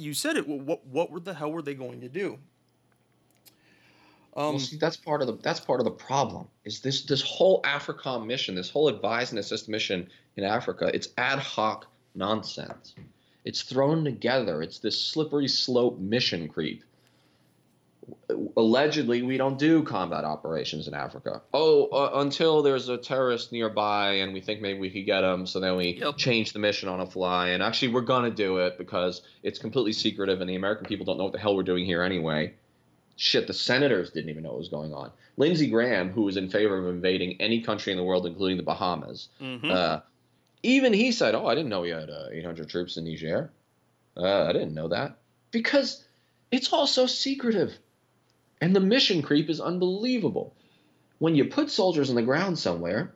You 0.00 0.14
said 0.14 0.36
it. 0.36 0.48
What 0.48 0.86
what 0.86 1.10
were 1.10 1.20
the 1.20 1.34
hell 1.34 1.52
were 1.52 1.62
they 1.62 1.74
going 1.74 2.00
to 2.00 2.08
do? 2.08 2.38
Um, 4.36 4.50
well, 4.52 4.58
see, 4.58 4.76
that's 4.76 4.96
part 4.96 5.20
of 5.20 5.26
the 5.26 5.36
that's 5.42 5.60
part 5.60 5.80
of 5.80 5.84
the 5.84 5.90
problem. 5.90 6.46
Is 6.64 6.80
this 6.80 7.02
this 7.02 7.22
whole 7.22 7.62
AFRICOM 7.62 8.26
mission, 8.26 8.54
this 8.54 8.70
whole 8.70 8.88
advise 8.88 9.30
and 9.30 9.38
assist 9.38 9.68
mission 9.68 10.08
in 10.36 10.44
Africa? 10.44 10.90
It's 10.94 11.08
ad 11.18 11.38
hoc 11.38 11.86
nonsense. 12.14 12.94
It's 13.44 13.62
thrown 13.62 14.04
together. 14.04 14.62
It's 14.62 14.78
this 14.78 15.00
slippery 15.00 15.48
slope 15.48 15.98
mission 15.98 16.48
creep 16.48 16.84
allegedly 18.56 19.22
we 19.22 19.36
don't 19.36 19.58
do 19.58 19.82
combat 19.82 20.24
operations 20.24 20.88
in 20.88 20.94
Africa. 20.94 21.42
Oh, 21.52 21.86
uh, 21.86 22.20
until 22.20 22.62
there's 22.62 22.88
a 22.88 22.96
terrorist 22.96 23.52
nearby 23.52 24.12
and 24.14 24.32
we 24.32 24.40
think 24.40 24.60
maybe 24.60 24.78
we 24.78 24.90
could 24.90 25.06
get 25.06 25.24
him, 25.24 25.46
so 25.46 25.60
then 25.60 25.76
we 25.76 25.98
yep. 26.00 26.16
change 26.16 26.52
the 26.52 26.58
mission 26.58 26.88
on 26.88 27.00
a 27.00 27.06
fly. 27.06 27.48
And 27.48 27.62
actually, 27.62 27.88
we're 27.88 28.02
gonna 28.02 28.30
do 28.30 28.58
it 28.58 28.78
because 28.78 29.22
it's 29.42 29.58
completely 29.58 29.92
secretive 29.92 30.40
and 30.40 30.48
the 30.48 30.56
American 30.56 30.86
people 30.86 31.06
don't 31.06 31.18
know 31.18 31.24
what 31.24 31.32
the 31.32 31.38
hell 31.38 31.56
we're 31.56 31.62
doing 31.62 31.84
here 31.84 32.02
anyway. 32.02 32.54
Shit, 33.16 33.46
the 33.46 33.54
senators 33.54 34.10
didn't 34.10 34.30
even 34.30 34.44
know 34.44 34.50
what 34.50 34.58
was 34.58 34.68
going 34.68 34.94
on. 34.94 35.10
Lindsey 35.36 35.68
Graham, 35.68 36.10
who 36.10 36.22
was 36.22 36.36
in 36.36 36.48
favor 36.48 36.78
of 36.78 36.86
invading 36.86 37.40
any 37.40 37.60
country 37.60 37.92
in 37.92 37.98
the 37.98 38.04
world, 38.04 38.26
including 38.26 38.56
the 38.56 38.62
Bahamas, 38.62 39.28
mm-hmm. 39.40 39.70
uh, 39.70 40.00
even 40.62 40.92
he 40.92 41.12
said, 41.12 41.34
"Oh, 41.34 41.46
I 41.46 41.54
didn't 41.54 41.70
know 41.70 41.82
we 41.82 41.90
had 41.90 42.10
uh, 42.10 42.28
800 42.30 42.68
troops 42.68 42.96
in 42.96 43.04
Niger. 43.04 43.50
Uh, 44.16 44.44
I 44.44 44.52
didn't 44.52 44.74
know 44.74 44.88
that 44.88 45.18
because." 45.50 46.04
It's 46.50 46.72
all 46.72 46.86
so 46.86 47.06
secretive. 47.06 47.72
And 48.60 48.76
the 48.76 48.80
mission 48.80 49.22
creep 49.22 49.48
is 49.48 49.60
unbelievable. 49.60 50.54
When 51.18 51.34
you 51.34 51.46
put 51.46 51.70
soldiers 51.70 52.10
on 52.10 52.16
the 52.16 52.22
ground 52.22 52.58
somewhere, 52.58 53.14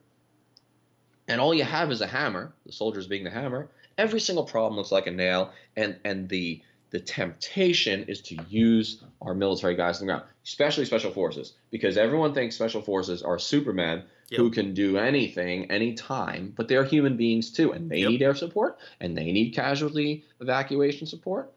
and 1.29 1.41
all 1.41 1.55
you 1.55 1.65
have 1.65 1.91
is 1.91 2.01
a 2.01 2.07
hammer, 2.07 2.53
the 2.67 2.73
soldiers 2.73 3.07
being 3.07 3.25
the 3.25 3.31
hammer, 3.31 3.69
every 3.99 4.21
single 4.21 4.45
problem 4.45 4.77
looks 4.77 4.93
like 4.93 5.07
a 5.07 5.11
nail, 5.11 5.53
and 5.77 5.97
and 6.05 6.29
the 6.29 6.63
the 6.91 7.01
temptation 7.01 8.05
is 8.05 8.21
to 8.21 8.37
use 8.49 9.03
our 9.21 9.35
military 9.35 9.75
guys 9.75 10.01
on 10.01 10.07
the 10.07 10.13
ground, 10.13 10.25
especially 10.45 10.85
special 10.85 11.11
forces, 11.11 11.55
because 11.71 11.97
everyone 11.97 12.33
thinks 12.35 12.55
special 12.55 12.83
forces 12.83 13.23
are 13.23 13.39
Superman 13.39 14.05
yep. 14.31 14.39
who 14.39 14.51
can 14.51 14.75
do 14.75 14.97
anything, 14.97 15.71
anytime, 15.71 16.53
but 16.57 16.69
they're 16.69 16.85
human 16.85 17.17
beings 17.17 17.51
too, 17.51 17.73
and 17.73 17.91
they 17.91 17.99
yep. 17.99 18.11
need 18.11 18.23
air 18.23 18.35
support, 18.35 18.79
and 19.01 19.17
they 19.17 19.33
need 19.33 19.55
casualty 19.55 20.25
evacuation 20.41 21.07
support, 21.07 21.53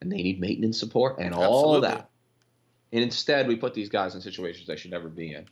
and 0.00 0.10
they 0.10 0.22
need 0.22 0.40
maintenance 0.40 0.78
support, 0.80 1.18
and 1.18 1.28
Absolutely. 1.28 1.46
all 1.46 1.74
of 1.76 1.82
that. 1.82 2.07
And 2.92 3.02
instead, 3.02 3.46
we 3.46 3.56
put 3.56 3.74
these 3.74 3.88
guys 3.88 4.14
in 4.14 4.20
situations 4.20 4.66
they 4.66 4.76
should 4.76 4.90
never 4.90 5.08
be 5.08 5.34
in. 5.34 5.46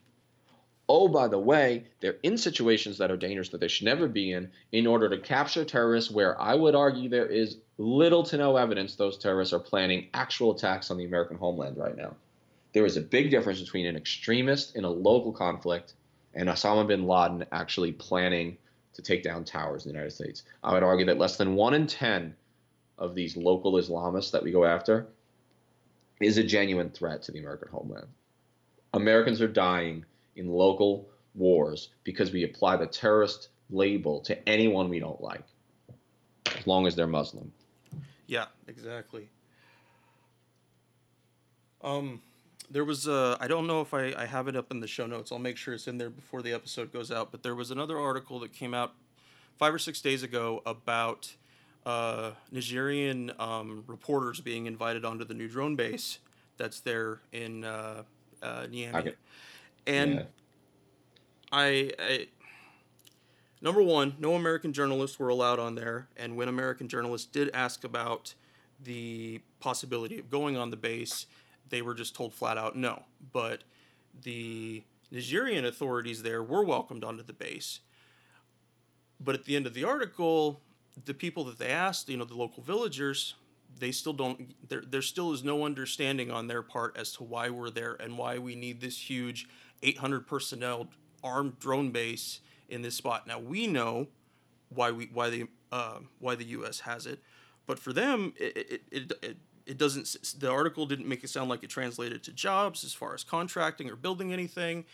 Oh, 0.89 1.09
by 1.09 1.26
the 1.26 1.39
way, 1.39 1.84
they're 2.01 2.18
in 2.22 2.39
situations 2.39 2.97
that 2.99 3.11
are 3.11 3.16
dangerous 3.16 3.49
that 3.49 3.61
they 3.61 3.68
should 3.68 3.87
never 3.87 4.07
be 4.07 4.32
in 4.32 4.51
in 4.70 4.87
order 4.87 5.09
to 5.09 5.18
capture 5.18 5.64
terrorists, 5.64 6.11
where 6.11 6.41
I 6.41 6.55
would 6.55 6.76
argue 6.76 7.09
there 7.09 7.26
is 7.26 7.59
little 7.76 8.22
to 8.24 8.37
no 8.37 8.57
evidence 8.57 8.95
those 8.95 9.18
terrorists 9.18 9.53
are 9.53 9.59
planning 9.59 10.09
actual 10.14 10.55
attacks 10.55 10.91
on 10.91 10.97
the 10.97 11.05
American 11.05 11.37
homeland 11.37 11.76
right 11.76 11.97
now. 11.97 12.14
There 12.72 12.87
is 12.87 12.97
a 12.97 13.03
big 13.03 13.30
difference 13.30 13.61
between 13.61 13.87
an 13.87 13.97
extremist 13.97 14.76
in 14.76 14.84
a 14.84 14.91
local 14.91 15.32
conflict 15.32 15.95
and 16.34 16.49
Osama 16.49 16.87
bin 16.87 17.07
Laden 17.07 17.45
actually 17.51 17.93
planning 17.93 18.57
to 18.95 19.03
take 19.03 19.22
down 19.22 19.45
towers 19.45 19.84
in 19.84 19.91
the 19.91 19.95
United 19.95 20.12
States. 20.12 20.45
I 20.62 20.72
would 20.72 20.82
argue 20.82 21.07
that 21.07 21.18
less 21.18 21.37
than 21.37 21.55
one 21.55 21.74
in 21.74 21.87
10 21.87 22.34
of 22.99 23.14
these 23.14 23.37
local 23.37 23.72
Islamists 23.72 24.30
that 24.30 24.43
we 24.43 24.53
go 24.53 24.64
after 24.64 25.07
is 26.21 26.39
a 26.39 26.45
genuine 26.45 26.91
threat 26.91 27.23
to 27.23 27.33
the 27.33 27.39
American 27.39 27.69
homeland. 27.69 28.07
Americans 28.95 29.41
are 29.43 29.49
dying 29.49 30.05
in 30.37 30.49
local 30.49 31.09
wars 31.35 31.91
because 32.05 32.33
we 32.33 32.45
apply 32.45 32.77
the 32.77 32.87
terrorist 32.87 33.49
label 33.71 34.21
to 34.21 34.49
anyone 34.49 34.89
we 34.89 35.01
don't 35.01 35.21
like, 35.21 35.45
as 36.57 36.67
long 36.67 36.87
as 36.87 36.95
they're 36.95 37.07
Muslim. 37.07 37.53
Yeah, 38.27 38.47
exactly. 38.67 39.29
Um, 41.83 42.23
there 42.71 42.85
was 42.85 43.07
a, 43.07 43.37
I 43.41 43.47
don't 43.47 43.67
know 43.67 43.81
if 43.81 43.95
I, 43.95 44.12
I 44.17 44.27
have 44.27 44.49
it 44.49 44.57
up 44.57 44.71
in 44.71 44.81
the 44.81 44.89
show 44.89 45.07
notes. 45.07 45.31
I'll 45.31 45.39
make 45.39 45.57
sure 45.57 45.75
it's 45.75 45.87
in 45.87 45.99
there 45.99 46.11
before 46.11 46.43
the 46.43 46.53
episode 46.53 46.93
goes 46.93 47.12
out. 47.12 47.31
But 47.31 47.43
there 47.43 47.55
was 47.55 47.71
another 47.71 47.99
article 47.99 48.41
that 48.41 48.53
came 48.53 48.75
out 48.75 48.95
five 49.59 49.73
or 49.73 49.79
six 49.79 50.01
days 50.01 50.23
ago 50.23 50.62
about 50.67 51.35
uh, 51.87 52.32
Nigerian 52.51 53.32
um, 53.39 53.84
reporters 53.87 54.41
being 54.41 54.66
invited 54.66 55.05
onto 55.05 55.24
the 55.24 55.34
new 55.34 55.49
drone 55.49 55.76
base 55.76 56.18
that's 56.57 56.80
there 56.80 57.20
in 57.32 57.64
uh, 57.64 58.03
uh, 58.43 58.66
Niamey. 58.66 59.14
And 59.87 60.14
yeah. 60.14 60.22
I, 61.53 61.93
I, 61.99 62.26
number 63.62 63.82
one, 63.82 64.16
no 64.18 64.34
American 64.34 64.72
journalists 64.72 65.18
were 65.18 65.28
allowed 65.28 65.61
on 65.61 65.76
there. 65.76 66.09
And 66.16 66.37
when 66.37 66.49
American 66.49 66.89
journalists 66.89 67.28
did 67.28 67.51
ask 67.55 67.84
about 67.84 68.34
the 68.82 69.41
possibility 69.61 70.18
of 70.18 70.28
going 70.28 70.57
on 70.57 70.70
the 70.70 70.76
base, 70.76 71.26
they 71.68 71.82
were 71.82 71.95
just 71.95 72.16
told 72.16 72.34
flat 72.34 72.59
out 72.59 72.74
no. 72.74 73.05
But 73.32 73.62
the 74.22 74.82
Nigerian 75.12 75.64
authorities 75.64 76.24
there 76.24 76.43
were 76.43 76.64
welcomed 76.64 77.05
onto 77.05 77.22
the 77.22 77.32
base. 77.32 77.78
But 79.20 79.37
at 79.37 79.45
the 79.45 79.55
end 79.55 79.66
of 79.66 79.74
the 79.74 79.84
article, 79.84 80.61
the 81.05 81.15
people 81.15 81.45
that 81.45 81.59
they 81.59 81.69
asked, 81.69 82.09
you 82.09 82.17
know, 82.17 82.25
the 82.25 82.35
local 82.35 82.63
villagers, 82.63 83.35
they 83.79 83.93
still 83.93 84.13
don't 84.13 84.55
there 84.69 84.83
there 84.89 85.03
still 85.03 85.33
is 85.33 85.45
no 85.45 85.65
understanding 85.65 86.31
on 86.31 86.47
their 86.47 86.63
part 86.63 86.97
as 86.97 87.13
to 87.13 87.23
why 87.23 87.51
we're 87.51 87.71
there 87.71 87.95
and 87.95 88.17
why 88.17 88.39
we 88.39 88.55
need 88.55 88.81
this 88.81 89.11
huge 89.11 89.47
800 89.83 90.27
personnel 90.27 90.89
armed 91.23 91.59
drone 91.59 91.91
base 91.91 92.41
in 92.69 92.83
this 92.83 92.95
spot. 92.95 93.27
Now 93.27 93.39
we 93.39 93.67
know 93.67 94.09
why 94.71 94.91
we 94.91 95.11
why 95.13 95.31
the 95.31 95.49
uh, 95.71 95.99
why 96.21 96.35
the 96.37 96.45
U.S. 96.45 96.81
has 96.81 97.07
it, 97.07 97.21
but 97.67 97.79
for 97.79 97.93
them 97.93 98.33
it 98.39 98.57
it, 98.57 98.83
it, 98.91 99.13
it 99.23 99.37
it 99.67 99.79
doesn't 99.79 100.17
the 100.39 100.51
article 100.51 100.87
didn't 100.87 101.09
make 101.09 101.25
it 101.25 101.29
sound 101.29 101.51
like 101.51 101.63
it 101.63 101.71
translated 101.71 102.23
to 102.25 102.33
jobs 102.33 102.85
as 102.85 102.95
far 102.95 103.15
as 103.15 103.25
contracting 103.25 103.91
or 103.91 103.97
building 103.97 104.33
anything 104.33 104.85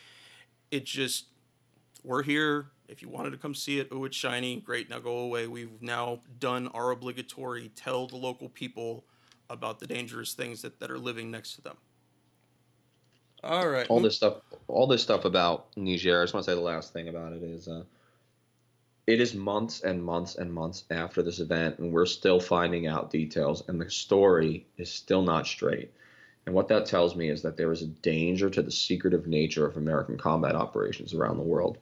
it 0.70 0.84
just 0.84 1.26
we're 2.02 2.22
here 2.22 2.68
if 2.92 3.02
you 3.02 3.08
wanted 3.08 3.30
to 3.30 3.38
come 3.38 3.54
see 3.54 3.80
it 3.80 3.88
oh 3.90 4.04
it's 4.04 4.16
shiny 4.16 4.60
great 4.60 4.88
now 4.88 4.98
go 4.98 5.18
away 5.18 5.46
we've 5.46 5.80
now 5.80 6.20
done 6.38 6.68
our 6.68 6.90
obligatory 6.90 7.70
tell 7.74 8.06
the 8.06 8.16
local 8.16 8.48
people 8.48 9.04
about 9.50 9.80
the 9.80 9.86
dangerous 9.86 10.34
things 10.34 10.62
that, 10.62 10.78
that 10.78 10.90
are 10.90 10.98
living 10.98 11.30
next 11.30 11.54
to 11.54 11.62
them 11.62 11.76
all 13.42 13.68
right 13.68 13.86
all 13.88 14.00
this 14.00 14.14
stuff 14.14 14.34
all 14.68 14.86
this 14.86 15.02
stuff 15.02 15.24
about 15.24 15.66
niger 15.76 16.20
i 16.20 16.24
just 16.24 16.34
want 16.34 16.44
to 16.44 16.50
say 16.50 16.54
the 16.54 16.60
last 16.60 16.92
thing 16.92 17.08
about 17.08 17.32
it 17.32 17.42
is 17.42 17.66
uh, 17.66 17.82
it 19.06 19.20
is 19.20 19.34
months 19.34 19.80
and 19.80 20.02
months 20.02 20.36
and 20.36 20.52
months 20.52 20.84
after 20.90 21.22
this 21.22 21.40
event, 21.40 21.80
and 21.80 21.92
we're 21.92 22.06
still 22.06 22.38
finding 22.38 22.86
out 22.86 23.10
details, 23.10 23.64
and 23.68 23.80
the 23.80 23.90
story 23.90 24.64
is 24.76 24.92
still 24.92 25.22
not 25.22 25.46
straight. 25.46 25.90
And 26.46 26.54
what 26.54 26.68
that 26.68 26.86
tells 26.86 27.16
me 27.16 27.28
is 27.28 27.42
that 27.42 27.56
there 27.56 27.72
is 27.72 27.82
a 27.82 27.86
danger 27.86 28.48
to 28.50 28.62
the 28.62 28.70
secretive 28.70 29.26
nature 29.26 29.66
of 29.66 29.76
American 29.76 30.18
combat 30.18 30.54
operations 30.54 31.14
around 31.14 31.38
the 31.38 31.42
world. 31.42 31.78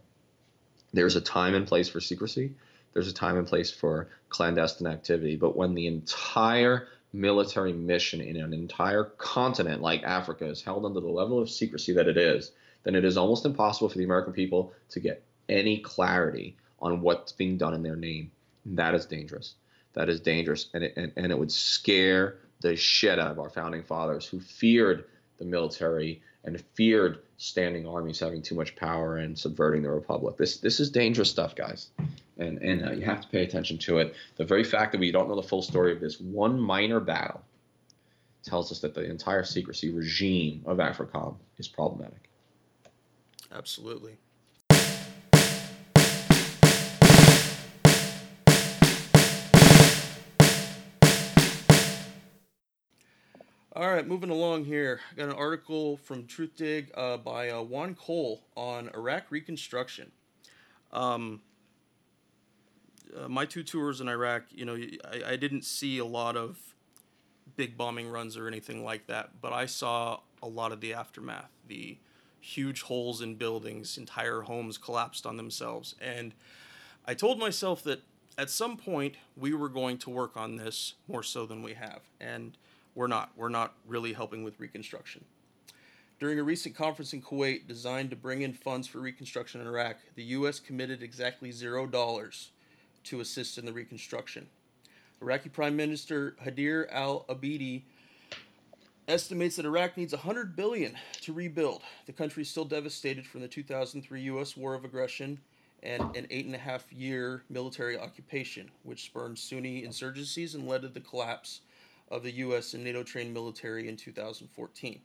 There's 0.92 1.16
a 1.16 1.20
time 1.20 1.54
and 1.54 1.66
place 1.66 1.88
for 1.88 2.00
secrecy, 2.00 2.54
there's 2.92 3.08
a 3.08 3.14
time 3.14 3.36
and 3.36 3.46
place 3.46 3.70
for 3.70 4.08
clandestine 4.28 4.88
activity, 4.88 5.36
but 5.36 5.56
when 5.56 5.74
the 5.74 5.86
entire 5.86 6.88
military 7.12 7.72
mission 7.72 8.20
in 8.20 8.36
an 8.36 8.52
entire 8.52 9.04
continent 9.04 9.82
like 9.82 10.02
Africa 10.02 10.46
is 10.46 10.62
held 10.62 10.84
under 10.84 11.00
the 11.00 11.08
level 11.08 11.40
of 11.40 11.50
secrecy 11.50 11.92
that 11.92 12.08
it 12.08 12.16
is, 12.16 12.52
then 12.84 12.94
it 12.94 13.04
is 13.04 13.16
almost 13.16 13.44
impossible 13.44 13.88
for 13.88 13.98
the 13.98 14.04
American 14.04 14.32
people 14.32 14.72
to 14.90 15.00
get 15.00 15.22
any 15.48 15.78
clarity 15.78 16.56
on 16.80 17.00
what's 17.00 17.32
being 17.32 17.58
done 17.58 17.74
in 17.74 17.82
their 17.82 17.96
name. 17.96 18.30
That 18.64 18.94
is 18.94 19.06
dangerous. 19.06 19.54
That 19.94 20.08
is 20.08 20.20
dangerous. 20.20 20.68
And 20.72 20.84
it, 20.84 20.94
and, 20.96 21.12
and 21.16 21.32
it 21.32 21.38
would 21.38 21.52
scare 21.52 22.38
the 22.60 22.76
shit 22.76 23.18
out 23.18 23.32
of 23.32 23.38
our 23.38 23.50
founding 23.50 23.82
fathers 23.82 24.26
who 24.26 24.40
feared 24.40 25.04
the 25.40 25.44
military 25.44 26.22
and 26.44 26.62
feared 26.74 27.18
standing 27.38 27.86
armies 27.86 28.20
having 28.20 28.42
too 28.42 28.54
much 28.54 28.76
power 28.76 29.16
and 29.16 29.36
subverting 29.36 29.82
the 29.82 29.90
republic. 29.90 30.36
This 30.36 30.58
this 30.58 30.78
is 30.78 30.90
dangerous 30.90 31.30
stuff, 31.30 31.56
guys, 31.56 31.88
and 32.38 32.58
and 32.58 32.86
uh, 32.86 32.92
you 32.92 33.04
have 33.04 33.22
to 33.22 33.28
pay 33.28 33.42
attention 33.42 33.78
to 33.78 33.98
it. 33.98 34.14
The 34.36 34.44
very 34.44 34.62
fact 34.62 34.92
that 34.92 35.00
we 35.00 35.10
don't 35.10 35.28
know 35.28 35.34
the 35.34 35.42
full 35.42 35.62
story 35.62 35.92
of 35.92 36.00
this 36.00 36.20
one 36.20 36.60
minor 36.60 37.00
battle 37.00 37.42
tells 38.42 38.70
us 38.70 38.78
that 38.80 38.94
the 38.94 39.04
entire 39.04 39.44
secrecy 39.44 39.90
regime 39.90 40.62
of 40.64 40.78
AFRICOM 40.78 41.34
is 41.58 41.68
problematic. 41.68 42.30
Absolutely. 43.52 44.16
All 53.76 53.88
right, 53.88 54.04
moving 54.04 54.30
along 54.30 54.64
here. 54.64 54.98
I 55.12 55.14
got 55.14 55.28
an 55.28 55.36
article 55.36 55.96
from 55.98 56.24
Truthdig 56.24 56.88
uh, 56.96 57.18
by 57.18 57.50
uh, 57.50 57.62
Juan 57.62 57.94
Cole 57.94 58.42
on 58.56 58.90
Iraq 58.94 59.26
reconstruction. 59.30 60.10
Um, 60.92 61.40
uh, 63.16 63.28
my 63.28 63.44
two 63.44 63.62
tours 63.62 64.00
in 64.00 64.08
Iraq, 64.08 64.42
you 64.50 64.64
know, 64.64 64.74
I, 64.74 65.32
I 65.32 65.36
didn't 65.36 65.64
see 65.64 65.98
a 65.98 66.04
lot 66.04 66.36
of 66.36 66.74
big 67.54 67.76
bombing 67.76 68.08
runs 68.08 68.36
or 68.36 68.48
anything 68.48 68.84
like 68.84 69.06
that, 69.06 69.40
but 69.40 69.52
I 69.52 69.66
saw 69.66 70.18
a 70.42 70.48
lot 70.48 70.72
of 70.72 70.80
the 70.80 70.92
aftermath. 70.92 71.52
The 71.68 71.96
huge 72.40 72.82
holes 72.82 73.22
in 73.22 73.36
buildings, 73.36 73.96
entire 73.96 74.40
homes 74.40 74.78
collapsed 74.78 75.24
on 75.26 75.36
themselves. 75.36 75.94
And 76.00 76.34
I 77.06 77.14
told 77.14 77.38
myself 77.38 77.84
that 77.84 78.02
at 78.36 78.50
some 78.50 78.76
point 78.76 79.14
we 79.36 79.54
were 79.54 79.68
going 79.68 79.98
to 79.98 80.10
work 80.10 80.36
on 80.36 80.56
this 80.56 80.94
more 81.06 81.22
so 81.22 81.46
than 81.46 81.62
we 81.62 81.74
have. 81.74 82.00
And 82.20 82.56
we're 83.00 83.06
not. 83.06 83.30
We're 83.34 83.48
not 83.48 83.72
really 83.86 84.12
helping 84.12 84.44
with 84.44 84.60
reconstruction. 84.60 85.24
During 86.18 86.38
a 86.38 86.42
recent 86.42 86.74
conference 86.74 87.14
in 87.14 87.22
Kuwait 87.22 87.66
designed 87.66 88.10
to 88.10 88.16
bring 88.16 88.42
in 88.42 88.52
funds 88.52 88.86
for 88.86 88.98
reconstruction 88.98 89.62
in 89.62 89.66
Iraq, 89.66 89.96
the 90.16 90.22
U.S. 90.24 90.60
committed 90.60 91.02
exactly 91.02 91.50
zero 91.50 91.86
dollars 91.86 92.50
to 93.04 93.20
assist 93.20 93.56
in 93.56 93.64
the 93.64 93.72
reconstruction. 93.72 94.48
Iraqi 95.22 95.48
Prime 95.48 95.74
Minister 95.76 96.36
Haider 96.44 96.88
al 96.92 97.24
Abadi 97.30 97.84
estimates 99.08 99.56
that 99.56 99.64
Iraq 99.64 99.96
needs 99.96 100.12
100 100.12 100.54
billion 100.54 100.94
to 101.22 101.32
rebuild. 101.32 101.80
The 102.04 102.12
country 102.12 102.42
is 102.42 102.50
still 102.50 102.66
devastated 102.66 103.26
from 103.26 103.40
the 103.40 103.48
2003 103.48 104.20
U.S. 104.20 104.58
war 104.58 104.74
of 104.74 104.84
aggression 104.84 105.40
and 105.82 106.14
an 106.14 106.26
eight 106.28 106.44
and 106.44 106.54
a 106.54 106.58
half 106.58 106.92
year 106.92 107.44
military 107.48 107.98
occupation, 107.98 108.70
which 108.82 109.04
spurned 109.04 109.38
Sunni 109.38 109.86
insurgencies 109.86 110.54
and 110.54 110.68
led 110.68 110.82
to 110.82 110.88
the 110.88 111.00
collapse 111.00 111.62
of 112.10 112.22
the 112.22 112.32
U.S. 112.32 112.74
and 112.74 112.82
NATO 112.82 113.02
trained 113.02 113.32
military 113.32 113.88
in 113.88 113.96
2014. 113.96 115.00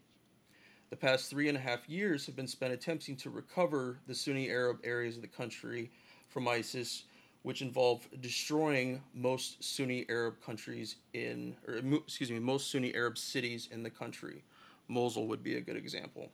The 0.90 0.96
past 0.96 1.30
three 1.30 1.50
and 1.50 1.58
a 1.58 1.62
half 1.62 1.88
years 1.90 2.26
have 2.26 2.36
been 2.36 2.48
spent 2.48 2.74
attempting 2.74 3.16
to 3.18 3.30
recover 3.30 4.00
the 4.08 4.16
Sunni 4.16 4.50
Arab 4.50 4.80
areas 4.84 5.16
of 5.16 5.22
the 5.22 5.28
country 5.28 5.92
from 6.30 6.48
ISIS, 6.48 7.04
which 7.44 7.62
involve 7.62 8.08
destroying 8.22 9.02
most 9.14 9.64
Sunni 9.64 10.06
Arab 10.10 10.36
countries 10.44 10.98
in, 11.14 11.56
or 11.68 11.82
excuse 11.96 12.32
me, 12.32 12.40
most 12.40 12.72
Sunni 12.72 12.94
Arab 12.96 13.18
cities 13.18 13.70
in 13.72 13.84
the 13.84 13.90
country. 13.90 14.44
Mosul 14.88 15.28
would 15.28 15.44
be 15.44 15.58
a 15.58 15.62
good 15.62 15.78
example. 15.78 16.32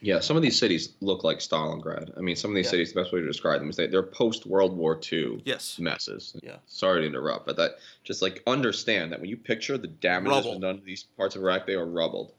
Yeah, 0.00 0.20
some 0.20 0.36
of 0.36 0.42
these 0.42 0.58
cities 0.58 0.94
look 1.00 1.24
like 1.24 1.38
Stalingrad. 1.38 2.16
I 2.16 2.20
mean, 2.20 2.36
some 2.36 2.52
of 2.52 2.54
these 2.54 2.66
yeah. 2.66 2.70
cities, 2.70 2.92
the 2.92 3.00
best 3.00 3.12
way 3.12 3.20
to 3.20 3.26
describe 3.26 3.60
them 3.60 3.68
is 3.68 3.76
that 3.76 3.90
they're 3.90 4.02
post 4.02 4.46
World 4.46 4.76
War 4.76 4.98
II 5.12 5.42
yes. 5.44 5.78
messes. 5.78 6.36
Yeah. 6.42 6.56
Sorry 6.66 7.00
to 7.02 7.06
interrupt, 7.06 7.46
but 7.46 7.56
that 7.56 7.78
just 8.04 8.22
like 8.22 8.42
understand 8.46 9.12
that 9.12 9.20
when 9.20 9.28
you 9.28 9.36
picture 9.36 9.76
the 9.76 9.88
damage 9.88 10.32
that's 10.32 10.46
been 10.46 10.60
done 10.60 10.78
to 10.78 10.84
these 10.84 11.02
parts 11.16 11.34
of 11.34 11.42
Iraq, 11.42 11.66
they 11.66 11.74
are 11.74 11.86
rubbled. 11.86 12.32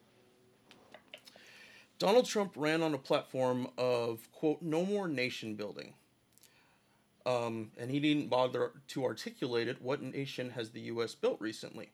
Donald 1.97 2.25
Trump 2.25 2.53
ran 2.55 2.81
on 2.81 2.93
a 2.93 2.97
platform 2.97 3.67
of 3.77 4.31
quote 4.31 4.61
no 4.61 4.85
more 4.85 5.07
nation 5.07 5.55
building. 5.55 5.93
Um, 7.25 7.71
and 7.77 7.91
he 7.91 7.99
didn't 7.99 8.29
bother 8.29 8.71
to 8.87 9.03
articulate 9.03 9.67
it. 9.67 9.81
What 9.81 10.01
nation 10.01 10.51
has 10.51 10.71
the 10.71 10.79
U.S. 10.81 11.13
built 11.13 11.39
recently? 11.41 11.91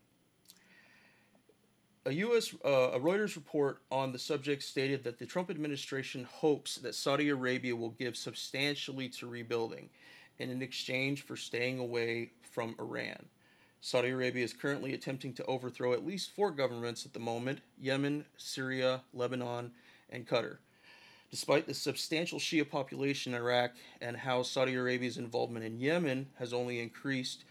A 2.08 2.14
U.S. 2.14 2.54
Uh, 2.64 2.92
a 2.94 3.00
Reuters 3.00 3.36
report 3.36 3.80
on 3.92 4.12
the 4.12 4.20
subject 4.20 4.62
stated 4.62 5.04
that 5.04 5.18
the 5.18 5.26
Trump 5.26 5.50
administration 5.50 6.24
hopes 6.32 6.76
that 6.76 6.94
Saudi 6.94 7.30
Arabia 7.30 7.76
will 7.76 7.90
give 7.90 8.16
substantially 8.16 9.10
to 9.10 9.26
rebuilding, 9.26 9.90
and 10.40 10.52
in 10.52 10.62
exchange 10.62 11.24
for 11.24 11.36
staying 11.36 11.80
away 11.80 12.30
from 12.52 12.76
Iran. 12.78 13.26
Saudi 13.82 14.10
Arabia 14.10 14.44
is 14.44 14.54
currently 14.54 14.94
attempting 14.94 15.34
to 15.34 15.46
overthrow 15.46 15.94
at 15.94 16.06
least 16.06 16.30
four 16.30 16.52
governments 16.52 17.08
at 17.08 17.14
the 17.14 17.20
moment: 17.20 17.62
Yemen, 17.82 18.26
Syria, 18.38 19.02
Lebanon, 19.12 19.72
and 20.12 20.28
Qatar. 20.28 20.58
Despite 21.32 21.66
the 21.66 21.74
substantial 21.74 22.38
Shia 22.38 22.70
population 22.70 23.34
in 23.34 23.42
Iraq 23.42 23.72
and 24.00 24.16
how 24.16 24.44
Saudi 24.44 24.76
Arabia's 24.76 25.18
involvement 25.18 25.66
in 25.66 25.80
Yemen 25.80 26.28
has 26.38 26.54
only 26.54 26.80
increased 26.80 27.46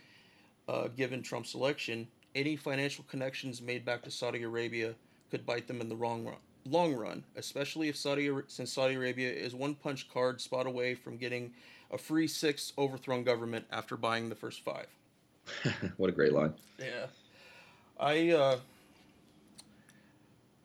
uh, 0.69 0.87
given 0.97 1.23
Trump's 1.23 1.55
election, 1.55 2.07
any 2.35 2.57
financial 2.57 3.05
connections 3.09 3.63
made 3.63 3.85
back 3.85 4.03
to 4.03 4.11
Saudi 4.11 4.43
Arabia 4.43 4.95
could 5.31 5.47
bite 5.47 5.67
them 5.67 5.81
in 5.81 5.89
the 5.89 5.97
wrong 5.97 6.25
run, 6.25 6.37
long 6.69 6.95
run, 6.95 7.25
especially 7.37 7.89
if 7.89 7.97
Saudi 7.97 8.31
since 8.49 8.73
Saudi 8.73 8.95
Arabia 8.95 9.31
is 9.31 9.55
one 9.55 9.75
punch 9.75 10.09
card 10.13 10.41
spot 10.41 10.67
away 10.67 10.95
from 10.95 11.17
getting 11.17 11.53
a 11.91 11.99
free 11.99 12.27
six 12.27 12.73
overthrown 12.79 13.25
government 13.25 13.65
after 13.71 13.97
buying 13.97 14.29
the 14.29 14.35
first 14.35 14.65
five. 14.65 14.87
what 15.97 16.09
a 16.09 16.13
great 16.13 16.33
line. 16.33 16.55
Yeah, 16.79 17.07
I 17.99 18.31
uh, 18.31 18.59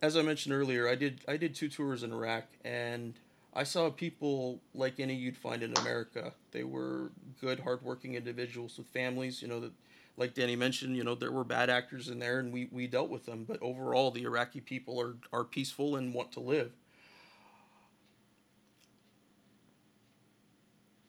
as 0.01 0.17
I 0.17 0.21
mentioned 0.21 0.53
earlier, 0.53 0.87
I 0.87 0.95
did 0.95 1.21
I 1.27 1.37
did 1.37 1.55
two 1.55 1.69
tours 1.69 2.03
in 2.03 2.11
Iraq 2.11 2.45
and. 2.63 3.13
I 3.51 3.63
saw 3.63 3.89
people 3.89 4.59
like 4.75 4.99
any 4.99 5.15
you'd 5.15 5.35
find 5.35 5.63
in 5.63 5.75
America. 5.79 6.33
They 6.51 6.63
were 6.63 7.09
good, 7.41 7.59
hardworking 7.59 8.13
individuals 8.13 8.77
with 8.77 8.85
families, 8.85 9.41
you 9.41 9.47
know, 9.47 9.59
that 9.59 9.71
like 10.19 10.33
Danny 10.33 10.57
mentioned, 10.57 10.97
you 10.97 11.05
know, 11.05 11.15
there 11.15 11.31
were 11.31 11.45
bad 11.45 11.69
actors 11.69 12.09
in 12.09 12.19
there 12.19 12.39
and 12.39 12.51
we, 12.51 12.67
we 12.71 12.87
dealt 12.87 13.09
with 13.09 13.25
them. 13.25 13.45
But 13.47 13.61
overall, 13.61 14.11
the 14.11 14.23
Iraqi 14.23 14.59
people 14.59 14.99
are, 14.99 15.15
are 15.31 15.45
peaceful 15.45 15.95
and 15.95 16.13
want 16.13 16.33
to 16.33 16.41
live. 16.41 16.71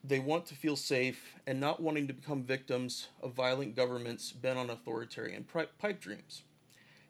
They 0.05 0.21
want 0.21 0.47
to 0.47 0.55
feel 0.55 0.77
safe 0.77 1.35
and 1.47 1.59
not 1.59 1.83
wanting 1.83 2.07
to 2.07 2.15
become 2.15 2.45
victims 2.45 3.09
of 3.21 3.33
violent 3.33 3.75
governments 3.75 4.31
bent 4.31 4.59
on 4.59 4.71
authoritarian 4.71 5.45
pipe 5.45 6.01
dreams. 6.01 6.45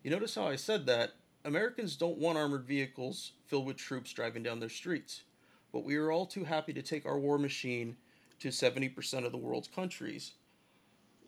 You 0.02 0.10
notice 0.10 0.34
how 0.34 0.48
I 0.48 0.56
said 0.56 0.86
that? 0.86 1.12
Americans 1.44 1.96
don't 1.96 2.18
want 2.18 2.38
armored 2.38 2.64
vehicles 2.64 3.32
filled 3.46 3.66
with 3.66 3.76
troops 3.76 4.12
driving 4.12 4.42
down 4.42 4.58
their 4.58 4.68
streets, 4.70 5.22
but 5.72 5.84
we 5.84 5.96
are 5.96 6.10
all 6.10 6.26
too 6.26 6.44
happy 6.44 6.72
to 6.72 6.82
take 6.82 7.06
our 7.06 7.18
war 7.18 7.38
machine 7.38 7.96
to 8.40 8.48
70% 8.48 9.24
of 9.24 9.32
the 9.32 9.38
world's 9.38 9.68
countries 9.68 10.32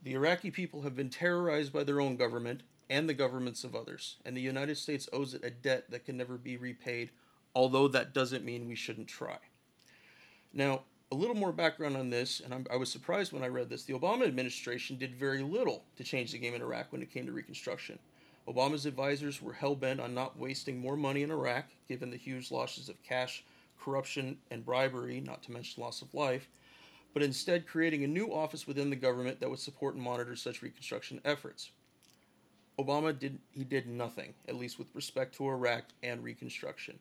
The 0.03 0.15
Iraqi 0.15 0.51
people 0.51 0.83
have 0.83 0.97
been 0.97 1.11
terrorized 1.11 1.73
by 1.73 1.85
their 1.85 2.01
own 2.01 2.17
government 2.17 2.63
and 2.91 3.09
the 3.09 3.15
governments 3.15 3.63
of 3.63 3.77
others, 3.77 4.17
and 4.25 4.37
the 4.37 4.41
United 4.41 4.77
States 4.77 5.09
owes 5.13 5.33
it 5.33 5.45
a 5.45 5.51
debt 5.51 5.91
that 5.91 6.05
can 6.05 6.17
never 6.17 6.37
be 6.37 6.57
repaid, 6.57 7.11
although 7.55 7.87
that 7.89 8.13
doesn't 8.13 8.45
mean 8.45 8.67
we 8.67 8.75
shouldn't 8.75 9.07
try. 9.07 9.39
Now, 10.53 10.83
a 11.13 11.15
little 11.15 11.37
more 11.37 11.53
background 11.53 11.97
on 11.97 12.11
this, 12.11 12.41
and 12.41 12.53
I'm, 12.53 12.67
i 12.71 12.77
was 12.77 12.91
surprised 12.91 13.33
when 13.33 13.45
I 13.45 13.49
read 13.49 13.69
this. 13.69 13.85
The 13.85 13.93
Obama 13.93 14.27
administration 14.27 14.97
did 14.99 15.15
very 15.15 15.43
little 15.43 15.85
to 15.97 16.05
change 16.05 16.33
the 16.33 16.39
game 16.39 16.55
in 16.55 16.63
Iraq 16.63 16.91
when 16.91 17.03
it 17.03 17.13
came 17.13 17.27
to 17.27 17.33
Reconstruction. 17.33 17.99
Obama's 18.49 18.87
advisors 18.87 19.41
were 19.41 19.53
hell 19.53 19.77
bent 19.77 20.01
on 20.01 20.15
not 20.15 20.37
wasting 20.37 20.81
more 20.81 20.97
money 20.97 21.23
in 21.23 21.31
Iraq, 21.31 21.67
given 21.87 22.11
the 22.11 22.17
huge 22.17 22.51
losses 22.51 22.89
of 22.89 23.01
cash, 23.05 23.45
corruption, 23.81 24.37
and 24.51 24.67
bribery, 24.67 25.21
not 25.21 25.43
to 25.45 25.53
mention 25.53 25.83
loss 25.83 26.03
of 26.03 26.13
life, 26.13 26.49
but 27.13 27.23
instead 27.23 27.67
creating 27.67 28.05
a 28.05 28.09
new 28.09 28.33
office 28.33 28.67
within 28.67 28.91
the 28.91 28.97
government 28.97 29.41
that 29.41 29.51
would 29.51 29.59
support 29.59 29.95
and 29.95 30.03
monitor 30.03 30.35
such 30.37 30.63
reconstruction 30.63 31.21
efforts. 31.25 31.71
Obama 32.79 33.17
did 33.17 33.39
he 33.51 33.65
did 33.65 33.87
nothing, 33.87 34.33
at 34.49 34.57
least 34.57 34.79
with 34.79 34.95
respect 34.95 35.35
to 35.35 35.49
Iraq 35.49 35.85
and 36.03 36.25
reconstruction, 36.25 36.99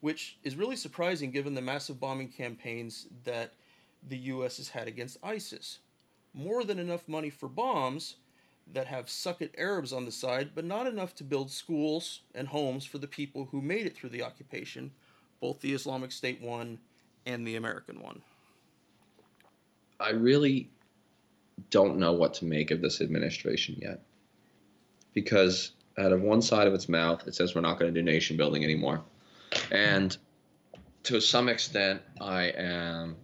which 0.00 0.38
is 0.42 0.56
really 0.56 0.76
surprising 0.76 1.30
given 1.30 1.54
the 1.54 1.62
massive 1.62 2.00
bombing 2.00 2.28
campaigns 2.28 3.06
that 3.24 3.52
the 4.08 4.18
US 4.18 4.56
has 4.56 4.68
had 4.68 4.88
against 4.88 5.18
ISIS. 5.22 5.78
More 6.34 6.64
than 6.64 6.78
enough 6.78 7.08
money 7.08 7.30
for 7.30 7.48
bombs 7.48 8.16
that 8.72 8.88
have 8.88 9.08
suck 9.08 9.40
it 9.40 9.54
Arabs 9.56 9.92
on 9.92 10.04
the 10.04 10.12
side, 10.12 10.50
but 10.54 10.64
not 10.64 10.86
enough 10.86 11.14
to 11.14 11.24
build 11.24 11.50
schools 11.50 12.20
and 12.34 12.48
homes 12.48 12.84
for 12.84 12.98
the 12.98 13.06
people 13.06 13.48
who 13.50 13.62
made 13.62 13.86
it 13.86 13.96
through 13.96 14.10
the 14.10 14.22
occupation, 14.22 14.90
both 15.40 15.60
the 15.60 15.72
Islamic 15.72 16.10
State 16.10 16.40
one 16.40 16.78
and 17.24 17.46
the 17.46 17.56
American 17.56 18.00
one. 18.00 18.22
I 19.98 20.10
really 20.10 20.70
don't 21.70 21.98
know 21.98 22.12
what 22.12 22.34
to 22.34 22.44
make 22.44 22.70
of 22.70 22.80
this 22.80 23.00
administration 23.00 23.76
yet. 23.80 24.02
Because 25.14 25.72
out 25.98 26.12
of 26.12 26.20
one 26.20 26.42
side 26.42 26.66
of 26.66 26.74
its 26.74 26.88
mouth, 26.88 27.26
it 27.26 27.34
says 27.34 27.54
we're 27.54 27.62
not 27.62 27.78
going 27.78 27.92
to 27.92 28.00
do 28.00 28.04
nation 28.04 28.36
building 28.36 28.64
anymore. 28.64 29.02
And 29.70 30.16
to 31.04 31.20
some 31.20 31.48
extent, 31.48 32.02
I 32.20 32.44
am 32.48 33.16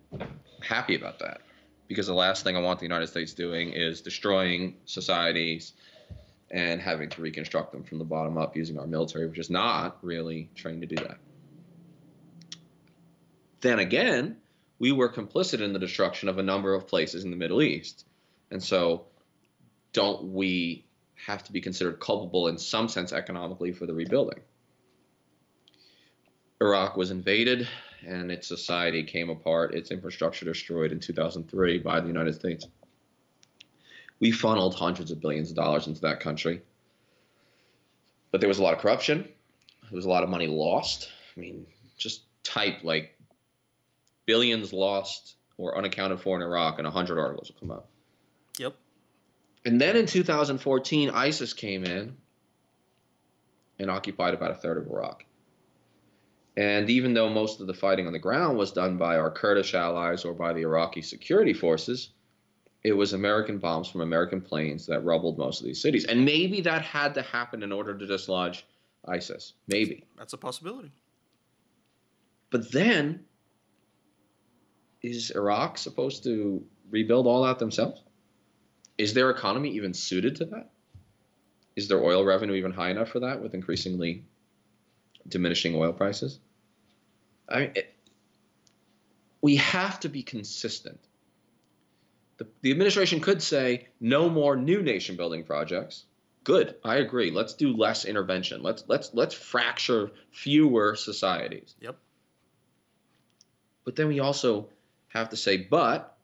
happy 0.62 0.94
about 0.94 1.18
that. 1.18 1.40
Because 1.88 2.06
the 2.06 2.14
last 2.14 2.44
thing 2.44 2.56
I 2.56 2.60
want 2.60 2.78
the 2.78 2.86
United 2.86 3.08
States 3.08 3.34
doing 3.34 3.72
is 3.72 4.00
destroying 4.00 4.76
societies 4.86 5.74
and 6.50 6.80
having 6.80 7.10
to 7.10 7.20
reconstruct 7.20 7.72
them 7.72 7.82
from 7.82 7.98
the 7.98 8.04
bottom 8.04 8.38
up 8.38 8.56
using 8.56 8.78
our 8.78 8.86
military, 8.86 9.26
which 9.26 9.38
is 9.38 9.50
not 9.50 9.98
really 10.02 10.48
trained 10.54 10.80
to 10.82 10.86
do 10.86 10.96
that. 10.96 11.18
Then 13.60 13.78
again, 13.78 14.36
we 14.82 14.90
were 14.90 15.08
complicit 15.08 15.60
in 15.60 15.72
the 15.72 15.78
destruction 15.78 16.28
of 16.28 16.38
a 16.38 16.42
number 16.42 16.74
of 16.74 16.88
places 16.88 17.22
in 17.22 17.30
the 17.30 17.36
Middle 17.36 17.62
East. 17.62 18.04
And 18.50 18.60
so, 18.60 19.04
don't 19.92 20.32
we 20.32 20.84
have 21.24 21.44
to 21.44 21.52
be 21.52 21.60
considered 21.60 22.00
culpable 22.00 22.48
in 22.48 22.58
some 22.58 22.88
sense 22.88 23.12
economically 23.12 23.70
for 23.70 23.86
the 23.86 23.94
rebuilding? 23.94 24.40
Iraq 26.60 26.96
was 26.96 27.12
invaded 27.12 27.68
and 28.04 28.32
its 28.32 28.48
society 28.48 29.04
came 29.04 29.30
apart, 29.30 29.72
its 29.72 29.92
infrastructure 29.92 30.44
destroyed 30.44 30.90
in 30.90 30.98
2003 30.98 31.78
by 31.78 32.00
the 32.00 32.08
United 32.08 32.34
States. 32.34 32.66
We 34.18 34.32
funneled 34.32 34.74
hundreds 34.74 35.12
of 35.12 35.20
billions 35.20 35.50
of 35.50 35.56
dollars 35.56 35.86
into 35.86 36.00
that 36.00 36.18
country. 36.18 36.60
But 38.32 38.40
there 38.40 38.48
was 38.48 38.58
a 38.58 38.64
lot 38.64 38.74
of 38.74 38.80
corruption, 38.80 39.28
there 39.82 39.96
was 39.96 40.06
a 40.06 40.10
lot 40.10 40.24
of 40.24 40.28
money 40.28 40.48
lost. 40.48 41.08
I 41.36 41.40
mean, 41.40 41.66
just 41.96 42.22
type 42.42 42.82
like 42.82 43.16
billions 44.32 44.72
lost 44.72 45.36
or 45.58 45.76
unaccounted 45.76 46.18
for 46.18 46.34
in 46.36 46.42
Iraq, 46.42 46.78
and 46.78 46.86
100 46.86 47.18
articles 47.18 47.50
will 47.50 47.60
come 47.60 47.70
out. 47.70 47.84
Yep. 48.58 48.74
And 49.66 49.78
then 49.78 49.94
in 49.94 50.06
2014, 50.06 51.10
ISIS 51.10 51.52
came 51.52 51.84
in 51.84 52.16
and 53.78 53.90
occupied 53.90 54.32
about 54.32 54.52
a 54.52 54.54
third 54.54 54.78
of 54.78 54.86
Iraq. 54.86 55.26
And 56.56 56.88
even 56.88 57.12
though 57.12 57.28
most 57.28 57.60
of 57.60 57.66
the 57.66 57.74
fighting 57.74 58.06
on 58.06 58.14
the 58.14 58.18
ground 58.18 58.56
was 58.56 58.72
done 58.72 58.96
by 58.96 59.18
our 59.18 59.30
Kurdish 59.30 59.74
allies 59.74 60.24
or 60.24 60.32
by 60.32 60.54
the 60.54 60.62
Iraqi 60.62 61.02
security 61.02 61.52
forces, 61.52 62.08
it 62.82 62.92
was 62.92 63.12
American 63.12 63.58
bombs 63.58 63.88
from 63.90 64.00
American 64.00 64.40
planes 64.40 64.86
that 64.86 65.04
rubbled 65.04 65.36
most 65.36 65.60
of 65.60 65.66
these 65.66 65.82
cities. 65.82 66.06
And 66.06 66.24
maybe 66.24 66.62
that 66.62 66.80
had 66.80 67.12
to 67.16 67.22
happen 67.22 67.62
in 67.62 67.70
order 67.70 67.96
to 67.98 68.06
dislodge 68.06 68.64
ISIS. 69.06 69.52
Maybe. 69.68 70.04
That's 70.16 70.32
a 70.32 70.38
possibility. 70.38 70.92
But 72.48 72.72
then 72.72 73.26
is 75.02 75.30
Iraq 75.30 75.78
supposed 75.78 76.24
to 76.24 76.64
rebuild 76.90 77.26
all 77.26 77.44
that 77.44 77.58
themselves? 77.58 78.00
Is 78.98 79.14
their 79.14 79.30
economy 79.30 79.70
even 79.70 79.94
suited 79.94 80.36
to 80.36 80.44
that? 80.46 80.70
Is 81.74 81.88
their 81.88 82.02
oil 82.02 82.24
revenue 82.24 82.54
even 82.54 82.72
high 82.72 82.90
enough 82.90 83.08
for 83.08 83.20
that 83.20 83.42
with 83.42 83.54
increasingly 83.54 84.24
diminishing 85.26 85.74
oil 85.74 85.92
prices? 85.92 86.38
I 87.48 87.58
mean, 87.60 87.72
it, 87.74 87.94
we 89.40 89.56
have 89.56 89.98
to 90.00 90.08
be 90.08 90.22
consistent. 90.22 91.00
The, 92.36 92.46
the 92.60 92.70
administration 92.70 93.20
could 93.20 93.42
say 93.42 93.88
no 94.00 94.28
more 94.28 94.56
new 94.56 94.82
nation 94.82 95.16
building 95.16 95.44
projects. 95.44 96.04
Good, 96.44 96.76
I 96.84 96.96
agree. 96.96 97.30
Let's 97.30 97.54
do 97.54 97.74
less 97.76 98.04
intervention. 98.04 98.62
Let's 98.62 98.84
let's 98.88 99.10
let's 99.14 99.34
fracture 99.34 100.10
fewer 100.32 100.96
societies. 100.96 101.74
Yep. 101.80 101.96
But 103.84 103.96
then 103.96 104.08
we 104.08 104.18
also 104.20 104.68
have 105.12 105.30
to 105.30 105.36
say, 105.36 105.56
but 105.58 106.16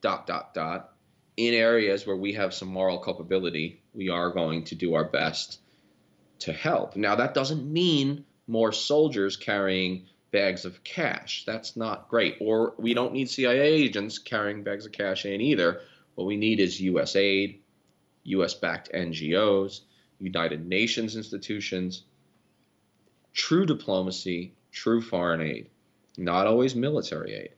dot 0.00 0.26
dot 0.26 0.54
dot, 0.54 0.92
in 1.36 1.54
areas 1.54 2.06
where 2.06 2.16
we 2.16 2.32
have 2.34 2.54
some 2.54 2.68
moral 2.68 2.98
culpability, 2.98 3.82
we 3.94 4.08
are 4.08 4.30
going 4.30 4.64
to 4.64 4.74
do 4.74 4.94
our 4.94 5.04
best 5.04 5.60
to 6.40 6.52
help. 6.52 6.96
Now 6.96 7.16
that 7.16 7.34
doesn't 7.34 7.70
mean 7.70 8.24
more 8.46 8.72
soldiers 8.72 9.36
carrying 9.36 10.06
bags 10.30 10.64
of 10.64 10.82
cash. 10.84 11.44
That's 11.46 11.76
not 11.76 12.08
great. 12.08 12.36
Or 12.40 12.74
we 12.78 12.94
don't 12.94 13.12
need 13.12 13.30
CIA 13.30 13.72
agents 13.72 14.18
carrying 14.18 14.62
bags 14.62 14.86
of 14.86 14.92
cash 14.92 15.24
in 15.24 15.40
either. 15.40 15.80
What 16.14 16.26
we 16.26 16.36
need 16.36 16.60
is 16.60 16.80
US 16.80 17.16
aid, 17.16 17.60
US 18.24 18.54
backed 18.54 18.90
NGOs, 18.92 19.80
United 20.20 20.66
Nations 20.66 21.16
institutions, 21.16 22.04
true 23.32 23.66
diplomacy, 23.66 24.54
true 24.72 25.00
foreign 25.00 25.40
aid, 25.40 25.70
not 26.16 26.46
always 26.46 26.74
military 26.74 27.34
aid. 27.34 27.50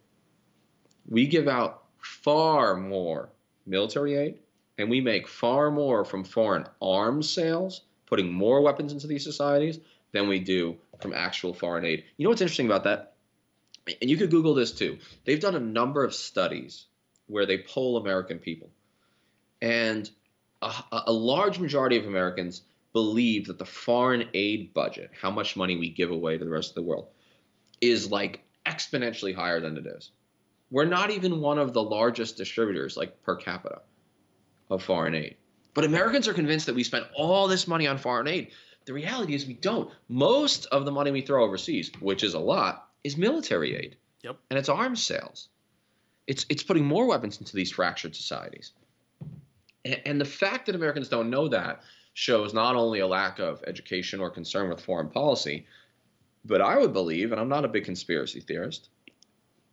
We 1.11 1.27
give 1.27 1.49
out 1.49 1.83
far 1.99 2.77
more 2.77 3.29
military 3.67 4.17
aid 4.17 4.39
and 4.79 4.89
we 4.89 5.01
make 5.01 5.29
far 5.29 5.71
more 5.71 6.05
from 6.05 6.25
foreign 6.25 6.65
arms 6.81 7.29
sales, 7.29 7.83
putting 8.07 8.33
more 8.33 8.63
weapons 8.63 8.93
into 8.93 9.07
these 9.07 9.25
societies 9.25 9.79
than 10.13 10.29
we 10.29 10.39
do 10.39 10.77
from 11.03 11.13
actual 11.13 11.53
foreign 11.53 11.85
aid. 11.85 12.05
You 12.17 12.25
know 12.25 12.31
what's 12.31 12.41
interesting 12.41 12.67
about 12.67 12.85
that? 12.85 13.15
And 14.01 14.09
you 14.09 14.17
could 14.17 14.31
Google 14.31 14.55
this 14.55 14.73
too. 14.73 14.99
They've 15.25 15.41
done 15.41 15.57
a 15.57 15.61
number 15.61 16.05
of 16.05 16.15
studies 16.15 16.87
where 17.27 17.47
they 17.47 17.59
poll 17.59 17.97
American 17.97 18.39
people. 18.39 18.71
And 19.61 20.11
a, 20.63 20.73
a 21.07 21.13
large 21.13 21.59
majority 21.59 21.97
of 21.97 22.07
Americans 22.07 22.63
believe 22.93 23.47
that 23.47 23.59
the 23.59 23.65
foreign 23.65 24.29
aid 24.35 24.75
budget, 24.75 25.11
how 25.21 25.31
much 25.31 25.57
money 25.57 25.77
we 25.77 25.91
give 25.91 26.11
away 26.11 26.39
to 26.39 26.45
the 26.45 26.51
rest 26.51 26.71
of 26.71 26.75
the 26.75 26.83
world, 26.83 27.09
is 27.81 28.11
like 28.11 28.43
exponentially 28.67 29.35
higher 29.35 29.61
than 29.61 29.77
it 29.77 29.87
is. 29.87 30.11
We're 30.71 30.85
not 30.85 31.11
even 31.11 31.41
one 31.41 31.59
of 31.59 31.73
the 31.73 31.83
largest 31.83 32.37
distributors, 32.37 32.97
like 32.97 33.23
per 33.23 33.37
capita, 33.37 33.83
of 34.71 34.83
foreign 34.83 35.15
aid. 35.15 35.37
But 35.75 35.85
Americans 35.85 36.29
are 36.29 36.35
convinced 36.35 36.67
that 36.67 36.75
we 36.75 36.85
spend 36.85 37.07
all 37.15 37.49
this 37.49 37.67
money 37.67 37.87
on 37.87 37.99
foreign 37.99 38.29
aid. 38.29 38.53
The 38.87 38.93
reality 38.93 39.35
is 39.35 39.47
we 39.47 39.55
don't. 39.55 39.91
Most 40.09 40.67
of 40.67 40.85
the 40.85 40.93
money 40.93 41.11
we 41.11 41.21
throw 41.21 41.45
overseas, 41.45 41.91
which 42.01 42.23
is 42.23 42.35
a 42.35 42.39
lot, 42.39 42.89
is 43.05 43.17
military 43.17 43.77
aid. 43.77 43.97
Yep. 44.23 44.37
And 44.51 44.59
it's 44.59 44.69
arms 44.69 45.03
sales. 45.03 45.49
It's 46.27 46.47
it's 46.49 46.63
putting 46.63 46.85
more 46.85 47.07
weapons 47.07 47.39
into 47.39 47.57
these 47.57 47.73
fractured 47.73 48.15
societies. 48.15 48.73
And, 49.85 50.01
and 50.05 50.21
the 50.21 50.25
fact 50.25 50.67
that 50.67 50.75
Americans 50.75 51.09
don't 51.09 51.31
know 51.31 51.49
that 51.49 51.83
shows 52.15 52.53
not 52.53 52.77
only 52.77 53.01
a 53.01 53.07
lack 53.07 53.39
of 53.39 53.63
education 53.67 54.21
or 54.21 54.31
concern 54.31 54.69
with 54.69 54.81
foreign 54.81 55.09
policy, 55.09 55.67
but 56.45 56.61
I 56.61 56.79
would 56.79 56.93
believe, 56.93 57.33
and 57.33 57.41
I'm 57.41 57.49
not 57.49 57.65
a 57.65 57.69
big 57.69 57.85
conspiracy 57.85 58.41
theorist, 58.41 58.89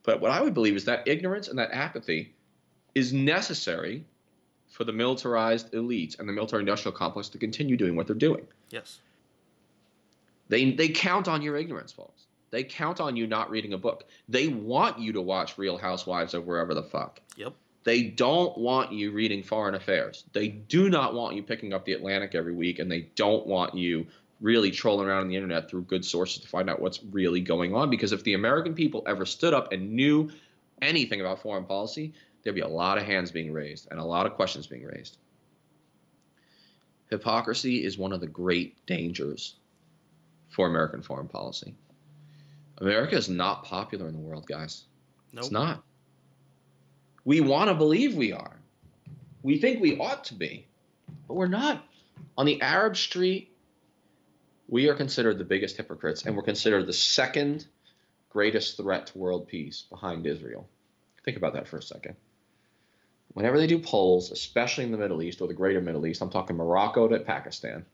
but 0.07 0.21
what 0.21 0.31
I 0.31 0.41
would 0.41 0.53
believe 0.53 0.77
is 0.77 0.85
that 0.85 1.05
ignorance 1.05 1.49
and 1.49 1.59
that 1.59 1.71
apathy 1.73 2.33
is 2.95 3.11
necessary 3.11 4.05
for 4.69 4.85
the 4.85 4.93
militarized 4.93 5.73
elites 5.73 6.17
and 6.17 6.29
the 6.29 6.31
military 6.31 6.61
industrial 6.61 6.97
complex 6.97 7.27
to 7.29 7.37
continue 7.37 7.75
doing 7.75 7.93
what 7.93 8.07
they're 8.07 8.15
doing. 8.15 8.47
Yes. 8.69 9.01
They 10.47 10.71
they 10.71 10.87
count 10.87 11.27
on 11.27 11.41
your 11.41 11.57
ignorance, 11.57 11.91
folks. 11.91 12.23
They 12.51 12.63
count 12.63 13.01
on 13.01 13.17
you 13.17 13.27
not 13.27 13.49
reading 13.49 13.73
a 13.73 13.77
book. 13.77 14.05
They 14.29 14.47
want 14.47 14.97
you 14.97 15.11
to 15.11 15.21
watch 15.21 15.57
Real 15.57 15.77
Housewives 15.77 16.33
of 16.33 16.47
wherever 16.47 16.73
the 16.73 16.83
fuck. 16.83 17.19
Yep. 17.35 17.53
They 17.83 18.03
don't 18.03 18.57
want 18.57 18.93
you 18.93 19.11
reading 19.11 19.43
Foreign 19.43 19.75
Affairs. 19.75 20.23
They 20.31 20.47
do 20.47 20.89
not 20.89 21.15
want 21.15 21.35
you 21.35 21.43
picking 21.43 21.73
up 21.73 21.83
the 21.83 21.91
Atlantic 21.91 22.33
every 22.33 22.53
week, 22.53 22.79
and 22.79 22.89
they 22.89 23.09
don't 23.15 23.45
want 23.45 23.75
you 23.75 24.07
really 24.39 24.71
trolling 24.71 25.07
around 25.07 25.21
on 25.21 25.27
the 25.27 25.35
internet 25.35 25.69
through 25.69 25.81
good 25.83 26.05
sources 26.05 26.41
to 26.41 26.47
find 26.47 26.69
out 26.69 26.79
what's 26.79 27.03
really 27.11 27.41
going 27.41 27.73
on. 27.73 27.89
Because 27.89 28.11
if 28.11 28.23
the 28.23 28.35
American 28.35 28.73
people 28.73 29.03
ever 29.07 29.25
stood 29.25 29.53
up 29.53 29.71
and 29.71 29.91
knew 29.93 30.29
anything 30.81 31.21
about 31.21 31.41
foreign 31.41 31.65
policy, 31.65 32.13
there'd 32.43 32.55
be 32.55 32.61
a 32.61 32.67
lot 32.67 32.97
of 32.97 33.03
hands 33.03 33.31
being 33.31 33.51
raised 33.51 33.87
and 33.89 33.99
a 33.99 34.03
lot 34.03 34.25
of 34.25 34.33
questions 34.33 34.67
being 34.67 34.85
raised. 34.85 35.17
Hypocrisy 37.09 37.83
is 37.83 37.97
one 37.97 38.11
of 38.11 38.19
the 38.19 38.27
great 38.27 38.85
dangers 38.85 39.55
for 40.49 40.67
American 40.67 41.01
foreign 41.01 41.27
policy. 41.27 41.73
America 42.79 43.15
is 43.15 43.29
not 43.29 43.63
popular 43.63 44.07
in 44.07 44.13
the 44.13 44.19
world, 44.19 44.45
guys. 44.45 44.83
Nope. 45.33 45.43
It's 45.43 45.51
not. 45.51 45.83
We 47.25 47.41
want 47.41 47.69
to 47.69 47.75
believe 47.75 48.15
we 48.15 48.33
are. 48.33 48.59
We 49.41 49.57
think 49.57 49.81
we 49.81 49.97
ought 49.97 50.23
to 50.25 50.33
be, 50.33 50.67
but 51.27 51.35
we're 51.35 51.47
not. 51.47 51.83
On 52.37 52.45
the 52.45 52.61
Arab 52.61 52.95
street, 52.97 53.51
we 54.67 54.89
are 54.89 54.95
considered 54.95 55.37
the 55.37 55.43
biggest 55.45 55.77
hypocrites, 55.77 56.25
and 56.25 56.35
we're 56.35 56.43
considered 56.43 56.87
the 56.87 56.93
second 56.93 57.67
greatest 58.29 58.77
threat 58.77 59.07
to 59.07 59.17
world 59.17 59.47
peace 59.47 59.85
behind 59.89 60.25
Israel. 60.27 60.67
Think 61.23 61.37
about 61.37 61.53
that 61.53 61.67
for 61.67 61.77
a 61.77 61.81
second. 61.81 62.15
Whenever 63.33 63.57
they 63.57 63.67
do 63.67 63.79
polls, 63.79 64.31
especially 64.31 64.83
in 64.83 64.91
the 64.91 64.97
Middle 64.97 65.21
East 65.21 65.41
or 65.41 65.47
the 65.47 65.53
greater 65.53 65.81
Middle 65.81 66.05
East, 66.05 66.21
I'm 66.21 66.29
talking 66.29 66.57
Morocco 66.57 67.07
to 67.07 67.19
Pakistan, 67.19 67.85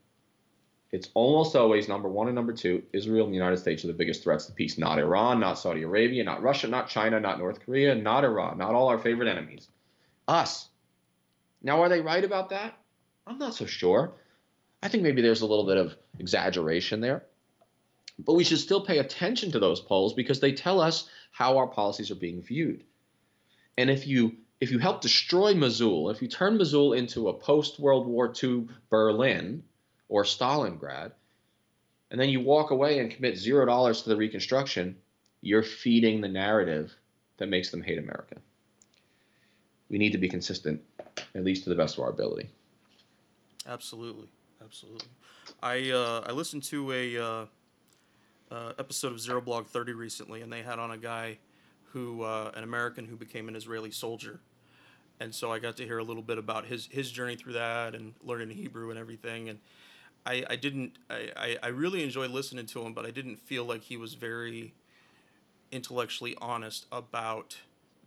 it's 0.94 1.10
almost 1.16 1.56
always 1.56 1.88
number 1.88 2.08
one 2.08 2.28
and 2.28 2.36
number 2.36 2.54
two. 2.54 2.84
Israel 2.94 3.26
and 3.26 3.34
the 3.34 3.38
United 3.38 3.58
States 3.58 3.84
are 3.84 3.88
the 3.88 3.94
biggest 3.94 4.24
threats 4.24 4.46
to 4.46 4.54
peace. 4.54 4.78
Not 4.78 5.00
Iran, 5.00 5.40
not 5.40 5.58
Saudi 5.58 5.82
Arabia, 5.82 6.24
not 6.24 6.44
Russia, 6.44 6.68
not 6.68 6.88
China, 6.88 7.20
not 7.20 7.40
North 7.40 7.66
Korea, 7.66 7.96
not 7.96 8.24
Iran, 8.24 8.60
not 8.60 8.76
all 8.76 8.90
our 8.90 9.00
favorite 9.00 9.28
enemies. 9.28 9.68
Us. 10.28 10.70
Now, 11.64 11.82
are 11.82 11.90
they 11.90 12.00
right 12.00 12.24
about 12.24 12.50
that? 12.50 12.78
I'm 13.26 13.40
not 13.40 13.56
so 13.56 13.66
sure. 13.66 14.14
I 14.84 14.90
think 14.90 15.02
maybe 15.02 15.22
there's 15.22 15.42
a 15.42 15.46
little 15.46 15.66
bit 15.66 15.78
of 15.78 15.96
exaggeration 16.20 17.00
there. 17.00 17.24
But 18.20 18.34
we 18.34 18.44
should 18.44 18.60
still 18.60 18.86
pay 18.86 19.00
attention 19.00 19.54
to 19.54 19.60
those 19.60 19.80
polls 19.80 20.14
because 20.14 20.42
they 20.42 20.52
tell 20.52 20.82
us 20.82 21.10
how 21.32 21.58
our 21.58 21.68
policies 21.68 22.12
are 22.12 22.16
being 22.16 22.42
viewed. 22.42 22.84
And 23.78 23.90
if 23.90 24.06
you 24.06 24.36
if 24.60 24.72
you 24.72 24.80
help 24.80 25.02
destroy 25.02 25.56
Mosul, 25.56 26.10
if 26.10 26.22
you 26.22 26.28
turn 26.28 26.58
Mosul 26.58 26.94
into 26.94 27.30
a 27.30 27.34
post 27.34 27.80
World 27.80 28.08
War 28.08 28.34
II 28.44 28.68
Berlin, 28.90 29.64
or 30.10 30.24
Stalingrad, 30.24 31.14
and 32.12 32.20
then 32.20 32.30
you 32.30 32.42
walk 32.42 32.72
away 32.72 33.00
and 33.00 33.10
commit 33.10 33.38
zero 33.38 33.66
dollars 33.66 34.04
to 34.04 34.10
the 34.10 34.18
reconstruction, 34.18 34.98
you're 35.42 35.64
feeding 35.64 36.20
the 36.20 36.28
narrative 36.28 36.94
that 37.38 37.48
makes 37.48 37.72
them 37.72 37.82
hate 37.82 37.98
America. 37.98 38.36
We 39.90 39.98
need 39.98 40.12
to 40.12 40.18
be 40.18 40.30
consistent, 40.30 40.82
at 41.34 41.44
least 41.44 41.64
to 41.64 41.70
the 41.70 41.76
best 41.76 41.98
of 41.98 42.04
our 42.04 42.10
ability. 42.10 42.50
Absolutely, 43.66 44.28
absolutely. 44.64 45.08
I 45.62 45.92
uh, 45.92 46.24
I 46.28 46.32
listened 46.32 46.64
to 46.64 46.92
a 46.92 47.18
uh, 47.18 47.46
uh, 48.52 48.74
episode 48.80 49.12
of 49.12 49.20
Zero 49.20 49.42
Blog 49.42 49.68
Thirty 49.68 49.94
recently, 49.94 50.42
and 50.42 50.52
they 50.52 50.62
had 50.62 50.80
on 50.80 50.92
a 50.92 50.98
guy 50.98 51.38
who 51.92 52.24
uh, 52.24 52.52
an 52.56 52.64
American 52.64 53.06
who 53.06 53.16
became 53.16 53.48
an 53.48 53.56
Israeli 53.56 53.92
soldier, 53.92 54.40
and 55.20 55.34
so 55.34 55.52
I 55.52 55.60
got 55.60 55.78
to 55.78 55.86
hear 55.86 55.98
a 56.00 56.04
little 56.04 56.24
bit 56.24 56.38
about 56.38 56.66
his 56.66 56.88
his 56.88 57.12
journey 57.12 57.36
through 57.36 57.54
that 57.54 57.96
and 57.96 58.14
learning 58.24 58.50
Hebrew 58.52 58.90
and 58.90 59.00
everything, 59.00 59.50
and 59.50 59.60
I, 60.26 60.46
I 60.50 60.56
didn't 60.56 60.98
I, 61.10 61.58
I 61.62 61.68
really 61.68 62.04
enjoyed 62.04 62.32
listening 62.32 62.66
to 62.68 62.82
him, 62.82 62.94
but 62.94 63.06
I 63.06 63.12
didn't 63.12 63.38
feel 63.38 63.66
like 63.66 63.82
he 63.82 63.98
was 63.98 64.14
very 64.14 64.74
intellectually 65.72 66.36
honest 66.40 66.86
about 66.92 67.58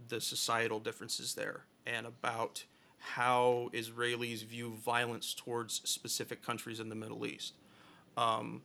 the 0.08 0.20
societal 0.20 0.78
differences 0.78 1.34
there 1.34 1.64
and 1.86 2.06
about 2.06 2.64
how 3.14 3.70
Israelis 3.72 4.44
view 4.44 4.74
violence 4.84 5.32
towards 5.32 5.80
specific 5.88 6.44
countries 6.44 6.80
in 6.80 6.88
the 6.88 6.94
Middle 6.94 7.24
East. 7.24 7.54
Um, 8.16 8.62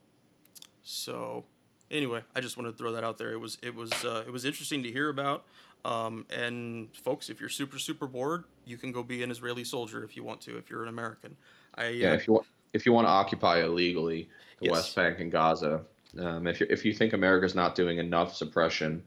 so 0.83 1.45
anyway, 1.91 2.21
I 2.35 2.41
just 2.41 2.57
wanted 2.57 2.71
to 2.71 2.77
throw 2.77 2.91
that 2.93 3.03
out 3.03 3.19
there. 3.19 3.31
It 3.31 3.39
was 3.39 3.59
it 3.61 3.75
was 3.75 3.91
uh, 4.03 4.23
it 4.25 4.31
was 4.31 4.43
interesting 4.43 4.81
to 4.83 4.91
hear 4.91 5.09
about. 5.09 5.45
Um, 5.85 6.25
and 6.35 6.89
folks, 6.95 7.29
if 7.29 7.39
you're 7.39 7.49
super 7.49 7.77
super 7.77 8.07
bored, 8.07 8.45
you 8.65 8.77
can 8.77 8.91
go 8.91 9.03
be 9.03 9.21
an 9.21 9.29
Israeli 9.29 9.63
soldier 9.63 10.03
if 10.03 10.17
you 10.17 10.23
want 10.23 10.41
to. 10.41 10.57
If 10.57 10.69
you're 10.69 10.83
an 10.83 10.89
American, 10.89 11.37
I 11.75 11.89
yeah. 11.89 12.11
Uh, 12.11 12.15
if 12.15 12.27
you 12.27 12.33
want 12.33 12.47
if 12.73 12.85
you 12.85 12.93
want 12.93 13.05
to 13.05 13.11
occupy 13.11 13.61
illegally 13.61 14.27
the 14.59 14.65
Yes. 14.65 14.71
West 14.71 14.95
Bank 14.95 15.19
and 15.19 15.31
Gaza, 15.31 15.81
um, 16.19 16.47
if 16.47 16.59
you 16.59 16.67
if 16.69 16.83
you 16.83 16.93
think 16.93 17.13
America's 17.13 17.53
not 17.53 17.75
doing 17.75 17.99
enough 17.99 18.35
suppression 18.35 19.03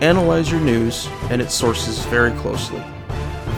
analyze 0.00 0.50
your 0.50 0.60
news 0.60 1.08
and 1.30 1.42
its 1.42 1.54
sources 1.54 1.98
very 2.06 2.30
closely. 2.38 2.82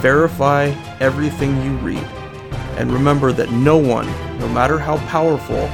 Verify 0.05 0.67
everything 1.01 1.63
you 1.63 1.79
read. 1.79 2.05
And 2.77 2.93
remember 2.93 3.33
that 3.33 3.51
no 3.53 3.79
one, 3.79 4.07
no 4.39 4.47
matter 4.51 4.79
how 4.79 4.99
powerful, 5.07 5.67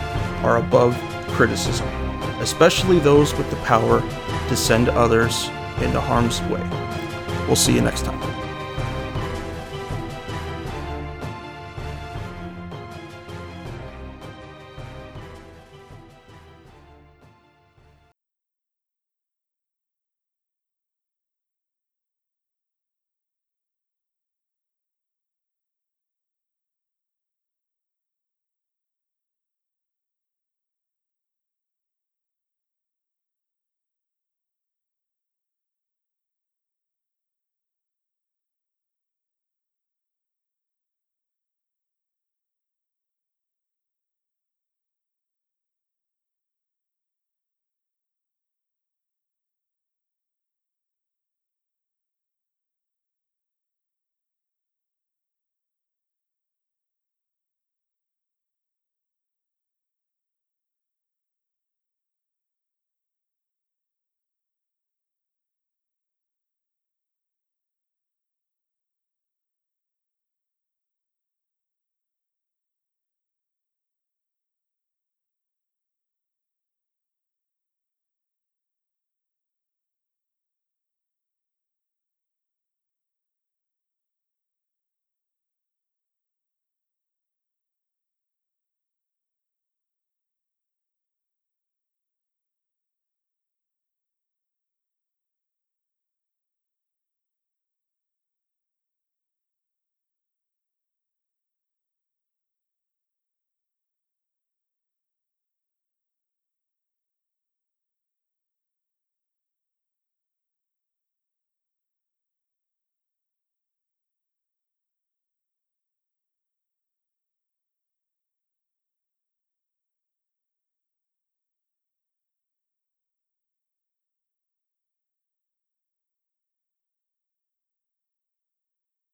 are 0.47 0.59
above 0.59 0.97
criticism, 1.31 1.89
especially 2.39 3.01
those 3.01 3.35
with 3.35 3.51
the 3.51 3.57
power 3.57 4.01
to 4.49 4.57
send 4.57 4.89
others 4.89 5.49
into 5.81 6.01
harm's 6.01 6.41
way. 6.43 6.63
We'll 7.49 7.57
see 7.57 7.75
you 7.75 7.81
next 7.81 8.05
time. 8.05 8.30